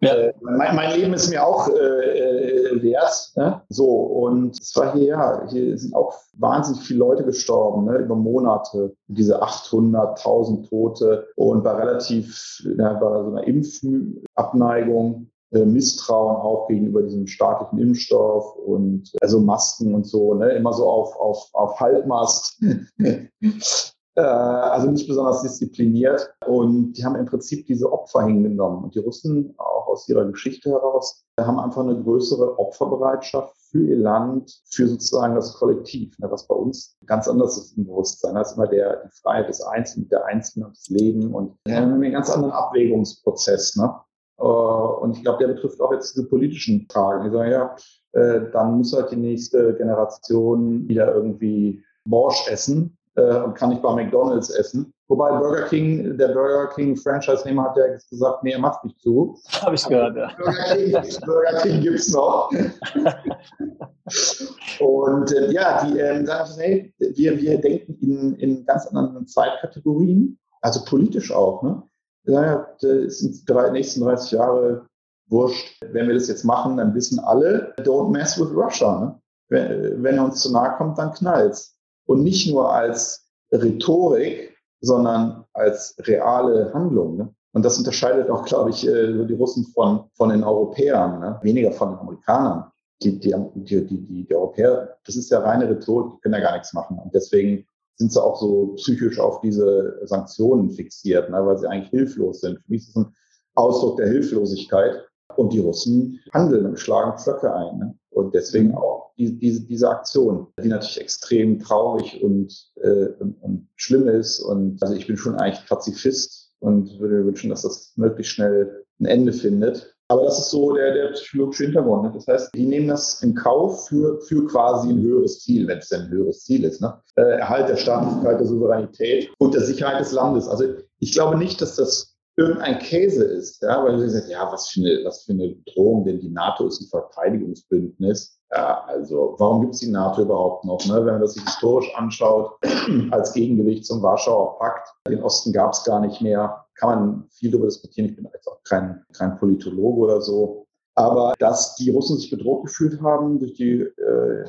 Ja. 0.00 0.14
Äh, 0.14 0.34
mein, 0.40 0.76
mein, 0.76 0.98
Leben 0.98 1.14
ist 1.14 1.30
mir 1.30 1.44
auch 1.44 1.68
äh, 1.68 1.72
äh, 1.72 2.82
wert. 2.82 3.32
Ne? 3.36 3.62
So, 3.68 3.86
und 3.86 4.58
es 4.60 4.76
war 4.76 4.92
hier, 4.92 5.04
ja, 5.04 5.46
hier 5.48 5.78
sind 5.78 5.94
auch 5.94 6.14
wahnsinnig 6.34 6.82
viele 6.82 6.98
Leute 6.98 7.24
gestorben, 7.24 7.84
ne? 7.84 7.98
über 7.98 8.14
Monate. 8.14 8.94
Diese 9.06 9.42
800.000 9.42 10.68
Tote 10.68 11.26
und 11.36 11.64
bei 11.64 11.72
relativ, 11.72 12.62
ja, 12.78 12.92
bei 12.94 13.22
so 13.22 13.30
einer 13.30 13.46
Impfabneigung. 13.46 15.30
Äh, 15.52 15.64
Misstrauen 15.64 16.36
auch 16.36 16.66
gegenüber 16.66 17.04
diesem 17.04 17.28
staatlichen 17.28 17.78
Impfstoff 17.78 18.56
und 18.56 19.12
also 19.20 19.38
Masken 19.38 19.94
und 19.94 20.04
so, 20.04 20.34
ne? 20.34 20.50
immer 20.50 20.72
so 20.72 20.88
auf, 20.88 21.14
auf, 21.16 21.48
auf 21.52 21.78
Halbmast. 21.78 22.60
Äh, 24.16 24.22
also 24.22 24.90
nicht 24.90 25.06
besonders 25.06 25.42
diszipliniert. 25.42 26.34
Und 26.46 26.94
die 26.94 27.04
haben 27.04 27.16
im 27.16 27.26
Prinzip 27.26 27.66
diese 27.66 27.92
Opfer 27.92 28.24
hingenommen. 28.24 28.84
Und 28.84 28.94
die 28.94 29.00
Russen, 29.00 29.54
auch 29.58 29.86
aus 29.88 30.08
ihrer 30.08 30.24
Geschichte 30.24 30.70
heraus, 30.70 31.22
haben 31.38 31.60
einfach 31.60 31.82
eine 31.82 32.02
größere 32.02 32.58
Opferbereitschaft 32.58 33.54
für 33.70 33.82
ihr 33.82 33.98
Land, 33.98 34.62
für 34.70 34.88
sozusagen 34.88 35.34
das 35.34 35.52
Kollektiv, 35.54 36.18
ne, 36.18 36.30
was 36.30 36.46
bei 36.46 36.54
uns 36.54 36.96
ganz 37.04 37.28
anders 37.28 37.58
ist 37.58 37.76
im 37.76 37.84
Bewusstsein. 37.84 38.34
Das 38.34 38.52
ist 38.52 38.56
immer 38.56 38.68
der, 38.68 39.04
die 39.04 39.20
Freiheit 39.20 39.48
des 39.50 39.60
Einzelnen, 39.60 40.08
der 40.08 40.24
Einzelne 40.24 40.66
und 40.66 40.76
das 40.76 40.88
Leben 40.88 41.34
und 41.34 41.52
wir 41.66 41.76
haben 41.76 41.92
einen 41.92 42.12
ganz 42.12 42.30
anderen 42.30 42.54
Abwägungsprozess. 42.54 43.76
Ne? 43.76 43.94
Äh, 44.38 44.44
und 44.44 45.16
ich 45.16 45.22
glaube, 45.22 45.44
der 45.44 45.52
betrifft 45.52 45.80
auch 45.82 45.92
jetzt 45.92 46.16
diese 46.16 46.26
politischen 46.26 46.86
Fragen. 46.90 47.26
Ich 47.26 47.32
sage, 47.32 47.50
ja, 47.50 47.76
äh, 48.12 48.50
dann 48.50 48.78
muss 48.78 48.94
halt 48.94 49.10
die 49.10 49.16
nächste 49.16 49.74
Generation 49.74 50.88
wieder 50.88 51.14
irgendwie 51.14 51.84
Borsch 52.06 52.48
essen 52.48 52.96
äh, 53.16 53.42
und 53.42 53.54
kann 53.54 53.70
nicht 53.70 53.82
bei 53.82 53.94
McDonalds 53.94 54.50
essen. 54.50 54.92
Wobei 55.08 55.30
Burger 55.38 55.62
King, 55.62 56.18
der 56.18 56.28
Burger 56.28 56.68
King 56.74 56.96
Franchise-Nehmer 56.96 57.64
hat 57.64 57.76
ja 57.76 57.84
gesagt, 58.10 58.42
nee, 58.42 58.52
er 58.52 58.58
macht 58.58 58.84
nicht 58.84 59.00
zu. 59.00 59.38
Habe 59.62 59.74
ich 59.74 59.86
gehört, 59.86 60.16
ja. 60.16 60.30
Burger 60.36 60.74
King, 60.74 60.92
Burger 61.24 61.58
King 61.62 61.80
gibt's 61.80 62.12
noch. 62.12 62.50
und 64.80 65.32
äh, 65.32 65.52
ja, 65.52 65.84
die 65.84 65.98
äh, 65.98 66.24
sagen, 66.24 66.50
hey, 66.56 66.94
wir, 66.98 67.40
wir 67.40 67.60
denken 67.60 67.96
in, 68.00 68.34
in 68.36 68.66
ganz 68.66 68.86
anderen 68.88 69.26
Zeitkategorien, 69.26 70.38
also 70.60 70.84
politisch 70.84 71.32
auch. 71.32 71.62
Ne? 71.62 71.82
Ja, 72.24 72.66
das 72.80 73.18
sind 73.18 73.48
die 73.48 73.70
nächsten 73.70 74.02
30 74.02 74.32
Jahre 74.32 74.86
wurscht. 75.28 75.80
Wenn 75.92 76.08
wir 76.08 76.14
das 76.14 76.28
jetzt 76.28 76.44
machen, 76.44 76.76
dann 76.76 76.94
wissen 76.94 77.18
alle, 77.20 77.74
don't 77.78 78.10
mess 78.10 78.38
with 78.38 78.52
Russia. 78.52 79.00
Ne? 79.00 79.18
Wenn, 79.48 80.02
wenn 80.02 80.16
er 80.16 80.24
uns 80.24 80.42
zu 80.42 80.52
nahe 80.52 80.76
kommt, 80.76 80.98
dann 80.98 81.12
knallt's 81.12 81.75
und 82.06 82.22
nicht 82.22 82.50
nur 82.50 82.72
als 82.72 83.26
Rhetorik, 83.52 84.56
sondern 84.80 85.44
als 85.52 85.96
reale 86.00 86.72
Handlung. 86.72 87.16
Ne? 87.16 87.34
Und 87.52 87.64
das 87.64 87.78
unterscheidet 87.78 88.30
auch, 88.30 88.44
glaube 88.44 88.70
ich, 88.70 88.86
äh, 88.86 89.24
die 89.26 89.34
Russen 89.34 89.64
von, 89.66 90.04
von 90.14 90.28
den 90.28 90.44
Europäern, 90.44 91.20
ne? 91.20 91.38
weniger 91.42 91.72
von 91.72 91.90
den 91.90 91.98
Amerikanern. 91.98 92.70
Die, 93.02 93.18
die, 93.20 93.34
die, 93.54 93.86
die, 93.86 94.24
die 94.24 94.34
Europäer, 94.34 94.96
das 95.04 95.16
ist 95.16 95.30
ja 95.30 95.40
reine 95.40 95.68
Rhetorik, 95.68 96.12
die 96.14 96.20
können 96.20 96.34
ja 96.34 96.40
gar 96.40 96.52
nichts 96.52 96.72
machen. 96.72 96.98
Und 96.98 97.14
deswegen 97.14 97.66
sind 97.96 98.12
sie 98.12 98.22
auch 98.22 98.36
so 98.36 98.74
psychisch 98.76 99.18
auf 99.18 99.40
diese 99.40 100.00
Sanktionen 100.06 100.70
fixiert, 100.70 101.30
ne? 101.30 101.44
weil 101.44 101.58
sie 101.58 101.68
eigentlich 101.68 101.90
hilflos 101.90 102.40
sind. 102.40 102.58
Für 102.58 102.72
mich 102.72 102.82
ist 102.82 102.88
es 102.90 102.96
ein 102.96 103.14
Ausdruck 103.54 103.98
der 103.98 104.08
Hilflosigkeit. 104.08 105.02
Und 105.34 105.52
die 105.52 105.58
Russen 105.58 106.20
handeln 106.32 106.64
und 106.64 106.78
schlagen 106.78 107.18
Pflöcke 107.18 107.52
ein. 107.52 107.78
Ne? 107.78 107.94
Und 108.16 108.34
deswegen 108.34 108.68
mhm. 108.68 108.76
auch 108.76 109.12
die, 109.18 109.38
diese, 109.38 109.66
diese 109.66 109.90
Aktion, 109.90 110.46
die 110.62 110.68
natürlich 110.68 110.98
extrem 110.98 111.60
traurig 111.60 112.22
und, 112.22 112.50
äh, 112.82 113.08
und, 113.18 113.34
und 113.42 113.68
schlimm 113.76 114.08
ist. 114.08 114.40
Und 114.40 114.82
also 114.82 114.94
ich 114.94 115.06
bin 115.06 115.18
schon 115.18 115.34
eigentlich 115.34 115.68
Pazifist 115.68 116.50
und 116.60 116.98
würde 116.98 117.16
mir 117.16 117.26
wünschen, 117.26 117.50
dass 117.50 117.60
das 117.60 117.92
möglichst 117.96 118.32
schnell 118.32 118.86
ein 119.00 119.04
Ende 119.04 119.34
findet. 119.34 119.94
Aber 120.08 120.22
das 120.22 120.38
ist 120.38 120.50
so 120.50 120.72
der, 120.72 120.94
der 120.94 121.08
psychologische 121.08 121.64
Hintergrund. 121.64 122.04
Ne? 122.04 122.12
Das 122.14 122.26
heißt, 122.26 122.54
die 122.54 122.64
nehmen 122.64 122.88
das 122.88 123.22
in 123.22 123.34
Kauf 123.34 123.88
für, 123.88 124.18
für 124.22 124.46
quasi 124.46 124.88
ein 124.88 125.02
höheres 125.02 125.40
Ziel, 125.40 125.66
wenn 125.66 125.78
es 125.78 125.90
denn 125.90 126.02
ein 126.02 126.10
höheres 126.10 126.42
Ziel 126.44 126.64
ist. 126.64 126.80
Ne? 126.80 126.94
Äh, 127.16 127.40
Erhalt 127.40 127.68
der 127.68 127.76
Staatlichkeit, 127.76 128.40
der 128.40 128.46
Souveränität 128.46 129.28
und 129.38 129.52
der 129.52 129.62
Sicherheit 129.62 130.00
des 130.00 130.12
Landes. 130.12 130.48
Also 130.48 130.64
ich 131.00 131.12
glaube 131.12 131.36
nicht, 131.36 131.60
dass 131.60 131.76
das 131.76 132.15
irgendein 132.36 132.78
Käse 132.78 133.24
ist, 133.24 133.62
ja, 133.62 133.82
weil 133.82 133.96
du 133.96 134.08
sagst, 134.08 134.28
ja, 134.28 134.50
was 134.52 134.68
für 134.68 134.80
eine, 134.80 135.04
was 135.04 135.24
für 135.24 135.32
eine 135.32 135.48
Bedrohung, 135.48 136.04
denn 136.04 136.20
die 136.20 136.28
NATO 136.28 136.66
ist 136.66 136.80
ein 136.80 136.88
Verteidigungsbündnis. 136.88 138.38
Ja, 138.52 138.84
also 138.86 139.34
warum 139.38 139.62
gibt 139.62 139.74
es 139.74 139.80
die 139.80 139.90
NATO 139.90 140.22
überhaupt 140.22 140.64
noch? 140.64 140.84
Ne? 140.86 140.94
Wenn 140.94 141.14
man 141.14 141.20
das 141.20 141.34
sich 141.34 141.42
historisch 141.42 141.92
anschaut, 141.96 142.52
als 143.10 143.32
Gegengewicht 143.32 143.86
zum 143.86 144.02
Warschauer 144.02 144.58
Pakt, 144.58 144.88
den 145.08 145.22
Osten 145.22 145.52
gab 145.52 145.72
es 145.72 145.82
gar 145.84 146.00
nicht 146.00 146.20
mehr, 146.20 146.64
kann 146.76 146.88
man 146.88 147.28
viel 147.30 147.50
darüber 147.50 147.66
diskutieren. 147.66 148.10
Ich 148.10 148.16
bin 148.16 148.28
jetzt 148.32 148.46
auch 148.46 148.62
kein, 148.64 149.02
kein 149.12 149.36
Politologe 149.38 149.98
oder 149.98 150.20
so. 150.20 150.66
Aber 150.94 151.34
dass 151.38 151.74
die 151.76 151.90
Russen 151.90 152.18
sich 152.18 152.30
bedroht 152.30 152.64
gefühlt 152.64 153.00
haben 153.02 153.38
durch 153.38 153.54
die 153.54 153.80
äh, 153.80 154.44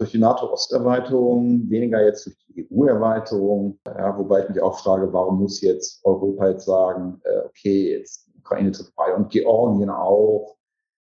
durch 0.00 0.12
die 0.12 0.18
NATO-Osterweiterung, 0.18 1.68
weniger 1.68 2.02
jetzt 2.02 2.24
durch 2.24 2.36
die 2.48 2.66
EU-Erweiterung. 2.72 3.78
Ja, 3.86 4.16
wobei 4.16 4.42
ich 4.42 4.48
mich 4.48 4.62
auch 4.62 4.78
frage, 4.78 5.12
warum 5.12 5.40
muss 5.40 5.60
jetzt 5.60 6.02
Europa 6.04 6.48
jetzt 6.48 6.64
sagen, 6.64 7.20
äh, 7.24 7.40
okay, 7.44 7.98
jetzt 7.98 8.26
Ukraine 8.38 8.72
tritt 8.72 8.94
bei 8.96 9.14
und 9.14 9.30
Georgien 9.30 9.90
auch. 9.90 10.56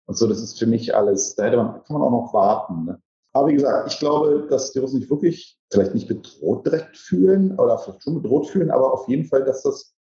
Und 0.06 0.18
so, 0.18 0.28
das 0.28 0.42
ist 0.42 0.60
für 0.60 0.68
mich 0.68 0.94
alles, 0.94 1.34
da 1.36 1.46
hätte 1.46 1.56
man, 1.56 1.82
kann 1.86 1.98
man 1.98 2.02
auch 2.02 2.12
noch 2.12 2.34
warten. 2.34 2.86
Ne? 2.86 3.02
Aber 3.32 3.48
wie 3.48 3.54
gesagt, 3.54 3.90
ich 3.90 4.00
glaube, 4.00 4.48
dass 4.50 4.74
die 4.74 4.80
Russen 4.80 5.00
sich 5.00 5.10
wirklich 5.10 5.58
vielleicht 5.72 5.94
nicht 5.94 6.10
bedroht 6.10 6.66
direkt 6.66 6.98
fühlen 6.98 7.58
oder 7.58 7.78
vielleicht 7.78 8.04
schon 8.04 8.22
bedroht 8.22 8.48
fühlen, 8.48 8.70
aber 8.70 8.92
auf 8.92 9.08
jeden 9.08 9.26
Fall, 9.26 9.46
dass 9.46 9.64
das 9.64 9.96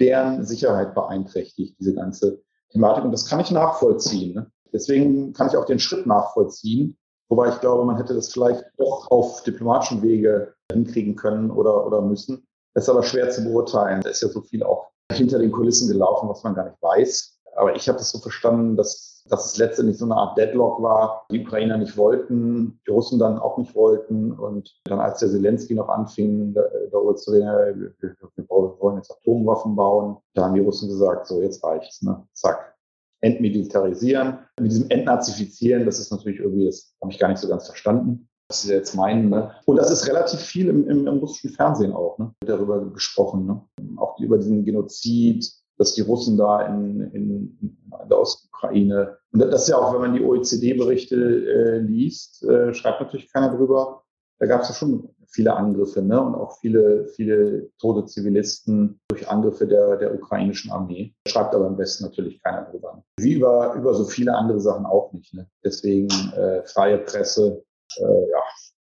deren 0.00 0.46
Sicherheit 0.46 0.94
beeinträchtigt, 0.94 1.76
diese 1.78 1.94
ganze 1.94 2.40
Thematik. 2.70 3.04
Und 3.04 3.12
das 3.12 3.26
kann 3.26 3.40
ich 3.40 3.50
nachvollziehen. 3.50 4.36
Ne? 4.36 4.50
Deswegen 4.72 5.34
kann 5.34 5.48
ich 5.48 5.56
auch 5.56 5.66
den 5.66 5.80
Schritt 5.80 6.06
nachvollziehen, 6.06 6.96
Wobei 7.28 7.50
ich 7.50 7.60
glaube, 7.60 7.84
man 7.84 7.96
hätte 7.96 8.14
das 8.14 8.32
vielleicht 8.32 8.64
doch 8.78 9.10
auf 9.10 9.42
diplomatischen 9.42 10.02
Wege 10.02 10.54
hinkriegen 10.72 11.14
können 11.14 11.50
oder, 11.50 11.86
oder 11.86 12.00
müssen. 12.00 12.46
Das 12.74 12.84
ist 12.84 12.90
aber 12.90 13.02
schwer 13.02 13.30
zu 13.30 13.44
beurteilen. 13.44 14.00
Da 14.02 14.10
ist 14.10 14.22
ja 14.22 14.28
so 14.28 14.40
viel 14.40 14.62
auch 14.62 14.88
hinter 15.12 15.38
den 15.38 15.52
Kulissen 15.52 15.88
gelaufen, 15.88 16.28
was 16.28 16.42
man 16.42 16.54
gar 16.54 16.64
nicht 16.64 16.82
weiß. 16.82 17.38
Aber 17.56 17.74
ich 17.74 17.88
habe 17.88 17.98
das 17.98 18.10
so 18.10 18.18
verstanden, 18.18 18.76
dass, 18.76 19.24
dass 19.28 19.46
es 19.46 19.58
letztendlich 19.58 19.98
so 19.98 20.04
eine 20.04 20.14
Art 20.14 20.38
Deadlock 20.38 20.80
war. 20.80 21.26
Die 21.30 21.44
Ukrainer 21.44 21.76
nicht 21.76 21.96
wollten, 21.96 22.80
die 22.86 22.90
Russen 22.90 23.18
dann 23.18 23.38
auch 23.38 23.58
nicht 23.58 23.74
wollten. 23.74 24.32
Und 24.32 24.78
dann, 24.84 25.00
als 25.00 25.18
der 25.18 25.28
Zelensky 25.28 25.74
noch 25.74 25.88
anfing, 25.88 26.54
darüber 26.92 27.16
zu 27.16 27.32
reden, 27.32 27.94
wir, 27.98 28.14
wir 28.36 28.48
wollen 28.48 28.96
jetzt 28.96 29.10
Atomwaffen 29.10 29.74
bauen, 29.74 30.18
da 30.34 30.44
haben 30.44 30.54
die 30.54 30.60
Russen 30.60 30.88
gesagt, 30.88 31.26
so 31.26 31.42
jetzt 31.42 31.64
reicht's, 31.64 32.00
ne? 32.02 32.26
Zack 32.32 32.77
entmilitarisieren. 33.20 34.38
Mit 34.60 34.70
diesem 34.70 34.90
Entnazifizieren, 34.90 35.84
das 35.86 35.98
ist 35.98 36.10
natürlich 36.10 36.40
irgendwie, 36.40 36.66
das 36.66 36.94
habe 37.00 37.12
ich 37.12 37.18
gar 37.18 37.28
nicht 37.28 37.38
so 37.38 37.48
ganz 37.48 37.66
verstanden, 37.66 38.28
was 38.48 38.62
sie 38.62 38.72
jetzt 38.72 38.94
meinen. 38.94 39.28
Ne? 39.30 39.52
Und 39.66 39.76
das 39.76 39.90
ist 39.90 40.08
relativ 40.08 40.40
viel 40.40 40.68
im, 40.68 40.88
im, 40.88 41.06
im 41.06 41.18
russischen 41.18 41.50
Fernsehen 41.50 41.92
auch, 41.92 42.18
ne? 42.18 42.32
darüber 42.40 42.84
gesprochen. 42.92 43.46
Ne? 43.46 43.62
Auch 43.96 44.18
über 44.18 44.38
diesen 44.38 44.64
Genozid, 44.64 45.50
dass 45.78 45.94
die 45.94 46.02
Russen 46.02 46.36
da 46.36 46.62
in, 46.66 47.00
in, 47.12 47.58
in 47.60 47.78
der 48.08 48.18
Ostukraine, 48.18 49.16
und 49.32 49.40
das 49.40 49.62
ist 49.62 49.68
ja 49.68 49.78
auch, 49.78 49.92
wenn 49.94 50.00
man 50.00 50.14
die 50.14 50.24
OECD-Berichte 50.24 51.16
äh, 51.16 51.78
liest, 51.78 52.42
äh, 52.44 52.74
schreibt 52.74 53.00
natürlich 53.00 53.32
keiner 53.32 53.54
drüber. 53.54 54.02
Da 54.40 54.46
gab 54.46 54.62
es 54.62 54.68
ja 54.68 54.74
schon 54.74 55.08
viele 55.30 55.54
Angriffe 55.54 56.02
ne? 56.02 56.20
und 56.20 56.34
auch 56.34 56.58
viele, 56.60 57.06
viele 57.08 57.70
tote 57.78 58.06
Zivilisten 58.06 59.00
durch 59.08 59.28
Angriffe 59.28 59.66
der, 59.66 59.96
der 59.96 60.14
ukrainischen 60.14 60.70
Armee. 60.70 61.14
Schreibt 61.26 61.54
aber 61.54 61.66
im 61.66 61.78
Westen 61.78 62.04
natürlich 62.04 62.42
keiner 62.42 62.70
drüber. 62.70 63.02
Wie 63.18 63.34
über, 63.34 63.74
über 63.74 63.94
so 63.94 64.04
viele 64.04 64.34
andere 64.34 64.60
Sachen 64.60 64.86
auch 64.86 65.12
nicht. 65.12 65.34
Ne? 65.34 65.48
Deswegen 65.64 66.08
äh, 66.32 66.62
freie 66.64 66.98
Presse. 66.98 67.62
Äh, 67.96 68.30
ja. 68.30 68.42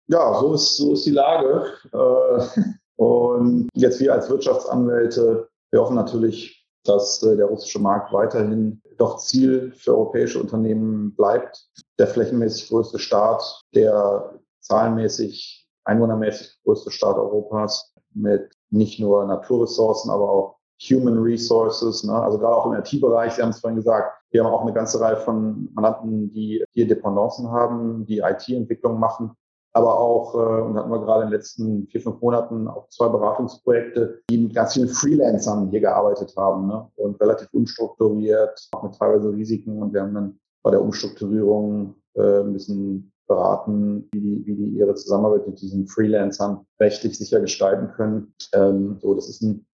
ja, 0.08 0.40
so 0.40 0.54
ist, 0.54 0.78
so 0.78 0.94
ist 0.94 1.06
die 1.06 1.12
Lage. 1.12 1.72
Äh, 1.92 2.64
und 2.98 3.70
jetzt 3.74 4.00
wir 4.00 4.14
als 4.14 4.30
Wirtschaftsanwälte, 4.30 5.50
wir 5.72 5.82
hoffen 5.82 5.96
natürlich, 5.96 6.66
dass 6.84 7.22
äh, 7.24 7.36
der 7.36 7.48
russische 7.48 7.80
Markt 7.80 8.14
weiterhin 8.14 8.82
doch 8.98 9.18
Ziel 9.18 9.74
für 9.76 9.92
europäische 9.92 10.40
Unternehmen 10.40 11.16
bleibt. 11.16 11.68
Der 12.00 12.08
flächenmäßig 12.08 12.70
größte 12.70 13.00
Staat, 13.00 13.62
der 13.74 14.40
zahlenmäßig 14.62 15.65
einwohnermäßig 15.86 16.60
größte 16.64 16.92
Staat 16.92 17.16
Europas 17.16 17.94
mit 18.14 18.52
nicht 18.70 19.00
nur 19.00 19.26
Naturressourcen, 19.26 20.12
aber 20.12 20.30
auch 20.30 20.56
Human 20.90 21.20
Resources, 21.20 22.04
ne? 22.04 22.14
also 22.14 22.38
gerade 22.38 22.56
auch 22.56 22.66
im 22.66 22.74
IT-Bereich, 22.74 23.34
Sie 23.34 23.42
haben 23.42 23.50
es 23.50 23.62
vorhin 23.62 23.78
gesagt, 23.78 24.22
wir 24.32 24.44
haben 24.44 24.52
auch 24.52 24.64
eine 24.64 24.74
ganze 24.74 25.00
Reihe 25.00 25.18
von 25.18 25.70
Mandanten, 25.74 26.32
die 26.32 26.64
hier 26.72 26.88
Dependancen 26.88 27.50
haben, 27.50 28.06
die 28.06 28.20
IT-Entwicklung 28.20 29.00
machen, 29.00 29.32
aber 29.72 29.98
auch, 29.98 30.36
äh, 30.36 30.62
und 30.62 30.78
hatten 30.78 30.90
wir 30.90 31.00
gerade 31.00 31.24
in 31.24 31.30
den 31.30 31.38
letzten 31.38 31.88
vier, 31.88 32.02
fünf 32.02 32.22
Monaten 32.22 32.68
auch 32.68 32.90
zwei 32.90 33.08
Beratungsprojekte, 33.08 34.22
die 34.30 34.38
mit 34.38 34.54
ganz 34.54 34.74
vielen 34.74 34.90
Freelancern 34.90 35.70
hier 35.70 35.80
gearbeitet 35.80 36.34
haben 36.36 36.68
ne? 36.68 36.90
und 36.96 37.22
relativ 37.22 37.48
unstrukturiert, 37.54 38.70
auch 38.74 38.84
mit 38.84 38.98
teilweise 38.98 39.32
Risiken 39.32 39.82
und 39.82 39.94
wir 39.94 40.02
haben 40.02 40.14
dann 40.14 40.40
bei 40.62 40.72
der 40.72 40.82
Umstrukturierung 40.82 41.96
äh, 42.16 42.44
müssen 42.44 43.14
beraten, 43.28 44.08
wie 44.12 44.20
die, 44.20 44.46
wie 44.46 44.56
die 44.56 44.78
ihre 44.78 44.96
Zusammenarbeit 44.96 45.48
mit 45.48 45.62
diesen 45.62 45.88
Freelancern 45.88 46.66
rechtlich 46.80 47.18
sicher 47.18 47.40
gestalten 47.40 47.92
können. 47.96 48.34
Ähm, 48.54 48.98
so, 49.02 49.14
das 49.14 49.30
ist 49.30 49.42
ein, 49.42 49.66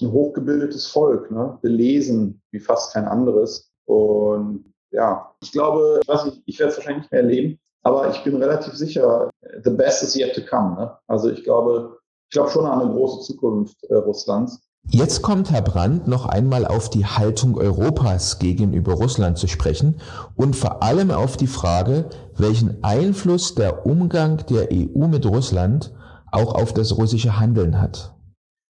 ein 0.00 0.12
hochgebildetes 0.12 0.86
Volk, 0.86 1.30
ne? 1.30 1.58
belesen 1.62 2.40
wie 2.50 2.60
fast 2.60 2.92
kein 2.92 3.06
anderes. 3.06 3.72
Und 3.86 4.72
ja, 4.90 5.34
ich 5.42 5.52
glaube, 5.52 6.00
ich 6.02 6.08
weiß 6.08 6.26
nicht, 6.26 6.42
ich 6.46 6.58
werde 6.58 6.72
es 6.72 6.78
wahrscheinlich 6.78 7.04
nicht 7.04 7.12
mehr 7.12 7.22
erleben, 7.22 7.58
aber 7.82 8.10
ich 8.10 8.22
bin 8.22 8.36
relativ 8.36 8.74
sicher, 8.74 9.30
the 9.64 9.70
best 9.70 10.02
is 10.02 10.14
yet 10.14 10.34
to 10.34 10.42
come. 10.42 10.76
Ne? 10.76 10.98
Also 11.06 11.30
ich 11.30 11.42
glaube, 11.44 11.98
ich 12.28 12.32
glaube 12.32 12.50
schon 12.50 12.66
an 12.66 12.80
eine 12.80 12.90
große 12.90 13.24
Zukunft 13.24 13.82
äh, 13.84 13.94
Russlands. 13.94 14.67
Jetzt 14.90 15.20
kommt 15.20 15.50
Herr 15.50 15.60
Brandt 15.60 16.08
noch 16.08 16.24
einmal 16.24 16.64
auf 16.64 16.88
die 16.88 17.04
Haltung 17.04 17.58
Europas 17.58 18.38
gegenüber 18.38 18.94
Russland 18.94 19.36
zu 19.36 19.46
sprechen 19.46 19.96
und 20.34 20.56
vor 20.56 20.82
allem 20.82 21.10
auf 21.10 21.36
die 21.36 21.46
Frage, 21.46 22.06
welchen 22.38 22.82
Einfluss 22.82 23.54
der 23.54 23.84
Umgang 23.84 24.46
der 24.48 24.70
EU 24.72 25.06
mit 25.06 25.26
Russland 25.26 25.92
auch 26.32 26.54
auf 26.54 26.72
das 26.72 26.96
russische 26.96 27.38
Handeln 27.38 27.78
hat. 27.78 28.14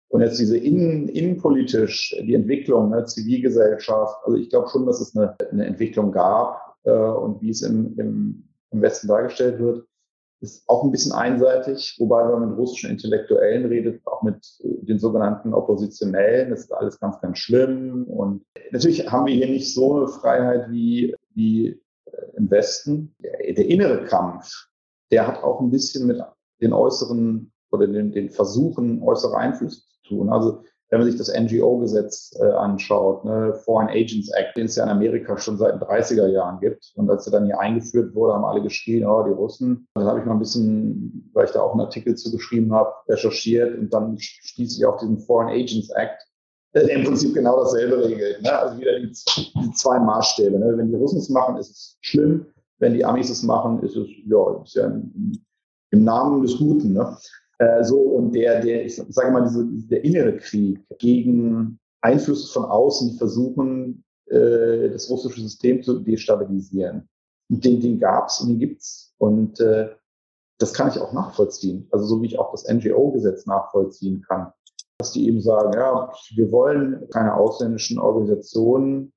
Und 0.09 0.23
jetzt 0.23 0.41
diese 0.41 0.59
innen, 0.59 1.07
innenpolitisch, 1.07 2.17
die 2.21 2.35
Entwicklung, 2.35 2.91
ne, 2.91 3.05
Zivilgesellschaft, 3.05 4.17
also 4.25 4.37
ich 4.37 4.51
glaube 4.51 4.69
schon, 4.69 4.87
dass 4.87 5.01
es 5.01 5.17
eine, 5.17 5.37
eine 5.53 5.67
Entwicklung 5.67 6.11
gab 6.11 6.77
äh, 6.83 6.91
und 6.91 7.41
wie 7.41 7.51
es 7.51 7.63
im, 7.63 7.97
im, 7.97 8.49
im 8.73 8.83
Westen 8.83 9.07
dargestellt 9.07 9.61
wird, 9.61 9.87
ist 10.41 10.69
auch 10.69 10.85
ein 10.85 10.91
bisschen 10.91 11.13
einseitig, 11.13 11.97
wobei 11.99 12.25
wenn 12.25 12.41
man 12.41 12.51
mit 12.51 12.59
russischen 12.59 12.91
Intellektuellen 12.91 13.67
redet, 13.67 14.07
auch 14.07 14.23
mit 14.23 14.37
äh, 14.61 14.85
den 14.87 14.99
sogenannten 14.99 15.53
Oppositionellen, 15.53 16.51
das 16.51 16.61
ist 16.61 16.73
alles 16.73 16.99
ganz, 16.99 17.21
ganz 17.21 17.39
schlimm. 17.39 18.05
Und 18.05 18.45
natürlich 18.73 19.11
haben 19.11 19.27
wir 19.27 19.35
hier 19.35 19.49
nicht 19.49 19.73
so 19.75 19.97
eine 19.97 20.09
Freiheit 20.09 20.71
wie, 20.71 21.15
wie 21.35 21.69
äh, 21.69 22.37
im 22.37 22.51
Westen. 22.51 23.15
Der, 23.23 23.55
der 23.55 23.67
innere 23.67 24.05
Kampf, 24.05 24.69
der 25.11 25.27
hat 25.27 25.43
auch 25.43 25.61
ein 25.61 25.71
bisschen 25.71 26.07
mit 26.07 26.21
den 26.61 26.73
äußeren 26.73 27.53
oder 27.71 27.87
den, 27.87 28.13
den 28.13 28.31
Versuchen, 28.31 29.03
äußere 29.03 29.37
Einflüsse 29.37 29.83
zu 29.89 30.09
tun. 30.09 30.31
Also 30.31 30.65
wenn 30.91 31.01
man 31.01 31.09
sich 31.09 31.19
das 31.19 31.33
NGO-Gesetz 31.33 32.37
äh, 32.41 32.51
anschaut, 32.51 33.25
ne, 33.25 33.55
Foreign 33.65 33.89
Agents 33.89 34.29
Act, 34.33 34.57
den 34.57 34.67
es 34.67 34.75
ja 34.75 34.85
in 34.85 34.91
Amerika 34.91 35.39
schon 35.39 35.57
seit 35.57 35.75
den 35.75 35.81
30er 35.81 36.27
Jahren 36.27 36.59
gibt. 36.59 36.93
Und 36.97 37.09
als 37.09 37.27
er 37.27 37.33
dann 37.33 37.47
hier 37.47 37.61
eingeführt 37.61 38.13
wurde, 38.15 38.35
haben 38.35 38.45
alle 38.45 38.61
geschrien, 38.61 39.07
oh, 39.07 39.23
die 39.23 39.33
Russen. 39.33 39.87
Dann 39.95 40.05
habe 40.05 40.19
ich 40.19 40.27
mal 40.27 40.33
ein 40.33 40.41
bisschen, 40.41 41.31
weil 41.33 41.45
ich 41.45 41.53
da 41.53 41.61
auch 41.61 41.73
einen 41.73 41.83
Artikel 41.83 42.17
zu 42.17 42.33
geschrieben 42.33 42.75
habe, 42.75 42.93
recherchiert 43.09 43.79
und 43.79 43.95
dann 43.95 44.19
stieß 44.19 44.77
ich 44.77 44.85
auf 44.85 44.99
diesen 44.99 45.21
Foreign 45.21 45.51
Agents 45.51 45.91
Act, 45.91 46.27
der 46.75 46.89
im 46.91 47.05
Prinzip 47.05 47.35
genau 47.35 47.61
dasselbe 47.61 48.05
regelt. 48.05 48.43
Ne? 48.43 48.53
Also 48.53 48.81
wieder 48.81 48.99
die, 48.99 49.13
die 49.13 49.73
zwei 49.75 50.01
Maßstäbe. 50.01 50.59
Ne? 50.59 50.77
Wenn 50.77 50.89
die 50.89 50.97
Russen 50.97 51.19
es 51.19 51.29
machen, 51.29 51.57
ist 51.57 51.71
es 51.71 51.99
schlimm. 52.01 52.47
Wenn 52.81 52.95
die 52.95 53.05
Amis 53.05 53.31
es 53.31 53.45
machen, 53.45 53.81
ist 53.85 53.95
es, 53.95 54.09
ja, 54.27 54.63
ist 54.65 54.75
ja 54.75 54.87
im, 54.87 55.41
im 55.93 56.05
Namen 56.05 56.43
des 56.43 56.59
Guten. 56.59 56.95
Ne? 56.95 57.17
Äh, 57.61 57.85
so, 57.85 58.01
und 58.01 58.35
der, 58.35 58.63
der, 58.63 58.87
ich 58.87 58.97
sage 58.97 59.31
mal, 59.31 59.43
diese, 59.43 59.67
der 59.67 60.03
innere 60.03 60.37
Krieg 60.39 60.83
gegen 60.99 61.79
Einflüsse 62.01 62.51
von 62.51 62.65
außen, 62.65 63.11
die 63.11 63.19
versuchen, 63.19 64.03
äh, 64.27 64.89
das 64.89 65.11
russische 65.11 65.43
System 65.43 65.83
zu 65.83 66.01
destabilisieren. 66.01 67.07
Den, 67.49 67.81
den 67.81 68.01
gab 68.01 68.29
es 68.29 68.41
und 68.41 68.49
den 68.49 68.59
gibt's. 68.59 69.15
Und 69.19 69.61
äh, 69.61 69.91
das 70.59 70.73
kann 70.73 70.89
ich 70.89 70.99
auch 70.99 71.13
nachvollziehen. 71.13 71.87
Also 71.91 72.07
so 72.07 72.23
wie 72.23 72.29
ich 72.29 72.39
auch 72.39 72.51
das 72.51 72.67
NGO-Gesetz 72.67 73.45
nachvollziehen 73.45 74.25
kann. 74.27 74.53
Dass 74.97 75.13
die 75.13 75.29
eben 75.29 75.43
sagen, 75.43 75.75
ja, 75.75 76.11
wir 76.35 76.51
wollen 76.53 77.09
keine 77.11 77.35
ausländischen 77.35 77.99
Organisationen, 77.99 79.13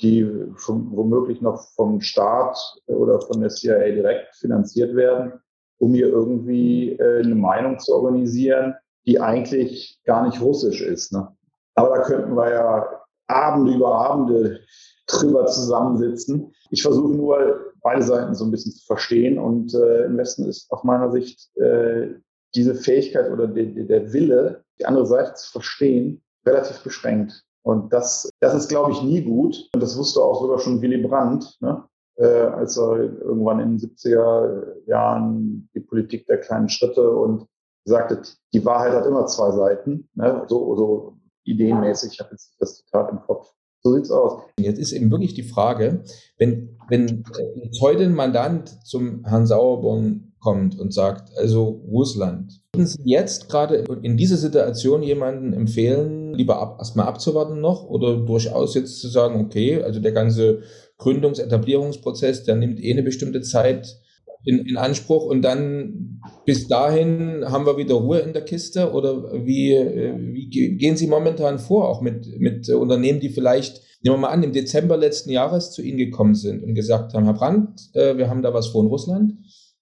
die 0.00 0.24
vom, 0.54 0.94
womöglich 0.96 1.40
noch 1.40 1.60
vom 1.74 2.00
Staat 2.00 2.56
oder 2.86 3.20
von 3.20 3.40
der 3.40 3.50
CIA 3.50 3.90
direkt 3.90 4.36
finanziert 4.36 4.94
werden 4.94 5.40
um 5.80 5.94
hier 5.94 6.08
irgendwie 6.08 6.92
äh, 6.92 7.22
eine 7.22 7.34
Meinung 7.34 7.78
zu 7.78 7.94
organisieren, 7.94 8.74
die 9.06 9.20
eigentlich 9.20 10.00
gar 10.04 10.26
nicht 10.26 10.40
russisch 10.40 10.82
ist. 10.82 11.12
Ne? 11.12 11.28
Aber 11.74 11.96
da 11.96 12.02
könnten 12.02 12.34
wir 12.36 12.50
ja 12.50 12.86
Abende 13.26 13.74
über 13.74 13.94
Abende 13.94 14.60
drüber 15.06 15.46
zusammensitzen. 15.46 16.52
Ich 16.70 16.82
versuche 16.82 17.12
nur, 17.12 17.70
beide 17.82 18.02
Seiten 18.02 18.34
so 18.34 18.44
ein 18.44 18.50
bisschen 18.50 18.72
zu 18.72 18.84
verstehen. 18.84 19.38
Und 19.38 19.74
äh, 19.74 20.04
im 20.04 20.16
Westen 20.18 20.46
ist 20.46 20.70
aus 20.70 20.84
meiner 20.84 21.10
Sicht 21.10 21.50
äh, 21.56 22.08
diese 22.54 22.74
Fähigkeit 22.74 23.30
oder 23.30 23.46
de, 23.46 23.72
de, 23.72 23.86
der 23.86 24.12
Wille, 24.12 24.64
die 24.78 24.86
andere 24.86 25.06
Seite 25.06 25.34
zu 25.34 25.50
verstehen, 25.52 26.22
relativ 26.46 26.82
beschränkt. 26.82 27.44
Und 27.62 27.92
das, 27.92 28.28
das 28.40 28.54
ist, 28.54 28.68
glaube 28.68 28.92
ich, 28.92 29.02
nie 29.02 29.22
gut. 29.22 29.68
Und 29.74 29.82
das 29.82 29.96
wusste 29.96 30.20
auch 30.20 30.40
sogar 30.40 30.58
schon 30.58 30.80
Willy 30.80 31.06
Brandt. 31.06 31.56
Ne? 31.60 31.84
Äh, 32.20 32.26
als 32.26 32.76
er 32.76 32.98
irgendwann 32.98 33.60
in 33.60 33.78
den 33.78 33.78
70er 33.78 34.86
Jahren 34.86 35.68
die 35.74 35.80
Politik 35.80 36.26
der 36.26 36.38
kleinen 36.38 36.68
Schritte 36.68 37.10
und 37.10 37.46
sagte, 37.84 38.20
die 38.52 38.64
Wahrheit 38.64 38.92
hat 38.92 39.06
immer 39.06 39.26
zwei 39.26 39.50
Seiten, 39.52 40.08
ne? 40.14 40.44
so, 40.46 40.76
so 40.76 41.16
ideenmäßig, 41.44 42.12
ich 42.12 42.20
habe 42.20 42.32
jetzt 42.32 42.54
das 42.58 42.76
Zitat 42.76 43.10
im 43.10 43.20
Kopf. 43.20 43.50
So 43.82 43.94
sieht's 43.94 44.10
aus. 44.10 44.42
Jetzt 44.58 44.78
ist 44.78 44.92
eben 44.92 45.10
wirklich 45.10 45.32
die 45.32 45.42
Frage, 45.42 46.04
wenn, 46.36 46.76
wenn 46.90 47.24
heute 47.80 48.04
ein 48.04 48.14
Mandant 48.14 48.86
zum 48.86 49.24
Herrn 49.24 49.46
Sauerborn 49.46 50.34
kommt 50.38 50.78
und 50.78 50.92
sagt, 50.92 51.30
also 51.38 51.82
Russland, 51.90 52.60
würden 52.74 52.86
Sie 52.86 53.00
jetzt 53.04 53.48
gerade 53.48 53.84
in 54.02 54.18
dieser 54.18 54.36
Situation 54.36 55.02
jemanden 55.02 55.54
empfehlen, 55.54 56.34
lieber 56.34 56.60
ab, 56.60 56.76
erstmal 56.78 57.06
abzuwarten 57.06 57.60
noch 57.60 57.84
oder 57.84 58.18
durchaus 58.18 58.74
jetzt 58.74 59.00
zu 59.00 59.08
sagen, 59.08 59.40
okay, 59.40 59.82
also 59.82 60.00
der 60.00 60.12
ganze 60.12 60.62
Gründungsetablierungsprozess, 61.00 62.44
der 62.44 62.56
nimmt 62.56 62.80
eh 62.82 62.92
eine 62.92 63.02
bestimmte 63.02 63.40
Zeit 63.40 63.98
in, 64.44 64.64
in 64.66 64.76
Anspruch 64.76 65.24
und 65.24 65.42
dann 65.42 66.20
bis 66.44 66.68
dahin 66.68 67.44
haben 67.46 67.66
wir 67.66 67.76
wieder 67.76 67.94
Ruhe 67.96 68.20
in 68.20 68.32
der 68.32 68.44
Kiste 68.44 68.92
oder 68.92 69.44
wie, 69.44 69.72
wie 69.74 70.76
gehen 70.76 70.96
Sie 70.96 71.06
momentan 71.06 71.58
vor, 71.58 71.88
auch 71.88 72.00
mit, 72.00 72.26
mit 72.38 72.68
Unternehmen, 72.70 73.20
die 73.20 73.28
vielleicht, 73.28 73.82
nehmen 74.02 74.16
wir 74.16 74.20
mal 74.20 74.28
an, 74.28 74.42
im 74.42 74.52
Dezember 74.52 74.96
letzten 74.96 75.30
Jahres 75.30 75.72
zu 75.72 75.82
Ihnen 75.82 75.98
gekommen 75.98 76.34
sind 76.34 76.62
und 76.62 76.74
gesagt 76.74 77.14
haben, 77.14 77.24
Herr 77.24 77.34
Brandt, 77.34 77.90
äh, 77.94 78.16
wir 78.16 78.30
haben 78.30 78.42
da 78.42 78.54
was 78.54 78.68
vor 78.68 78.82
in 78.82 78.88
Russland. 78.88 79.34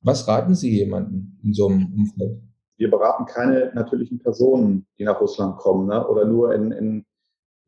Was 0.03 0.29
raten 0.29 0.55
Sie 0.55 0.77
jemandem 0.77 1.39
in 1.43 1.53
so 1.53 1.69
einem 1.69 1.93
Umfeld? 1.93 2.41
Wir 2.77 2.91
beraten 2.91 3.27
keine 3.27 3.73
natürlichen 3.75 4.21
Personen, 4.21 4.87
die 4.99 5.05
nach 5.05 5.21
Russland 5.21 5.57
kommen 5.57 5.89
ne? 5.89 6.07
oder 6.07 6.25
nur 6.25 6.55
in, 6.55 6.71
in 6.71 7.05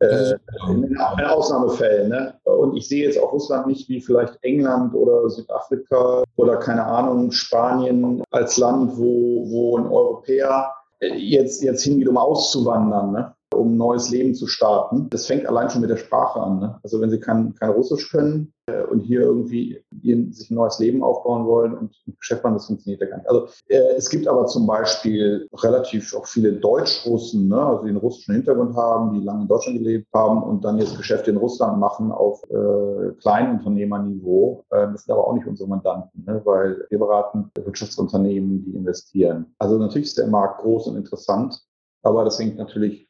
äh, 0.00 0.34
in, 0.68 0.96
Ausnahmefällen. 0.98 2.08
Ne? 2.08 2.34
Und 2.44 2.76
ich 2.76 2.88
sehe 2.88 3.06
jetzt 3.06 3.18
auch 3.18 3.32
Russland 3.32 3.66
nicht 3.66 3.88
wie 3.88 4.00
vielleicht 4.00 4.38
England 4.42 4.94
oder 4.94 5.28
Südafrika 5.28 6.24
oder 6.36 6.56
keine 6.56 6.84
Ahnung, 6.84 7.30
Spanien 7.30 8.22
als 8.30 8.56
Land, 8.56 8.96
wo, 8.96 9.46
wo 9.50 9.78
ein 9.78 9.86
Europäer 9.86 10.74
jetzt, 11.00 11.62
jetzt 11.62 11.84
hingeht, 11.84 12.08
um 12.08 12.16
auszuwandern. 12.16 13.12
Ne? 13.12 13.34
Um 13.54 13.76
neues 13.76 14.10
Leben 14.10 14.34
zu 14.34 14.46
starten. 14.46 15.08
Das 15.10 15.26
fängt 15.26 15.46
allein 15.46 15.70
schon 15.70 15.80
mit 15.80 15.90
der 15.90 15.96
Sprache 15.96 16.40
an. 16.40 16.60
Ne? 16.60 16.78
Also 16.82 17.00
wenn 17.00 17.10
Sie 17.10 17.20
kein, 17.20 17.54
kein 17.54 17.70
Russisch 17.70 18.10
können 18.10 18.52
äh, 18.66 18.82
und 18.84 19.00
hier 19.00 19.20
irgendwie 19.22 19.82
hier 20.02 20.32
sich 20.32 20.50
ein 20.50 20.54
neues 20.54 20.78
Leben 20.78 21.02
aufbauen 21.02 21.46
wollen 21.46 21.76
und 21.76 21.94
Geschäft 22.18 22.44
machen, 22.44 22.54
das 22.54 22.66
funktioniert 22.66 23.00
ja 23.00 23.08
gar 23.08 23.16
nicht. 23.18 23.28
Also 23.28 23.48
äh, 23.68 23.94
es 23.96 24.08
gibt 24.08 24.28
aber 24.28 24.46
zum 24.46 24.66
Beispiel 24.66 25.48
relativ 25.54 26.14
auch 26.14 26.26
viele 26.26 26.52
Deutschrussen, 26.52 27.48
ne? 27.48 27.60
also 27.60 27.82
die 27.82 27.90
einen 27.90 27.98
russischen 27.98 28.34
Hintergrund 28.34 28.76
haben, 28.76 29.14
die 29.14 29.24
lange 29.24 29.42
in 29.42 29.48
Deutschland 29.48 29.78
gelebt 29.78 30.06
haben 30.14 30.42
und 30.42 30.64
dann 30.64 30.78
jetzt 30.78 30.96
Geschäfte 30.96 31.30
in 31.30 31.36
Russland 31.36 31.78
machen 31.78 32.12
auf 32.12 32.42
äh, 32.50 33.12
Kleinunternehmerniveau. 33.20 34.64
Äh, 34.70 34.92
das 34.92 35.04
sind 35.04 35.12
aber 35.12 35.26
auch 35.26 35.34
nicht 35.34 35.46
unsere 35.46 35.68
Mandanten, 35.68 36.24
ne? 36.24 36.40
weil 36.44 36.86
wir 36.88 36.98
beraten 36.98 37.50
Wirtschaftsunternehmen, 37.54 38.64
die 38.64 38.76
investieren. 38.76 39.54
Also 39.58 39.76
natürlich 39.76 40.08
ist 40.08 40.18
der 40.18 40.28
Markt 40.28 40.62
groß 40.62 40.86
und 40.86 40.96
interessant, 40.96 41.60
aber 42.02 42.24
das 42.24 42.38
hängt 42.38 42.56
natürlich 42.56 43.09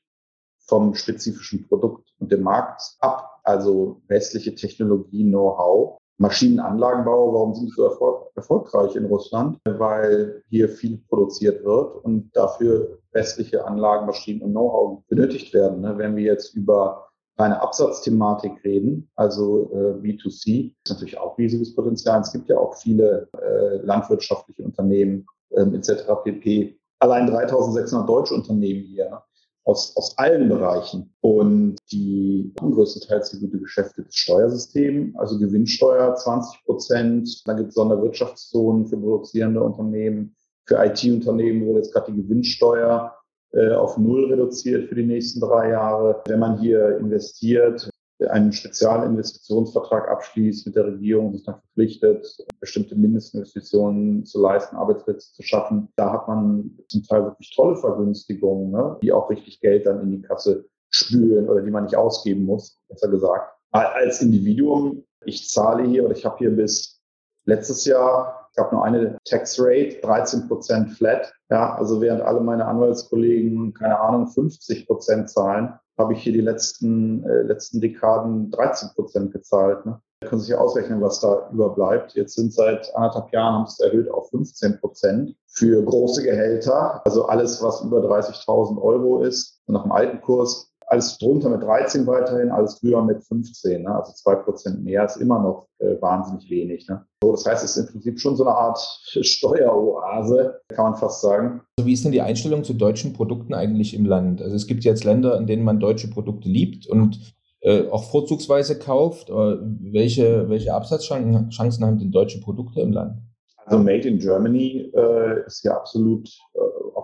vom 0.70 0.94
spezifischen 0.94 1.66
Produkt 1.66 2.08
und 2.20 2.30
dem 2.32 2.42
Markt 2.42 2.96
ab. 3.00 3.40
Also 3.42 4.00
westliche 4.06 4.54
Technologie, 4.54 5.24
Know-how. 5.24 5.98
Maschinenanlagenbau, 6.18 7.32
warum 7.34 7.54
sind 7.54 7.66
die 7.68 7.74
so 7.74 7.84
erfol 7.84 8.26
erfolgreich 8.36 8.94
in 8.94 9.06
Russland? 9.06 9.58
Weil 9.64 10.42
hier 10.48 10.68
viel 10.68 10.98
produziert 11.08 11.64
wird 11.64 12.04
und 12.04 12.30
dafür 12.34 12.98
westliche 13.12 13.64
Anlagen, 13.64 14.06
Maschinen 14.06 14.42
und 14.42 14.52
Know-how 14.52 15.02
benötigt 15.08 15.52
werden. 15.54 15.80
Ne? 15.80 15.98
Wenn 15.98 16.14
wir 16.14 16.24
jetzt 16.24 16.54
über 16.54 17.08
eine 17.36 17.60
Absatzthematik 17.60 18.62
reden, 18.64 19.10
also 19.16 19.70
äh, 19.72 19.94
B2C, 20.06 20.74
ist 20.84 20.90
natürlich 20.90 21.18
auch 21.18 21.38
riesiges 21.38 21.74
Potenzial. 21.74 22.20
Es 22.20 22.32
gibt 22.32 22.50
ja 22.50 22.58
auch 22.58 22.76
viele 22.76 23.28
äh, 23.42 23.76
landwirtschaftliche 23.78 24.62
Unternehmen 24.62 25.26
ähm, 25.56 25.74
etc. 25.74 26.04
pp. 26.22 26.78
Allein 26.98 27.26
3600 27.26 28.06
deutsche 28.06 28.34
Unternehmen 28.34 28.82
hier 28.82 29.22
aus, 29.70 29.96
aus 29.96 30.18
allen 30.18 30.48
Bereichen. 30.48 31.14
Und 31.20 31.76
die 31.92 32.52
größtenteils 32.58 33.30
die 33.30 33.40
gute 33.40 33.58
Geschäfte 33.58 34.02
des 34.02 34.14
Steuersystems, 34.16 35.16
also 35.16 35.38
Gewinnsteuer 35.38 36.14
20 36.14 36.64
Prozent, 36.64 37.42
dann 37.46 37.56
gibt 37.56 37.70
es 37.70 37.74
Sonderwirtschaftszonen 37.74 38.86
für 38.86 38.98
produzierende 38.98 39.62
Unternehmen, 39.62 40.34
für 40.66 40.84
IT-Unternehmen 40.84 41.66
wurde 41.66 41.80
jetzt 41.80 41.92
gerade 41.92 42.12
die 42.12 42.22
Gewinnsteuer 42.22 43.16
äh, 43.52 43.72
auf 43.72 43.98
Null 43.98 44.26
reduziert 44.26 44.88
für 44.88 44.94
die 44.94 45.06
nächsten 45.06 45.40
drei 45.40 45.70
Jahre. 45.70 46.22
Wenn 46.26 46.38
man 46.38 46.58
hier 46.58 46.98
investiert, 46.98 47.90
einen 48.28 48.52
Spezialinvestitionsvertrag 48.52 50.08
abschließt 50.08 50.66
mit 50.66 50.76
der 50.76 50.86
Regierung, 50.86 51.32
sich 51.32 51.44
dann 51.44 51.60
verpflichtet, 51.60 52.26
bestimmte 52.60 52.96
Mindestinvestitionen 52.96 54.24
zu 54.24 54.40
leisten, 54.40 54.76
Arbeitsplätze 54.76 55.32
zu 55.32 55.42
schaffen. 55.42 55.88
Da 55.96 56.12
hat 56.12 56.28
man 56.28 56.78
zum 56.88 57.02
Teil 57.04 57.24
wirklich 57.24 57.54
tolle 57.54 57.76
Vergünstigungen, 57.76 58.70
ne, 58.70 58.98
die 59.02 59.12
auch 59.12 59.30
richtig 59.30 59.60
Geld 59.60 59.86
dann 59.86 60.02
in 60.02 60.10
die 60.10 60.22
Kasse 60.22 60.66
spülen 60.90 61.48
oder 61.48 61.62
die 61.62 61.70
man 61.70 61.84
nicht 61.84 61.96
ausgeben 61.96 62.44
muss, 62.44 62.78
besser 62.88 63.08
gesagt. 63.08 63.54
Als 63.70 64.20
Individuum, 64.20 65.04
ich 65.24 65.48
zahle 65.48 65.84
hier 65.84 66.04
oder 66.04 66.16
ich 66.16 66.24
habe 66.24 66.38
hier 66.38 66.50
bis 66.50 67.00
letztes 67.44 67.84
Jahr, 67.84 68.48
ich 68.52 68.58
habe 68.58 68.74
nur 68.74 68.84
eine 68.84 69.16
Tax 69.24 69.56
Rate, 69.60 70.00
13 70.02 70.48
Prozent 70.48 70.90
flat. 70.92 71.32
Ja, 71.50 71.76
also 71.76 72.00
während 72.00 72.22
alle 72.22 72.40
meine 72.40 72.66
Anwaltskollegen, 72.66 73.72
keine 73.74 73.98
Ahnung, 73.98 74.26
50 74.26 74.86
Prozent 74.86 75.30
zahlen, 75.30 75.78
habe 76.01 76.14
ich 76.14 76.22
hier 76.22 76.32
die 76.32 76.40
letzten, 76.40 77.24
äh, 77.24 77.42
letzten 77.42 77.80
Dekaden 77.80 78.51
13 78.51 78.90
Prozent 78.94 79.32
gezahlt. 79.32 79.86
Ne? 79.86 80.01
Da 80.20 80.28
können 80.28 80.40
Sie 80.40 80.48
sich 80.48 80.57
ausrechnen, 80.57 81.01
was 81.01 81.20
da 81.20 81.48
überbleibt. 81.53 82.14
Jetzt 82.14 82.34
sind 82.34 82.53
seit 82.53 82.94
anderthalb 82.94 83.32
Jahren 83.32 83.55
haben 83.55 83.64
es 83.64 83.80
erhöht 83.80 84.11
auf 84.11 84.28
15 84.30 84.80
Prozent 84.80 85.36
für 85.46 85.82
große 85.82 86.22
Gehälter. 86.22 87.01
Also 87.07 87.26
alles, 87.26 87.62
was 87.62 87.82
über 87.82 88.01
30.000 88.01 88.80
Euro 88.82 89.22
ist, 89.22 89.62
nach 89.66 89.82
dem 89.82 89.92
alten 89.92 90.20
Kurs 90.20 90.69
alles 90.91 91.18
drunter 91.18 91.49
mit 91.51 91.62
13 91.62 92.05
weiterhin, 92.07 92.51
alles 92.51 92.80
drüber 92.80 93.03
mit 93.05 93.22
15. 93.22 93.82
Ne? 93.82 93.95
Also 93.95 94.12
zwei 94.12 94.34
Prozent 94.34 94.82
mehr 94.82 95.05
ist 95.05 95.16
immer 95.16 95.41
noch 95.41 95.68
äh, 95.78 96.01
wahnsinnig 96.01 96.51
wenig. 96.51 96.88
Ne? 96.88 97.05
So, 97.22 97.30
das 97.30 97.47
heißt, 97.47 97.64
es 97.64 97.76
ist 97.76 97.86
im 97.86 97.93
Prinzip 97.93 98.18
schon 98.18 98.34
so 98.34 98.45
eine 98.45 98.57
Art 98.57 98.78
Steueroase, 99.05 100.61
kann 100.68 100.91
man 100.91 100.97
fast 100.97 101.22
sagen. 101.22 101.62
Also 101.78 101.86
wie 101.86 101.93
ist 101.93 102.05
denn 102.05 102.11
die 102.11 102.20
Einstellung 102.20 102.64
zu 102.64 102.74
deutschen 102.74 103.12
Produkten 103.12 103.55
eigentlich 103.55 103.95
im 103.95 104.05
Land? 104.05 104.43
Also 104.43 104.57
es 104.57 104.66
gibt 104.66 104.82
jetzt 104.82 105.05
Länder, 105.05 105.38
in 105.38 105.47
denen 105.47 105.62
man 105.62 105.78
deutsche 105.78 106.11
Produkte 106.11 106.49
liebt 106.49 106.88
und 106.88 107.34
äh, 107.61 107.86
auch 107.88 108.11
vorzugsweise 108.11 108.76
kauft. 108.76 109.30
Äh, 109.30 109.32
welche, 109.32 110.49
welche 110.49 110.74
Absatzchancen 110.74 111.86
haben 111.86 111.99
denn 111.99 112.11
deutsche 112.11 112.41
Produkte 112.41 112.80
im 112.80 112.91
Land? 112.91 113.18
Also 113.64 113.78
Made 113.78 114.09
in 114.09 114.18
Germany 114.18 114.91
äh, 114.93 115.47
ist 115.47 115.62
ja 115.62 115.76
absolut 115.76 116.28
äh, 116.55 116.59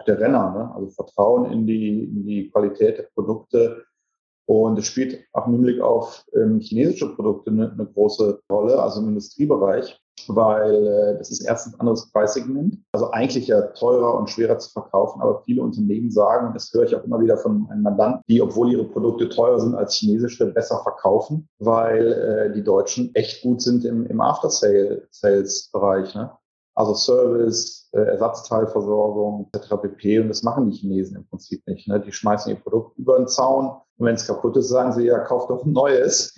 der 0.07 0.21
Renner. 0.21 0.53
Ne? 0.53 0.75
Also 0.75 0.89
Vertrauen 0.91 1.51
in 1.53 1.67
die, 1.67 2.05
in 2.05 2.25
die 2.25 2.51
Qualität 2.51 2.99
der 2.99 3.09
Produkte. 3.15 3.85
Und 4.49 4.79
es 4.79 4.87
spielt 4.87 5.25
auch 5.33 5.47
im 5.47 5.55
Hinblick 5.55 5.81
auf 5.81 6.25
ähm, 6.35 6.61
chinesische 6.61 7.15
Produkte 7.15 7.51
eine, 7.51 7.73
eine, 7.73 7.85
große 7.85 8.41
Rolle, 8.51 8.81
also 8.81 9.01
im 9.01 9.09
Industriebereich, 9.09 10.01
weil 10.29 10.87
äh, 10.87 11.19
das 11.19 11.33
ist 11.33 11.45
erstens 11.45 11.75
ein 11.75 11.81
anderes 11.81 12.13
Preissegment, 12.13 12.79
also 12.93 13.11
eigentlich 13.11 13.49
ja 13.49 13.61
teurer 13.73 14.15
und 14.15 14.31
schwerer 14.31 14.57
zu 14.59 14.71
verkaufen, 14.71 15.21
aber 15.21 15.43
viele 15.45 15.63
Unternehmen 15.63 16.13
sagen, 16.13 16.47
und 16.47 16.55
das 16.55 16.73
höre 16.73 16.85
ich 16.85 16.95
auch 16.95 17.03
immer 17.03 17.21
wieder 17.21 17.39
von 17.39 17.63
meinen 17.63 17.83
Mandanten, 17.83 18.23
die, 18.29 18.41
obwohl 18.41 18.71
ihre 18.71 18.85
Produkte 18.85 19.29
teurer 19.29 19.59
sind 19.59 19.75
als 19.75 19.95
chinesische, 19.95 20.47
besser 20.47 20.81
verkaufen, 20.85 21.49
weil 21.59 22.13
äh, 22.13 22.53
die 22.55 22.63
Deutschen 22.63 23.13
echt 23.17 23.43
gut 23.43 23.61
sind 23.61 23.85
im, 23.85 24.07
im 24.07 24.21
After-Sales-Bereich. 24.21 26.15
Ne? 26.15 26.31
Also 26.77 26.95
Service, 26.95 27.89
äh, 27.93 28.01
Ersatzteilversorgung 28.01 29.49
etc. 29.53 29.77
pp. 29.81 30.21
Und 30.21 30.29
das 30.29 30.43
machen 30.43 30.71
die 30.71 30.77
Chinesen 30.77 31.17
im 31.17 31.27
Prinzip 31.27 31.67
nicht. 31.67 31.89
Ne? 31.89 31.99
Die 32.01 32.13
schmeißen 32.13 32.53
ihr 32.53 32.61
Produkt 32.61 32.99
über 32.99 33.17
den 33.17 33.27
Zaun 33.27 33.81
und 33.97 34.07
wenn 34.07 34.15
es 34.15 34.27
kaputt 34.27 34.57
ist, 34.57 34.69
sagen 34.69 34.93
sie, 34.93 35.07
ja, 35.07 35.19
kauft 35.21 35.51
doch 35.51 35.65
ein 35.65 35.73
neues. 35.73 36.35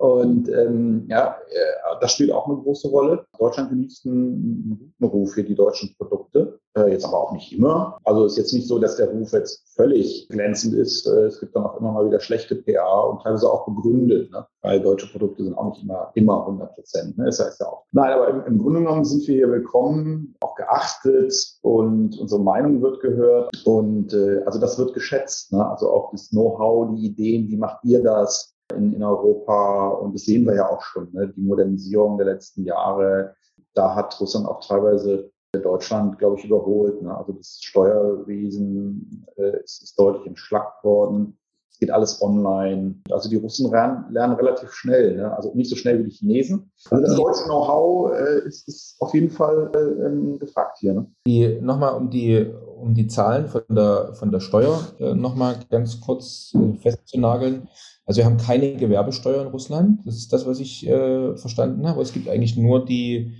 Und 0.00 0.48
ähm, 0.48 1.04
ja, 1.10 1.36
äh, 1.50 1.96
das 2.00 2.12
spielt 2.12 2.32
auch 2.32 2.46
eine 2.46 2.56
große 2.56 2.88
Rolle. 2.88 3.26
Deutschland 3.38 3.68
genießt 3.68 4.06
einen 4.06 4.94
guten 4.98 5.04
Ruf 5.04 5.32
für 5.32 5.44
die 5.44 5.54
deutschen 5.54 5.94
Produkte, 5.98 6.58
äh, 6.74 6.90
jetzt 6.90 7.04
aber 7.04 7.20
auch 7.20 7.32
nicht 7.32 7.52
immer. 7.52 7.98
Also 8.04 8.24
ist 8.24 8.38
jetzt 8.38 8.54
nicht 8.54 8.66
so, 8.66 8.78
dass 8.78 8.96
der 8.96 9.10
Ruf 9.10 9.32
jetzt 9.32 9.74
völlig 9.76 10.26
glänzend 10.30 10.72
ist. 10.72 11.06
Äh, 11.06 11.24
es 11.24 11.38
gibt 11.38 11.54
dann 11.54 11.64
auch 11.64 11.78
immer 11.78 11.92
mal 11.92 12.06
wieder 12.06 12.18
schlechte 12.18 12.56
PA 12.56 13.00
und 13.00 13.22
teilweise 13.22 13.52
auch 13.52 13.66
begründet, 13.66 14.30
ne? 14.30 14.46
weil 14.62 14.80
deutsche 14.80 15.06
Produkte 15.12 15.44
sind 15.44 15.58
auch 15.58 15.68
nicht 15.68 15.82
immer, 15.82 16.10
immer 16.14 16.46
100 16.46 16.74
Prozent. 16.76 17.18
Ne? 17.18 17.26
Das 17.26 17.38
heißt 17.38 17.60
ja 17.60 17.66
auch. 17.66 17.84
Nein, 17.92 18.14
aber 18.14 18.28
im, 18.28 18.46
im 18.46 18.58
Grunde 18.58 18.80
genommen 18.80 19.04
sind 19.04 19.28
wir 19.28 19.34
hier 19.34 19.50
willkommen, 19.50 20.34
auch 20.40 20.54
geachtet 20.54 21.34
und 21.60 22.18
unsere 22.18 22.40
Meinung 22.40 22.80
wird 22.80 23.00
gehört 23.00 23.50
und 23.66 24.14
äh, 24.14 24.42
also 24.46 24.58
das 24.58 24.78
wird 24.78 24.94
geschätzt. 24.94 25.52
Ne? 25.52 25.68
Also 25.68 25.90
auch 25.90 26.10
das 26.10 26.30
Know-how, 26.30 26.88
die 26.94 27.04
Ideen, 27.04 27.48
wie 27.50 27.58
macht 27.58 27.84
ihr 27.84 28.02
das? 28.02 28.49
In, 28.72 28.92
in 28.92 29.02
Europa. 29.02 29.88
Und 29.88 30.14
das 30.14 30.22
sehen 30.22 30.44
wir 30.46 30.54
ja 30.54 30.68
auch 30.68 30.82
schon, 30.82 31.08
ne? 31.12 31.32
die 31.34 31.40
Modernisierung 31.40 32.18
der 32.18 32.26
letzten 32.26 32.64
Jahre. 32.64 33.34
Da 33.74 33.94
hat 33.94 34.18
Russland 34.20 34.46
auch 34.46 34.66
teilweise 34.66 35.30
Deutschland, 35.58 36.18
glaube 36.18 36.38
ich, 36.38 36.44
überholt. 36.44 37.02
Ne? 37.02 37.16
Also 37.16 37.32
das 37.32 37.58
Steuerwesen 37.60 39.26
äh, 39.36 39.62
ist, 39.64 39.82
ist 39.82 39.98
deutlich 39.98 40.26
entschlackt 40.26 40.84
worden. 40.84 41.36
Es 41.72 41.78
geht 41.78 41.90
alles 41.90 42.22
online. 42.22 42.96
Also 43.10 43.28
die 43.28 43.36
Russen 43.36 43.70
lernen, 43.70 44.12
lernen 44.12 44.34
relativ 44.34 44.72
schnell, 44.72 45.16
ne? 45.16 45.34
also 45.36 45.52
nicht 45.54 45.70
so 45.70 45.76
schnell 45.76 45.98
wie 45.98 46.04
die 46.04 46.10
Chinesen. 46.10 46.70
Also 46.90 47.04
das 47.04 47.16
deutsche 47.16 47.44
Know-how 47.44 48.12
äh, 48.12 48.46
ist, 48.46 48.68
ist 48.68 48.96
auf 49.00 49.12
jeden 49.14 49.30
Fall 49.30 49.70
äh, 49.74 50.38
gefragt 50.38 50.78
hier. 50.78 50.94
Ne? 50.94 51.06
Die, 51.26 51.60
nochmal 51.60 51.94
um 51.94 52.10
die, 52.10 52.52
um 52.80 52.94
die 52.94 53.06
Zahlen 53.06 53.48
von 53.48 53.62
der, 53.68 54.14
von 54.14 54.32
der 54.32 54.40
Steuer 54.40 54.80
äh, 54.98 55.14
nochmal 55.14 55.56
ganz 55.70 56.00
kurz 56.00 56.54
äh, 56.54 56.76
festzunageln. 56.78 57.68
Also 58.06 58.18
wir 58.18 58.24
haben 58.24 58.38
keine 58.38 58.74
Gewerbesteuer 58.76 59.42
in 59.42 59.48
Russland. 59.48 60.00
Das 60.04 60.16
ist 60.16 60.32
das, 60.32 60.46
was 60.46 60.58
ich 60.58 60.86
äh, 60.86 61.36
verstanden 61.36 61.86
habe. 61.86 62.02
Es 62.02 62.12
gibt 62.12 62.28
eigentlich 62.28 62.56
nur 62.56 62.84
die 62.84 63.34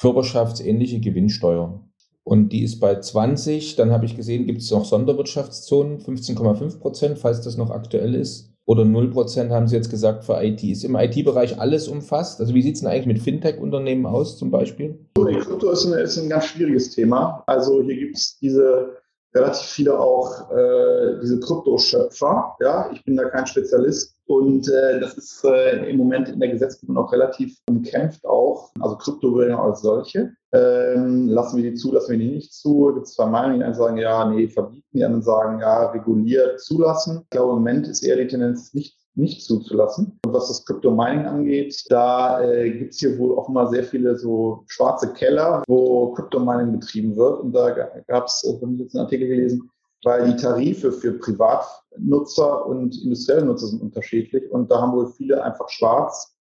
körperschaftsähnliche 0.00 1.00
Gewinnsteuer. 1.00 1.80
Und 2.22 2.50
die 2.52 2.62
ist 2.62 2.80
bei 2.80 2.98
20. 2.98 3.76
Dann 3.76 3.92
habe 3.92 4.06
ich 4.06 4.16
gesehen, 4.16 4.46
gibt 4.46 4.62
es 4.62 4.70
noch 4.70 4.86
Sonderwirtschaftszonen, 4.86 5.98
15,5 5.98 6.78
Prozent, 6.78 7.18
falls 7.18 7.42
das 7.42 7.58
noch 7.58 7.70
aktuell 7.70 8.14
ist. 8.14 8.53
Oder 8.66 8.84
0 8.84 9.10
Prozent 9.10 9.52
haben 9.52 9.68
sie 9.68 9.76
jetzt 9.76 9.90
gesagt 9.90 10.24
für 10.24 10.42
IT. 10.42 10.62
Ist 10.62 10.84
im 10.84 10.96
IT-Bereich 10.96 11.60
alles 11.60 11.86
umfasst? 11.86 12.40
Also 12.40 12.54
wie 12.54 12.62
sieht 12.62 12.76
es 12.76 12.80
denn 12.80 12.88
eigentlich 12.88 13.06
mit 13.06 13.18
Fintech-Unternehmen 13.18 14.06
aus 14.06 14.38
zum 14.38 14.50
Beispiel? 14.50 14.98
So, 15.16 15.24
Krypto 15.24 15.70
ist 15.70 15.84
ein, 15.84 15.92
ist 15.92 16.18
ein 16.18 16.30
ganz 16.30 16.46
schwieriges 16.46 16.90
Thema. 16.90 17.44
Also 17.46 17.82
hier 17.82 17.96
gibt 17.96 18.16
es 18.16 18.38
diese 18.40 18.96
relativ 19.34 19.66
viele 19.66 19.98
auch 19.98 20.50
äh, 20.50 21.20
diese 21.20 21.40
Kryptoschöpfer. 21.40 22.56
Ja, 22.60 22.90
ich 22.92 23.04
bin 23.04 23.16
da 23.16 23.28
kein 23.28 23.46
Spezialist. 23.46 24.16
Und 24.26 24.68
äh, 24.68 25.00
das 25.00 25.18
ist 25.18 25.44
äh, 25.44 25.90
im 25.90 25.98
Moment 25.98 26.30
in 26.30 26.40
der 26.40 26.48
Gesetzgebung 26.48 26.96
auch 26.96 27.12
relativ 27.12 27.58
umkämpft 27.68 28.24
auch. 28.24 28.70
Also 28.80 28.96
Kryptowährungen 28.96 29.58
als 29.58 29.82
solche. 29.82 30.32
Ähm, 30.54 31.28
lassen 31.28 31.56
wir 31.62 31.70
die 31.70 31.76
zu, 31.76 31.92
lassen 31.92 32.12
wir 32.12 32.18
die 32.18 32.30
nicht 32.30 32.54
zu? 32.54 32.92
Gibt 32.94 33.06
es 33.06 33.14
zwei 33.14 33.26
Meinungen, 33.26 33.58
die 33.58 33.64
einen 33.64 33.74
sagen, 33.74 33.96
ja, 33.96 34.24
nee, 34.24 34.48
verbieten, 34.48 34.86
die 34.92 35.04
anderen 35.04 35.22
sagen, 35.22 35.60
ja, 35.60 35.90
reguliert, 35.90 36.60
zulassen. 36.60 37.22
Ich 37.24 37.30
glaube, 37.30 37.52
im 37.52 37.58
Moment 37.58 37.88
ist 37.88 38.04
eher 38.04 38.16
die 38.16 38.28
Tendenz 38.28 38.72
nicht 38.72 38.96
nicht 39.16 39.44
zuzulassen. 39.44 40.18
Und 40.24 40.32
was 40.32 40.48
das 40.48 40.64
Crypto-Mining 40.64 41.26
angeht, 41.26 41.84
da 41.88 42.42
äh, 42.42 42.70
gibt 42.70 42.94
es 42.94 42.98
hier 42.98 43.18
wohl 43.18 43.36
mal 43.48 43.68
sehr 43.68 43.84
viele 43.84 44.18
so 44.18 44.64
schwarze 44.66 45.12
Keller, 45.12 45.62
wo 45.68 46.12
Crypto-Mining 46.12 46.72
betrieben 46.72 47.16
wird. 47.16 47.40
Und 47.40 47.52
da 47.52 47.70
gab 47.70 48.26
es, 48.26 48.44
äh, 48.44 48.60
habe 48.60 48.74
ich 48.74 48.80
jetzt 48.80 48.94
einen 48.94 49.04
Artikel 49.04 49.28
gelesen, 49.28 49.70
weil 50.04 50.32
die 50.32 50.36
Tarife 50.36 50.92
für 50.92 51.12
Privatnutzer 51.12 52.66
und 52.66 53.02
industrielle 53.02 53.44
Nutzer 53.44 53.68
sind 53.68 53.82
unterschiedlich. 53.82 54.50
Und 54.50 54.70
da 54.70 54.80
haben 54.80 54.92
wohl 54.92 55.12
viele 55.12 55.42
einfach 55.42 55.68
schwarz 55.68 56.33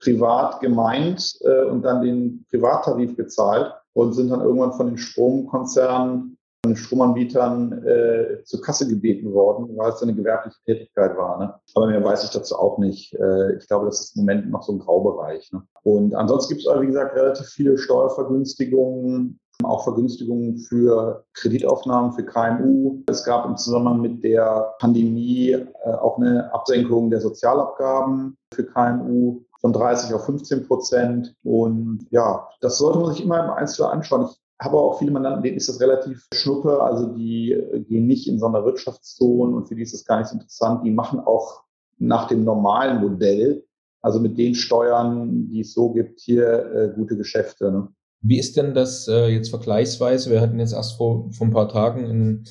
privat 0.00 0.60
gemeint 0.60 1.38
äh, 1.42 1.64
und 1.64 1.82
dann 1.82 2.02
den 2.02 2.44
Privattarif 2.50 3.16
gezahlt 3.16 3.72
und 3.92 4.14
sind 4.14 4.30
dann 4.30 4.40
irgendwann 4.40 4.72
von 4.72 4.86
den 4.86 4.98
Stromkonzernen 4.98 6.36
von 6.62 6.72
den 6.72 6.76
Stromanbietern 6.76 7.86
äh, 7.86 8.44
zur 8.44 8.60
Kasse 8.60 8.86
gebeten 8.86 9.32
worden, 9.32 9.76
weil 9.76 9.90
es 9.90 10.02
eine 10.02 10.14
gewerbliche 10.14 10.58
Tätigkeit 10.66 11.16
war. 11.16 11.38
Ne? 11.38 11.54
Aber 11.74 11.86
mehr 11.86 12.04
weiß 12.04 12.24
ich 12.24 12.30
dazu 12.30 12.56
auch 12.56 12.78
nicht. 12.78 13.14
Äh, 13.14 13.56
ich 13.56 13.66
glaube, 13.66 13.86
das 13.86 14.00
ist 14.00 14.16
im 14.16 14.22
Moment 14.22 14.50
noch 14.50 14.62
so 14.62 14.72
ein 14.72 14.78
Graubereich. 14.78 15.50
Ne? 15.52 15.62
Und 15.84 16.14
ansonsten 16.14 16.54
gibt 16.54 16.66
es 16.66 16.80
wie 16.80 16.86
gesagt, 16.86 17.16
relativ 17.16 17.46
viele 17.46 17.78
Steuervergünstigungen, 17.78 19.40
auch 19.62 19.84
Vergünstigungen 19.84 20.58
für 20.58 21.24
Kreditaufnahmen 21.34 22.12
für 22.12 22.24
KMU. 22.24 23.02
Es 23.08 23.24
gab 23.24 23.46
im 23.46 23.56
Zusammenhang 23.56 24.00
mit 24.00 24.22
der 24.22 24.74
Pandemie 24.80 25.52
äh, 25.52 25.66
auch 25.84 26.18
eine 26.18 26.52
Absenkung 26.52 27.10
der 27.10 27.20
Sozialabgaben 27.20 28.36
für 28.52 28.64
KMU 28.64 29.42
von 29.60 29.72
30 29.72 30.14
auf 30.14 30.24
15 30.24 30.66
Prozent. 30.66 31.34
Und 31.42 32.06
ja, 32.10 32.48
das 32.60 32.78
sollte 32.78 32.98
man 32.98 33.12
sich 33.12 33.24
immer 33.24 33.44
im 33.44 33.50
Einzelnen 33.50 33.90
anschauen. 33.90 34.28
Ich 34.30 34.64
habe 34.64 34.76
auch 34.78 34.98
viele 34.98 35.10
Mandanten, 35.10 35.42
denen 35.42 35.56
ist 35.56 35.68
das 35.68 35.80
relativ 35.80 36.26
schnuppe, 36.34 36.82
also 36.82 37.06
die 37.06 37.52
äh, 37.52 37.80
gehen 37.80 38.06
nicht 38.06 38.28
in 38.28 38.38
Sonderwirtschaftszone 38.38 39.56
und 39.56 39.68
für 39.68 39.74
die 39.74 39.82
ist 39.82 39.94
das 39.94 40.04
gar 40.04 40.18
nicht 40.18 40.28
so 40.28 40.34
interessant. 40.34 40.84
Die 40.84 40.90
machen 40.90 41.20
auch 41.20 41.62
nach 41.98 42.28
dem 42.28 42.44
normalen 42.44 43.00
Modell, 43.00 43.64
also 44.02 44.20
mit 44.20 44.38
den 44.38 44.54
Steuern, 44.54 45.48
die 45.48 45.60
es 45.60 45.72
so 45.72 45.92
gibt, 45.92 46.20
hier 46.20 46.74
äh, 46.74 46.92
gute 46.94 47.16
Geschäfte. 47.16 47.70
Ne? 47.70 47.88
Wie 48.22 48.38
ist 48.38 48.56
denn 48.56 48.74
das 48.74 49.08
äh, 49.08 49.28
jetzt 49.28 49.50
vergleichsweise? 49.50 50.30
Wir 50.30 50.40
hatten 50.40 50.58
jetzt 50.58 50.72
erst 50.72 50.96
vor, 50.96 51.30
vor 51.32 51.46
ein 51.46 51.52
paar 51.52 51.68
Tagen 51.68 52.04
in, 52.04 52.44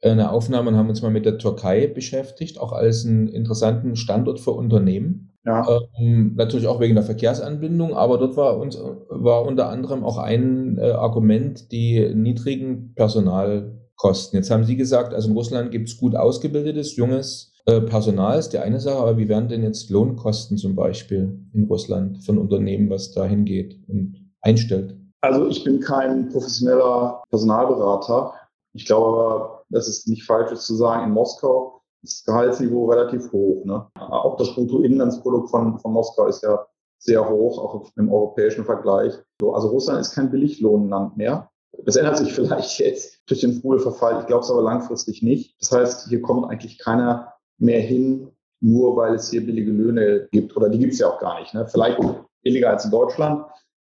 äh, 0.00 0.10
eine 0.10 0.30
Aufnahme 0.30 0.70
und 0.70 0.76
haben 0.76 0.88
uns 0.88 1.02
mal 1.02 1.10
mit 1.10 1.24
der 1.24 1.38
Türkei 1.38 1.86
beschäftigt, 1.86 2.58
auch 2.58 2.72
als 2.72 3.06
einen 3.06 3.28
interessanten 3.28 3.96
Standort 3.96 4.40
für 4.40 4.52
Unternehmen. 4.52 5.33
Ja. 5.44 5.66
Ähm, 5.98 6.34
natürlich 6.36 6.66
auch 6.66 6.80
wegen 6.80 6.94
der 6.94 7.04
Verkehrsanbindung, 7.04 7.94
aber 7.94 8.18
dort 8.18 8.36
war 8.36 8.58
uns 8.58 8.78
war 9.08 9.44
unter 9.44 9.68
anderem 9.68 10.02
auch 10.02 10.16
ein 10.18 10.78
äh, 10.78 10.92
Argument 10.92 11.70
die 11.70 12.14
niedrigen 12.14 12.94
Personalkosten. 12.94 14.38
Jetzt 14.38 14.50
haben 14.50 14.64
Sie 14.64 14.76
gesagt, 14.76 15.12
also 15.12 15.28
in 15.28 15.36
Russland 15.36 15.70
gibt 15.70 15.88
es 15.88 15.98
gut 15.98 16.16
ausgebildetes, 16.16 16.96
junges 16.96 17.52
Äh, 17.66 17.80
Personal 17.80 18.38
ist 18.38 18.50
die 18.50 18.58
eine 18.58 18.78
Sache, 18.78 18.98
aber 18.98 19.16
wie 19.16 19.28
werden 19.28 19.48
denn 19.48 19.62
jetzt 19.62 19.88
Lohnkosten 19.88 20.58
zum 20.58 20.74
Beispiel 20.76 21.40
in 21.54 21.64
Russland 21.64 22.18
ein 22.28 22.36
Unternehmen, 22.38 22.90
was 22.90 23.12
da 23.12 23.24
hingeht 23.24 23.80
und 23.88 24.30
einstellt? 24.42 24.96
Also 25.22 25.48
ich 25.48 25.64
bin 25.64 25.80
kein 25.80 26.28
professioneller 26.28 27.22
Personalberater. 27.30 28.34
Ich 28.74 28.84
glaube 28.84 29.06
aber, 29.06 29.64
das 29.70 29.88
ist 29.88 30.06
nicht 30.08 30.24
falsch 30.24 30.52
ist 30.52 30.66
zu 30.66 30.74
sagen, 30.74 31.04
in 31.04 31.12
Moskau 31.12 31.73
das 32.04 32.24
Gehaltsniveau 32.24 32.86
relativ 32.86 33.32
hoch. 33.32 33.64
Ne? 33.64 33.86
Auch 33.98 34.36
das 34.36 34.54
Bruttoinlandsprodukt 34.54 35.50
von, 35.50 35.78
von 35.78 35.92
Moskau 35.92 36.26
ist 36.26 36.42
ja 36.42 36.66
sehr 36.98 37.28
hoch, 37.28 37.58
auch 37.58 37.90
im 37.96 38.12
europäischen 38.12 38.64
Vergleich. 38.64 39.14
Also 39.42 39.68
Russland 39.68 40.00
ist 40.00 40.14
kein 40.14 40.30
Billiglohnland 40.30 41.16
mehr. 41.16 41.50
Das 41.84 41.96
ändert 41.96 42.18
sich 42.18 42.32
vielleicht 42.34 42.78
jetzt 42.78 43.20
durch 43.26 43.40
den 43.40 43.60
Ruheverfall. 43.62 44.20
Ich 44.20 44.26
glaube 44.26 44.44
es 44.44 44.50
aber 44.50 44.62
langfristig 44.62 45.22
nicht. 45.22 45.60
Das 45.60 45.72
heißt, 45.72 46.08
hier 46.08 46.22
kommt 46.22 46.50
eigentlich 46.50 46.78
keiner 46.78 47.34
mehr 47.58 47.80
hin, 47.80 48.30
nur 48.60 48.96
weil 48.96 49.14
es 49.14 49.30
hier 49.30 49.44
billige 49.44 49.70
Löhne 49.70 50.28
gibt. 50.30 50.56
Oder 50.56 50.68
die 50.68 50.78
gibt 50.78 50.94
es 50.94 50.98
ja 50.98 51.08
auch 51.08 51.20
gar 51.20 51.40
nicht. 51.40 51.52
Ne? 51.54 51.66
Vielleicht 51.66 51.98
billiger 52.42 52.70
als 52.70 52.84
in 52.84 52.90
Deutschland. 52.90 53.44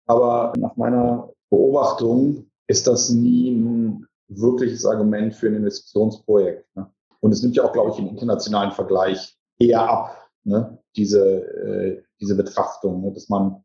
Aber 0.05 0.53
nach 0.57 0.75
meiner 0.75 1.29
Beobachtung 1.49 2.45
ist 2.67 2.87
das 2.87 3.09
nie 3.09 3.51
ein 3.51 4.07
wirkliches 4.29 4.85
Argument 4.85 5.33
für 5.33 5.47
ein 5.47 5.55
Investitionsprojekt. 5.55 6.65
Ne? 6.75 6.91
Und 7.19 7.31
es 7.31 7.41
nimmt 7.41 7.55
ja 7.55 7.63
auch, 7.63 7.73
glaube 7.73 7.91
ich, 7.91 7.99
im 7.99 8.07
internationalen 8.07 8.71
Vergleich 8.71 9.37
eher 9.59 9.89
ab, 9.89 10.29
ne? 10.43 10.77
diese, 10.95 11.23
äh, 11.25 12.03
diese 12.19 12.35
Betrachtung, 12.35 13.01
ne? 13.01 13.11
dass 13.11 13.29
man 13.29 13.63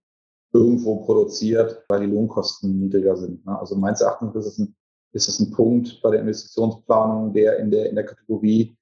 irgendwo 0.52 0.96
produziert, 1.04 1.84
weil 1.88 2.00
die 2.00 2.12
Lohnkosten 2.12 2.78
niedriger 2.80 3.16
sind. 3.16 3.44
Ne? 3.46 3.58
Also 3.58 3.76
meines 3.76 4.00
Erachtens 4.00 4.34
ist 4.34 4.46
es, 4.46 4.58
ein, 4.58 4.74
ist 5.12 5.28
es 5.28 5.40
ein 5.40 5.50
Punkt 5.50 6.00
bei 6.02 6.10
der 6.10 6.20
Investitionsplanung, 6.20 7.32
der 7.32 7.58
in 7.58 7.70
der, 7.70 7.88
in 7.88 7.94
der 7.94 8.04
Kategorie 8.04 8.76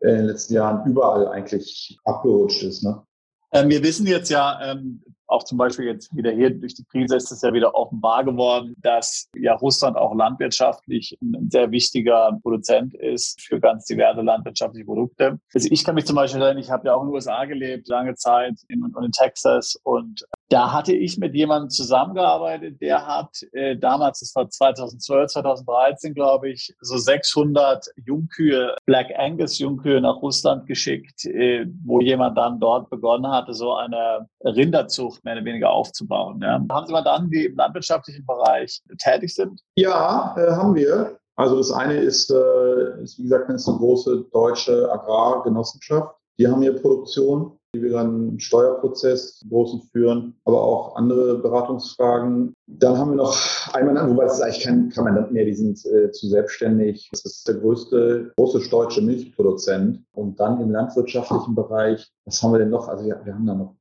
in 0.00 0.08
den 0.08 0.26
letzten 0.26 0.54
Jahren 0.54 0.88
überall 0.90 1.28
eigentlich 1.28 1.98
abgerutscht 2.04 2.62
ist. 2.62 2.82
Ne? 2.82 3.02
Ähm, 3.52 3.70
wir 3.70 3.82
wissen 3.82 4.06
jetzt 4.06 4.28
ja, 4.28 4.58
ähm, 4.62 5.02
auch 5.28 5.44
zum 5.44 5.58
Beispiel 5.58 5.86
jetzt 5.86 6.14
wieder 6.14 6.30
hier 6.30 6.50
durch 6.50 6.74
die 6.74 6.84
Krise 6.84 7.16
ist 7.16 7.30
es 7.30 7.42
ja 7.42 7.52
wieder 7.52 7.74
offenbar 7.74 8.24
geworden, 8.24 8.74
dass 8.82 9.28
ja 9.36 9.54
Russland 9.54 9.96
auch 9.96 10.14
landwirtschaftlich 10.14 11.16
ein 11.22 11.48
sehr 11.50 11.70
wichtiger 11.70 12.38
Produzent 12.42 12.94
ist 12.94 13.40
für 13.40 13.60
ganz 13.60 13.84
diverse 13.86 14.22
landwirtschaftliche 14.22 14.86
Produkte. 14.86 15.38
Also 15.54 15.68
ich 15.70 15.84
kann 15.84 15.94
mich 15.94 16.06
zum 16.06 16.16
Beispiel 16.16 16.40
erinnern, 16.40 16.62
ich 16.62 16.70
habe 16.70 16.86
ja 16.86 16.94
auch 16.94 17.02
in 17.02 17.08
den 17.08 17.14
USA 17.14 17.44
gelebt, 17.44 17.88
lange 17.88 18.14
Zeit 18.14 18.54
in, 18.68 18.84
in 19.02 19.12
Texas 19.12 19.78
und 19.82 20.24
da 20.48 20.72
hatte 20.72 20.94
ich 20.94 21.18
mit 21.18 21.34
jemandem 21.34 21.70
zusammengearbeitet, 21.70 22.80
der 22.80 23.04
hat 23.04 23.30
äh, 23.52 23.76
damals, 23.76 24.20
das 24.20 24.34
war 24.36 24.48
2012, 24.48 25.32
2013, 25.32 26.14
glaube 26.14 26.50
ich, 26.50 26.72
so 26.80 26.96
600 26.96 27.86
Jungkühe, 28.04 28.76
Black 28.84 29.08
Angus 29.16 29.58
Jungkühe 29.58 30.00
nach 30.00 30.22
Russland 30.22 30.66
geschickt, 30.66 31.24
äh, 31.24 31.66
wo 31.84 32.00
jemand 32.00 32.38
dann 32.38 32.60
dort 32.60 32.90
begonnen 32.90 33.28
hatte, 33.28 33.54
so 33.54 33.74
eine 33.74 34.28
Rinderzucht 34.44 35.15
mehr 35.24 35.34
oder 35.34 35.44
weniger 35.44 35.70
aufzubauen. 35.70 36.40
Ja. 36.42 36.64
Haben 36.70 36.86
Sie 36.86 36.92
mal 36.92 37.02
dann, 37.02 37.30
die 37.30 37.46
im 37.46 37.56
landwirtschaftlichen 37.56 38.24
Bereich 38.26 38.82
tätig 38.98 39.34
sind? 39.34 39.60
Ja, 39.76 40.34
äh, 40.38 40.52
haben 40.52 40.74
wir. 40.74 41.18
Also 41.36 41.58
das 41.58 41.70
eine 41.70 41.98
ist, 41.98 42.30
äh, 42.30 43.02
ist 43.02 43.18
wie 43.18 43.24
gesagt, 43.24 43.48
eine 43.48 43.58
große 43.58 44.26
deutsche 44.32 44.90
Agrargenossenschaft. 44.90 46.14
Die 46.38 46.46
haben 46.46 46.62
hier 46.62 46.80
Produktion 46.80 47.58
wie 47.76 47.82
wir 47.82 47.92
dann 47.92 48.28
einen 48.28 48.40
Steuerprozess 48.40 49.44
großen 49.48 49.82
führen, 49.92 50.34
aber 50.44 50.62
auch 50.62 50.96
andere 50.96 51.38
Beratungsfragen. 51.38 52.54
Dann 52.66 52.98
haben 52.98 53.10
wir 53.10 53.16
noch 53.16 53.36
einmal, 53.72 54.08
wobei 54.08 54.26
ist 54.26 54.40
eigentlich 54.40 54.64
kein, 54.64 54.88
kein 54.88 55.04
Mandant 55.04 55.32
mehr, 55.32 55.44
die 55.44 55.54
sind 55.54 55.84
äh, 55.86 56.10
zu 56.10 56.28
selbstständig. 56.28 57.08
Das 57.12 57.24
ist 57.24 57.46
der 57.46 57.56
größte 57.56 58.32
russisch-deutsche 58.38 59.02
Milchproduzent. 59.02 60.02
Und 60.12 60.40
dann 60.40 60.60
im 60.60 60.70
landwirtschaftlichen 60.70 61.54
Bereich, 61.54 62.10
was 62.24 62.42
haben 62.42 62.52
wir 62.52 62.58
denn 62.58 62.70
noch? 62.70 62.88
Also 62.88 63.04
wir, 63.04 63.20
wir 63.24 63.34
haben 63.34 63.46
da 63.46 63.54
noch 63.54 63.76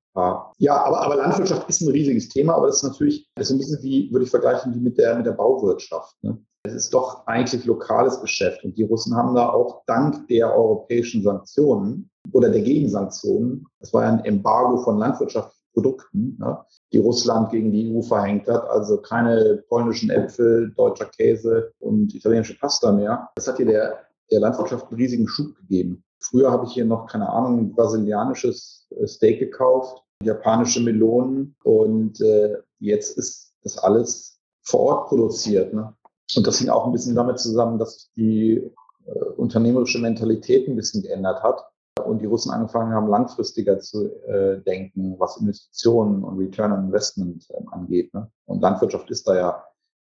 ja, 0.60 0.84
aber, 0.84 1.02
aber 1.02 1.16
Landwirtschaft 1.18 1.68
ist 1.68 1.82
ein 1.82 1.92
riesiges 1.92 2.30
Thema, 2.30 2.56
aber 2.56 2.68
das 2.68 2.78
ist 2.78 2.84
natürlich, 2.84 3.28
das 3.36 3.48
ist 3.48 3.56
ein 3.56 3.58
bisschen 3.58 3.84
wie, 3.84 4.12
würde 4.12 4.24
ich 4.24 4.32
vergleichen, 4.32 4.74
wie 4.74 4.80
mit 4.80 4.98
der, 4.98 5.16
mit 5.16 5.26
der 5.26 5.34
Bauwirtschaft. 5.34 6.16
Ne? 6.22 6.38
Es 6.64 6.74
ist 6.74 6.94
doch 6.94 7.28
eigentlich 7.28 7.66
lokales 7.66 8.22
Geschäft 8.22 8.64
und 8.64 8.78
die 8.78 8.84
Russen 8.84 9.16
haben 9.16 9.36
da 9.36 9.50
auch 9.50 9.84
dank 9.86 10.28
der 10.30 10.56
europäischen 10.56 11.22
Sanktionen 11.22 12.10
oder 12.32 12.50
der 12.50 12.62
Gegensanktionen. 12.62 13.68
Das 13.80 13.94
war 13.94 14.04
ja 14.04 14.10
ein 14.10 14.26
Embargo 14.26 14.78
von 14.78 14.98
Landwirtschaftsprodukten, 14.98 16.38
ne, 16.40 16.60
die 16.92 16.98
Russland 16.98 17.52
gegen 17.52 17.72
die 17.72 17.94
EU 17.94 18.02
verhängt 18.02 18.48
hat. 18.48 18.68
Also 18.70 18.98
keine 18.98 19.64
polnischen 19.70 20.10
Äpfel, 20.10 20.74
deutscher 20.76 21.06
Käse 21.06 21.72
und 21.80 22.16
italienische 22.16 22.58
Pasta 22.58 22.92
mehr. 22.92 23.30
Das 23.36 23.48
hat 23.48 23.58
hier 23.58 23.68
der, 23.68 24.00
der 24.32 24.40
Landwirtschaft 24.40 24.88
einen 24.88 25.00
riesigen 25.00 25.28
Schub 25.28 25.56
gegeben. 25.58 26.04
Früher 26.20 26.52
habe 26.52 26.66
ich 26.66 26.74
hier 26.74 26.86
noch, 26.86 27.06
keine 27.06 27.30
Ahnung, 27.30 27.76
brasilianisches 27.76 28.88
äh, 28.98 29.06
Steak 29.06 29.40
gekauft, 29.40 30.02
japanische 30.26 30.82
Melonen 30.82 31.56
und 31.64 32.20
äh, 32.22 32.58
jetzt 32.80 33.18
ist 33.18 33.54
das 33.64 33.78
alles 33.78 34.40
vor 34.62 34.80
Ort 34.82 35.08
produziert. 35.10 35.74
Ne? 35.74 35.94
Und 36.36 36.48
das 36.48 36.60
hing 36.60 36.70
auch 36.70 36.86
ein 36.86 36.92
bisschen 36.92 37.16
damit 37.16 37.40
zusammen, 37.40 37.80
dass 37.80 38.12
die 38.16 38.72
äh, 39.06 39.20
unternehmerische 39.38 40.00
Mentalität 40.00 40.68
ein 40.68 40.76
bisschen 40.76 41.04
geändert 41.04 41.44
hat 41.44 41.64
und 42.04 42.22
die 42.22 42.26
Russen 42.26 42.52
angefangen 42.52 42.94
haben, 42.94 43.08
langfristiger 43.08 43.80
zu 43.80 44.12
äh, 44.28 44.62
denken, 44.62 45.16
was 45.18 45.38
Investitionen 45.38 46.24
und 46.24 46.40
Return 46.40 46.72
on 46.72 46.86
Investment 46.86 47.46
ähm, 47.58 47.68
angeht. 47.72 48.14
Ne? 48.14 48.30
Und 48.46 48.62
Landwirtschaft 48.62 49.10
ist 49.12 49.28
da 49.28 49.36
ja 49.36 49.64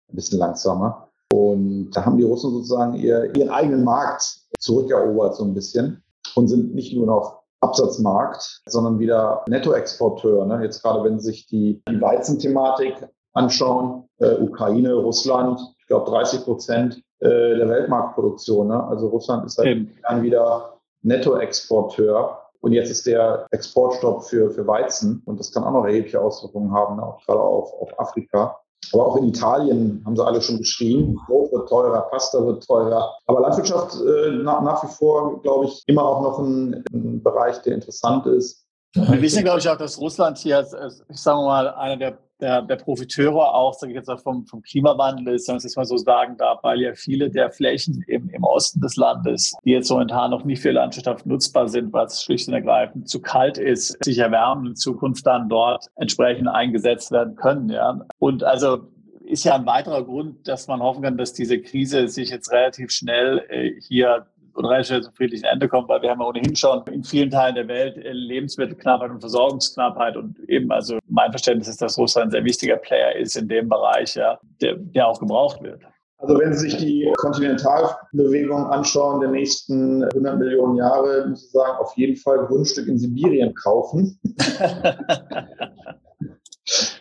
ein 0.09 0.15
bisschen 0.15 0.39
langsamer. 0.39 1.09
Und 1.31 1.91
da 1.91 2.05
haben 2.05 2.17
die 2.17 2.23
Russen 2.23 2.51
sozusagen 2.51 2.95
ihr, 2.95 3.35
ihren 3.35 3.49
eigenen 3.49 3.83
Markt 3.83 4.41
zurückerobert 4.59 5.35
so 5.35 5.43
ein 5.43 5.53
bisschen 5.53 6.03
und 6.35 6.47
sind 6.47 6.73
nicht 6.73 6.93
nur 6.95 7.05
noch 7.05 7.38
Absatzmarkt, 7.61 8.61
sondern 8.65 8.99
wieder 8.99 9.43
Nettoexporteur. 9.47 10.45
Ne? 10.45 10.63
Jetzt 10.63 10.81
gerade, 10.81 11.03
wenn 11.03 11.19
Sie 11.19 11.31
sich 11.31 11.47
die, 11.47 11.81
die 11.87 12.01
Weizenthematik 12.01 12.95
anschauen, 13.33 14.07
äh, 14.19 14.35
Ukraine, 14.35 14.93
Russland, 14.93 15.59
ich 15.79 15.87
glaube 15.87 16.09
30 16.09 16.43
Prozent 16.43 17.03
äh, 17.19 17.27
der 17.27 17.69
Weltmarktproduktion. 17.69 18.67
Ne? 18.67 18.83
Also 18.87 19.07
Russland 19.07 19.45
ist 19.45 19.55
seit 19.55 19.65
Jahren 20.03 20.23
wieder 20.23 20.79
Nettoexporteur. 21.01 22.37
Und 22.61 22.73
jetzt 22.73 22.89
ist 22.89 23.05
der 23.05 23.47
Exportstopp 23.51 24.25
für, 24.25 24.51
für 24.51 24.67
Weizen 24.67 25.21
und 25.25 25.39
das 25.39 25.53
kann 25.53 25.63
auch 25.63 25.71
noch 25.71 25.85
erhebliche 25.85 26.19
Auswirkungen 26.19 26.73
haben, 26.73 26.97
ne? 26.97 27.03
auch 27.03 27.25
gerade 27.25 27.39
auf, 27.39 27.73
auf 27.73 27.97
Afrika. 27.97 28.59
Aber 28.93 29.07
auch 29.07 29.15
in 29.17 29.25
Italien 29.25 30.01
haben 30.05 30.15
sie 30.15 30.25
alle 30.25 30.41
schon 30.41 30.57
geschrien, 30.57 31.19
Brot 31.27 31.51
wird 31.51 31.69
teurer, 31.69 32.01
Pasta 32.09 32.43
wird 32.45 32.65
teurer. 32.65 33.15
Aber 33.27 33.41
Landwirtschaft 33.41 33.95
äh, 34.01 34.31
nach, 34.31 34.61
nach 34.61 34.83
wie 34.83 34.91
vor, 34.91 35.41
glaube 35.41 35.65
ich, 35.65 35.83
immer 35.87 36.03
auch 36.03 36.21
noch 36.21 36.39
ein, 36.39 36.83
ein 36.91 37.21
Bereich, 37.21 37.61
der 37.61 37.75
interessant 37.75 38.25
ist. 38.25 38.65
Wir 38.93 39.21
wissen, 39.21 39.43
glaube 39.43 39.59
ich, 39.59 39.69
auch, 39.69 39.77
dass 39.77 39.99
Russland 39.99 40.37
hier, 40.37 40.65
ich 41.09 41.17
sage 41.17 41.41
mal, 41.41 41.69
einer 41.69 41.97
der 41.97 42.17
der, 42.39 42.61
der 42.61 42.75
Profiteure 42.77 43.53
auch, 43.53 43.73
sage 43.73 43.91
ich 43.91 43.97
jetzt 43.97 44.09
auch 44.09 44.21
vom, 44.21 44.45
vom 44.45 44.61
Klimawandel 44.61 45.35
ist, 45.35 45.47
wenn 45.47 45.53
man 45.53 45.57
es 45.57 45.63
jetzt 45.65 45.75
mal 45.75 45.85
so 45.85 45.97
sagen 45.97 46.37
darf, 46.37 46.63
weil 46.63 46.81
ja 46.81 46.93
viele 46.93 47.29
der 47.29 47.51
Flächen 47.51 48.03
im, 48.07 48.29
im 48.29 48.43
Osten 48.43 48.79
des 48.79 48.95
Landes, 48.95 49.55
die 49.65 49.71
jetzt 49.71 49.89
momentan 49.89 50.31
noch 50.31 50.45
nicht 50.45 50.61
für 50.61 50.71
Landwirtschaft 50.71 51.25
nutzbar 51.25 51.67
sind, 51.67 51.91
weil 51.91 52.05
es 52.05 52.23
schlicht 52.23 52.47
und 52.47 52.53
ergreifend 52.53 53.09
zu 53.09 53.21
kalt 53.21 53.57
ist, 53.57 54.03
sich 54.03 54.17
erwärmen 54.17 54.61
und 54.61 54.67
in 54.69 54.75
Zukunft 54.75 55.25
dann 55.25 55.49
dort 55.49 55.87
entsprechend 55.95 56.47
eingesetzt 56.47 57.11
werden 57.11 57.35
können. 57.35 57.69
Ja. 57.69 57.99
Und 58.19 58.43
also 58.43 58.89
ist 59.25 59.43
ja 59.43 59.55
ein 59.55 59.65
weiterer 59.65 60.03
Grund, 60.03 60.47
dass 60.47 60.67
man 60.67 60.81
hoffen 60.81 61.03
kann, 61.03 61.17
dass 61.17 61.33
diese 61.33 61.61
Krise 61.61 62.07
sich 62.07 62.29
jetzt 62.29 62.51
relativ 62.51 62.89
schnell 62.89 63.45
äh, 63.49 63.79
hier 63.81 64.25
und 64.59 64.65
relativ 64.65 65.01
zum 65.01 65.13
friedlichen 65.13 65.45
Ende 65.45 65.67
kommt, 65.69 65.87
weil 65.87 66.01
wir 66.01 66.09
haben 66.09 66.19
ja 66.19 66.27
ohnehin 66.27 66.55
schon 66.55 66.83
in 66.91 67.03
vielen 67.03 67.29
Teilen 67.29 67.55
der 67.55 67.67
Welt 67.67 67.95
Lebensmittelknappheit 67.97 69.09
und 69.09 69.21
Versorgungsknappheit 69.21 70.17
und 70.17 70.37
eben, 70.49 70.71
also 70.71 70.99
mein 71.07 71.31
Verständnis 71.31 71.69
ist, 71.69 71.81
dass 71.81 71.97
Russland 71.97 72.27
ein 72.27 72.31
sehr 72.31 72.43
wichtiger 72.43 72.75
Player 72.75 73.15
ist 73.15 73.37
in 73.37 73.47
dem 73.47 73.69
Bereich, 73.69 74.15
ja, 74.15 74.37
der, 74.61 74.75
der 74.75 75.07
auch 75.07 75.19
gebraucht 75.19 75.63
wird. 75.63 75.81
Also 76.17 76.37
wenn 76.37 76.53
Sie 76.53 76.69
sich 76.69 76.75
die 76.75 77.09
Kontinentalbewegung 77.17 78.67
anschauen 78.67 79.21
der 79.21 79.29
nächsten 79.29 80.03
100 80.03 80.37
Millionen 80.37 80.75
Jahre, 80.75 81.27
muss 81.29 81.45
ich 81.45 81.51
sagen, 81.51 81.77
auf 81.79 81.95
jeden 81.95 82.17
Fall 82.17 82.45
Grundstück 82.47 82.89
in 82.89 82.99
Sibirien 82.99 83.53
kaufen. 83.55 84.19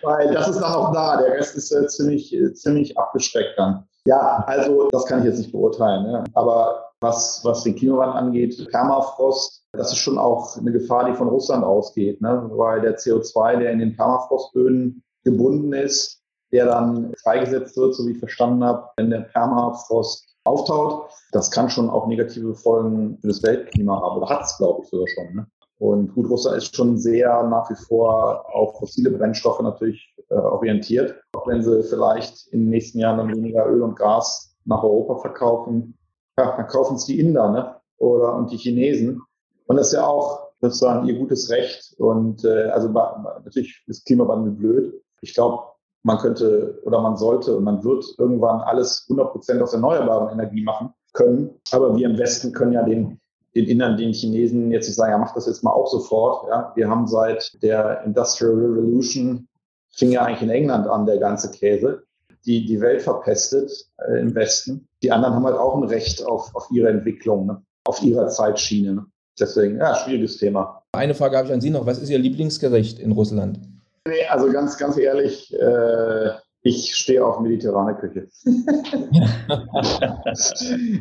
Weil 0.03 0.33
das 0.33 0.49
ist 0.49 0.61
dann 0.61 0.73
auch 0.73 0.93
da. 0.93 1.21
Der 1.21 1.33
Rest 1.33 1.57
ist 1.57 1.73
äh, 1.73 1.89
ziemlich, 1.89 2.33
ziemlich 2.55 2.97
abgeschreckt 2.97 3.59
dann. 3.59 3.89
Ja, 4.09 4.43
also 4.47 4.89
das 4.91 5.05
kann 5.05 5.19
ich 5.19 5.27
jetzt 5.27 5.37
nicht 5.37 5.53
beurteilen. 5.53 6.05
Ne? 6.05 6.25
Aber 6.33 6.93
was, 7.01 7.43
was 7.45 7.63
den 7.63 7.77
Klimawandel 7.77 8.17
angeht, 8.17 8.67
Permafrost, 8.71 9.67
das 9.73 9.93
ist 9.93 9.99
schon 9.99 10.17
auch 10.17 10.57
eine 10.57 10.73
Gefahr, 10.73 11.05
die 11.05 11.15
von 11.15 11.29
Russland 11.29 11.63
ausgeht, 11.63 12.19
ne? 12.23 12.49
weil 12.55 12.81
der 12.81 12.97
CO2, 12.97 13.59
der 13.59 13.71
in 13.71 13.81
den 13.81 13.95
Permafrostböden 13.95 15.03
gebunden 15.25 15.75
ist, 15.75 16.23
der 16.53 16.65
dann 16.65 17.13
freigesetzt 17.23 17.77
wird, 17.77 17.95
so 17.95 18.07
wie 18.07 18.13
ich 18.13 18.19
verstanden 18.19 18.65
habe, 18.65 18.89
wenn 18.97 19.11
der 19.11 19.21
Permafrost 19.21 20.27
auftaut. 20.45 21.11
Das 21.33 21.51
kann 21.51 21.69
schon 21.69 21.91
auch 21.91 22.07
negative 22.07 22.55
Folgen 22.55 23.19
für 23.21 23.29
das 23.29 23.43
Weltklima 23.43 24.01
haben 24.01 24.23
oder 24.23 24.31
hat 24.31 24.45
es, 24.45 24.57
glaube 24.57 24.81
ich, 24.83 24.89
sogar 24.89 25.09
schon. 25.09 25.35
Ne? 25.35 25.47
Und 25.79 26.15
gut, 26.15 26.29
Russland 26.29 26.59
ist 26.59 26.75
schon 26.75 26.99
sehr 26.99 27.43
nach 27.45 27.71
wie 27.71 27.77
vor 27.77 28.45
auf 28.53 28.79
fossile 28.79 29.11
Brennstoffe 29.11 29.61
natürlich 29.63 30.15
äh, 30.29 30.35
orientiert. 30.35 31.15
Auch 31.35 31.47
wenn 31.47 31.63
sie 31.63 31.83
vielleicht 31.85 32.49
in 32.49 32.63
den 32.63 32.71
nächsten 32.71 32.99
Jahren 32.99 33.19
dann 33.19 33.29
weniger 33.29 33.67
Öl 33.67 33.83
und 33.83 33.97
Gas 33.97 34.57
nach 34.65 34.83
Europa 34.83 35.19
verkaufen, 35.19 35.97
ja, 36.37 36.57
dann 36.57 36.67
kaufen 36.67 36.97
es 36.97 37.05
die 37.05 37.21
Inder 37.21 37.51
ne? 37.51 37.77
oder 37.99 38.35
und 38.35 38.51
die 38.51 38.57
Chinesen. 38.57 39.23
Und 39.67 39.77
das 39.77 39.89
ist 39.89 39.95
ja 39.95 40.07
auch 40.07 40.49
sozusagen 40.61 41.07
ihr 41.07 41.19
gutes 41.19 41.51
Recht. 41.51 41.95
Und 41.99 42.45
äh, 42.45 42.65
also 42.65 42.89
natürlich 42.89 43.85
ist 43.87 44.07
Klimawandel 44.07 44.53
blöd. 44.53 45.03
Ich 45.21 45.35
glaube, 45.35 45.63
man 46.03 46.19
könnte 46.19 46.81
oder 46.85 47.01
man 47.01 47.17
sollte 47.17 47.57
und 47.57 47.65
man 47.65 47.85
wird 47.85 48.05
irgendwann 48.19 48.61
alles 48.61 49.07
100 49.09 49.33
Prozent 49.33 49.63
aus 49.63 49.73
erneuerbaren 49.73 50.31
Energie 50.31 50.63
machen 50.63 50.95
können. 51.13 51.51
Aber 51.73 51.95
wir 51.97 52.09
im 52.09 52.19
Westen 52.19 52.53
können 52.53 52.73
ja 52.73 52.83
den, 52.83 53.21
den 53.55 53.67
Innern, 53.67 53.97
den 53.97 54.13
Chinesen 54.13 54.71
jetzt 54.71 54.87
nicht 54.87 54.97
sagen, 54.97 55.13
ja, 55.13 55.19
mach 55.19 55.35
das 55.35 55.47
jetzt 55.47 55.65
mal 55.65 55.73
auch 55.73 55.89
sofort. 55.89 56.49
Ja, 56.49 56.73
wir 56.75 56.89
haben 56.89 57.07
seit 57.07 57.63
der 57.63 58.03
Industrial 58.05 58.53
Revolution, 58.53 59.49
fing 59.91 60.13
ja 60.13 60.25
eigentlich 60.25 60.43
in 60.43 60.51
England 60.51 60.87
an, 60.87 61.07
der 61.07 61.19
ganze 61.19 61.51
Käse, 61.51 62.03
die 62.45 62.67
die 62.67 62.81
Welt 62.81 63.03
verpestet 63.03 63.71
äh, 64.07 64.21
im 64.21 64.35
Westen. 64.35 64.87
Die 65.03 65.11
anderen 65.11 65.35
haben 65.35 65.45
halt 65.45 65.57
auch 65.57 65.77
ein 65.77 65.85
Recht 65.85 66.25
auf, 66.25 66.55
auf 66.55 66.69
ihre 66.71 66.89
Entwicklung, 66.89 67.47
ne? 67.47 67.63
auf 67.85 68.03
ihrer 68.03 68.29
Zeitschiene. 68.29 68.95
Ne? 68.95 69.07
Deswegen, 69.39 69.79
ja, 69.79 69.95
schwieriges 69.95 70.39
Thema. 70.39 70.83
Eine 70.93 71.15
Frage 71.15 71.37
habe 71.37 71.49
ich 71.49 71.55
an 71.55 71.61
Sie 71.61 71.71
noch. 71.71 71.87
Was 71.87 71.99
ist 71.99 72.11
Ihr 72.11 72.19
Lieblingsgericht 72.19 72.99
in 72.99 73.13
Russland? 73.13 73.61
Nee, 74.07 74.25
also 74.29 74.51
ganz, 74.51 74.79
ganz 74.79 74.97
ehrlich, 74.97 75.53
äh, 75.55 76.31
ich 76.63 76.95
stehe 76.95 77.25
auf 77.25 77.41
mediterrane 77.41 77.95
Küche. 77.97 78.29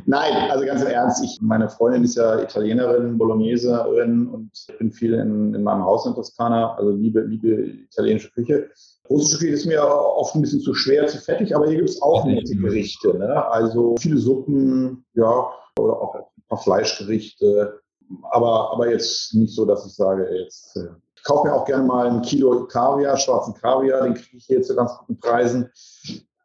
Nein, 0.05 0.33
also 0.51 0.65
ganz 0.65 0.81
im 0.81 0.87
Ernst, 0.87 1.23
ich, 1.23 1.39
meine 1.41 1.69
Freundin 1.69 2.03
ist 2.03 2.15
ja 2.15 2.41
Italienerin, 2.41 3.17
Bologneserin 3.17 4.27
und 4.27 4.51
ich 4.53 4.77
bin 4.77 4.91
viel 4.91 5.13
in, 5.15 5.53
in 5.53 5.63
meinem 5.63 5.83
Haus 5.83 6.05
in 6.05 6.13
Toskana, 6.13 6.75
also 6.75 6.91
liebe, 6.91 7.21
liebe 7.21 7.65
italienische 7.91 8.29
Küche. 8.31 8.69
Russische 9.09 9.39
Küche 9.39 9.53
ist 9.53 9.65
mir 9.65 9.83
oft 9.83 10.35
ein 10.35 10.41
bisschen 10.41 10.61
zu 10.61 10.73
schwer, 10.73 11.07
zu 11.07 11.17
fettig, 11.17 11.55
aber 11.55 11.67
hier 11.67 11.77
gibt 11.77 11.89
es 11.89 12.01
auch 12.01 12.25
nette 12.25 12.55
Gerichte. 12.55 13.17
Ne? 13.17 13.45
Also 13.47 13.95
viele 13.99 14.17
Suppen, 14.17 15.05
ja, 15.13 15.49
oder 15.79 16.01
auch 16.01 16.15
ein 16.15 16.43
paar 16.47 16.59
Fleischgerichte 16.59 17.79
aber, 18.31 18.71
aber 18.71 18.91
jetzt 18.91 19.33
nicht 19.33 19.53
so, 19.53 19.65
dass 19.65 19.85
ich 19.85 19.93
sage, 19.93 20.27
jetzt 20.43 20.75
äh, 20.77 20.87
ich 21.17 21.23
kaufe 21.23 21.47
mir 21.47 21.53
auch 21.53 21.65
gerne 21.65 21.83
mal 21.83 22.07
ein 22.07 22.21
Kilo 22.21 22.65
Kaviar, 22.67 23.17
schwarzen 23.17 23.53
Kaviar, 23.55 24.03
den 24.03 24.13
kriege 24.13 24.37
ich 24.37 24.45
hier 24.45 24.61
zu 24.61 24.75
ganz 24.75 24.97
guten 24.99 25.19
Preisen. 25.19 25.69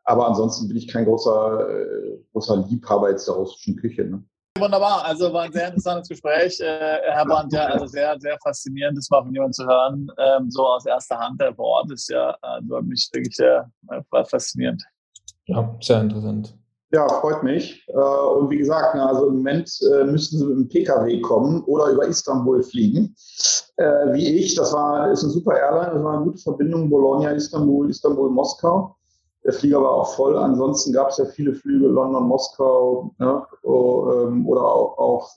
Aber 0.05 0.27
ansonsten 0.27 0.67
bin 0.67 0.77
ich 0.77 0.89
kein 0.89 1.05
großer, 1.05 1.69
äh, 1.71 2.19
großer 2.33 2.65
Liebhaber 2.69 3.11
jetzt 3.11 3.29
der 3.29 3.35
russischen 3.35 3.77
Küche. 3.77 4.05
Ne? 4.05 4.25
Wunderbar, 4.59 5.05
also 5.05 5.33
war 5.33 5.45
ein 5.45 5.53
sehr 5.53 5.69
interessantes 5.69 6.09
Gespräch, 6.09 6.61
äh, 6.61 6.99
Herr 7.11 7.25
Brandt, 7.25 7.53
ja, 7.53 7.67
also 7.67 7.87
sehr, 7.87 8.19
sehr 8.19 8.37
faszinierend, 8.43 8.99
das 8.99 9.09
mal 9.11 9.23
von 9.23 9.33
jemandem 9.33 9.53
zu 9.53 9.67
hören, 9.67 10.09
ähm, 10.19 10.51
so 10.51 10.67
aus 10.67 10.85
erster 10.85 11.19
Hand, 11.19 11.41
der 11.41 11.55
vor 11.55 11.67
Ort 11.67 11.91
ist 11.91 12.11
ja, 12.11 12.37
also 12.43 12.81
mich 12.83 13.09
wirklich 13.13 13.37
sehr 13.37 13.71
äh, 13.91 14.25
faszinierend. 14.25 14.83
Ja, 15.47 15.75
sehr 15.81 16.01
interessant. 16.01 16.57
Ja, 16.95 17.09
freut 17.09 17.43
mich. 17.43 17.83
Äh, 17.89 17.97
und 17.97 18.51
wie 18.51 18.59
gesagt, 18.59 18.95
also 18.95 19.29
im 19.29 19.37
Moment 19.37 19.71
äh, 19.91 20.05
müssten 20.05 20.39
Sie 20.39 20.45
mit 20.45 20.57
dem 20.57 20.69
Pkw 20.69 21.23
kommen 21.23 21.63
oder 21.65 21.91
über 21.91 22.07
Istanbul 22.07 22.63
fliegen. 22.63 23.15
Äh, 23.77 24.13
wie 24.13 24.37
ich, 24.37 24.55
das 24.57 24.75
war, 24.75 25.11
ist 25.11 25.23
eine 25.23 25.33
super 25.33 25.57
Airline, 25.57 25.95
das 25.95 26.05
war 26.05 26.17
eine 26.17 26.25
gute 26.27 26.43
Verbindung, 26.43 26.91
Bologna, 26.91 27.31
Istanbul, 27.31 27.89
Istanbul, 27.89 28.29
Moskau. 28.29 28.95
Der 29.43 29.55
Flieger 29.55 29.81
war 29.81 29.91
auch 29.91 30.15
voll. 30.15 30.37
Ansonsten 30.37 30.93
gab 30.93 31.09
es 31.09 31.17
ja 31.17 31.25
viele 31.25 31.55
Flüge, 31.55 31.87
London, 31.87 32.25
Moskau 32.25 33.15
ne, 33.19 33.43
ähm, 33.65 34.47
oder 34.47 34.63
auch, 34.63 34.99
auch 34.99 35.31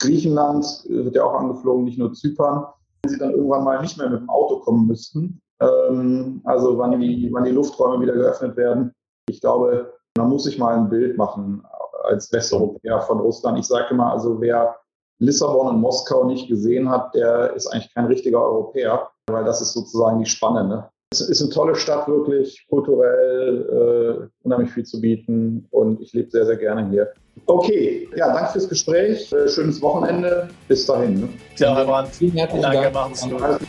Griechenland 0.00 0.66
wird 0.88 1.14
ja 1.14 1.22
auch 1.22 1.34
angeflogen, 1.34 1.84
nicht 1.84 1.98
nur 1.98 2.12
Zypern. 2.14 2.64
Wenn 3.02 3.12
Sie 3.12 3.18
dann 3.18 3.30
irgendwann 3.30 3.62
mal 3.62 3.80
nicht 3.80 3.98
mehr 3.98 4.10
mit 4.10 4.20
dem 4.20 4.30
Auto 4.30 4.58
kommen 4.60 4.88
müssten, 4.88 5.40
ähm, 5.60 6.40
also 6.44 6.78
wann 6.78 6.98
die, 6.98 7.28
wann 7.30 7.44
die 7.44 7.52
Lufträume 7.52 8.02
wieder 8.02 8.14
geöffnet 8.14 8.56
werden. 8.56 8.92
Ich 9.28 9.40
glaube, 9.40 9.92
man 10.16 10.28
muss 10.28 10.44
sich 10.44 10.58
mal 10.58 10.74
ein 10.74 10.88
Bild 10.88 11.16
machen 11.16 11.64
als 12.04 12.32
Westeuropäer 12.32 13.00
von 13.02 13.20
Russland. 13.20 13.58
Ich 13.58 13.66
sage 13.66 13.86
immer, 13.90 14.12
also 14.12 14.40
wer 14.40 14.76
Lissabon 15.18 15.68
und 15.68 15.80
Moskau 15.80 16.24
nicht 16.24 16.48
gesehen 16.48 16.90
hat, 16.90 17.14
der 17.14 17.54
ist 17.54 17.68
eigentlich 17.68 17.94
kein 17.94 18.06
richtiger 18.06 18.42
Europäer, 18.42 19.08
weil 19.28 19.44
das 19.44 19.60
ist 19.60 19.72
sozusagen 19.72 20.18
die 20.18 20.26
Spanne. 20.26 20.64
Ne? 20.64 20.88
Es 21.12 21.20
ist 21.20 21.40
eine 21.40 21.50
tolle 21.50 21.74
Stadt, 21.76 22.08
wirklich 22.08 22.66
kulturell, 22.68 24.28
äh, 24.28 24.46
unheimlich 24.46 24.72
viel 24.72 24.84
zu 24.84 25.00
bieten 25.00 25.68
und 25.70 26.00
ich 26.00 26.12
lebe 26.12 26.30
sehr, 26.30 26.46
sehr 26.46 26.56
gerne 26.56 26.88
hier. 26.90 27.12
Okay, 27.46 28.08
ja, 28.16 28.32
danke 28.32 28.52
fürs 28.52 28.68
Gespräch. 28.68 29.32
Äh, 29.32 29.48
schönes 29.48 29.80
Wochenende. 29.80 30.48
Bis 30.68 30.86
dahin. 30.86 31.20
Ne? 31.20 31.28
Ja, 31.56 31.76
Herr 31.76 31.84
Brandt. 31.84 32.08
Vielen 32.08 32.32
herzlichen 32.32 32.62
Dank. 32.62 32.92
Dank. 32.92 33.60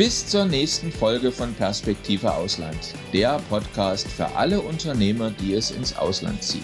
Bis 0.00 0.26
zur 0.26 0.46
nächsten 0.46 0.90
Folge 0.90 1.30
von 1.30 1.52
Perspektive 1.52 2.32
Ausland, 2.32 2.94
der 3.12 3.38
Podcast 3.50 4.08
für 4.08 4.34
alle 4.34 4.62
Unternehmer, 4.62 5.30
die 5.30 5.52
es 5.52 5.72
ins 5.72 5.94
Ausland 5.94 6.42
zieht. 6.42 6.62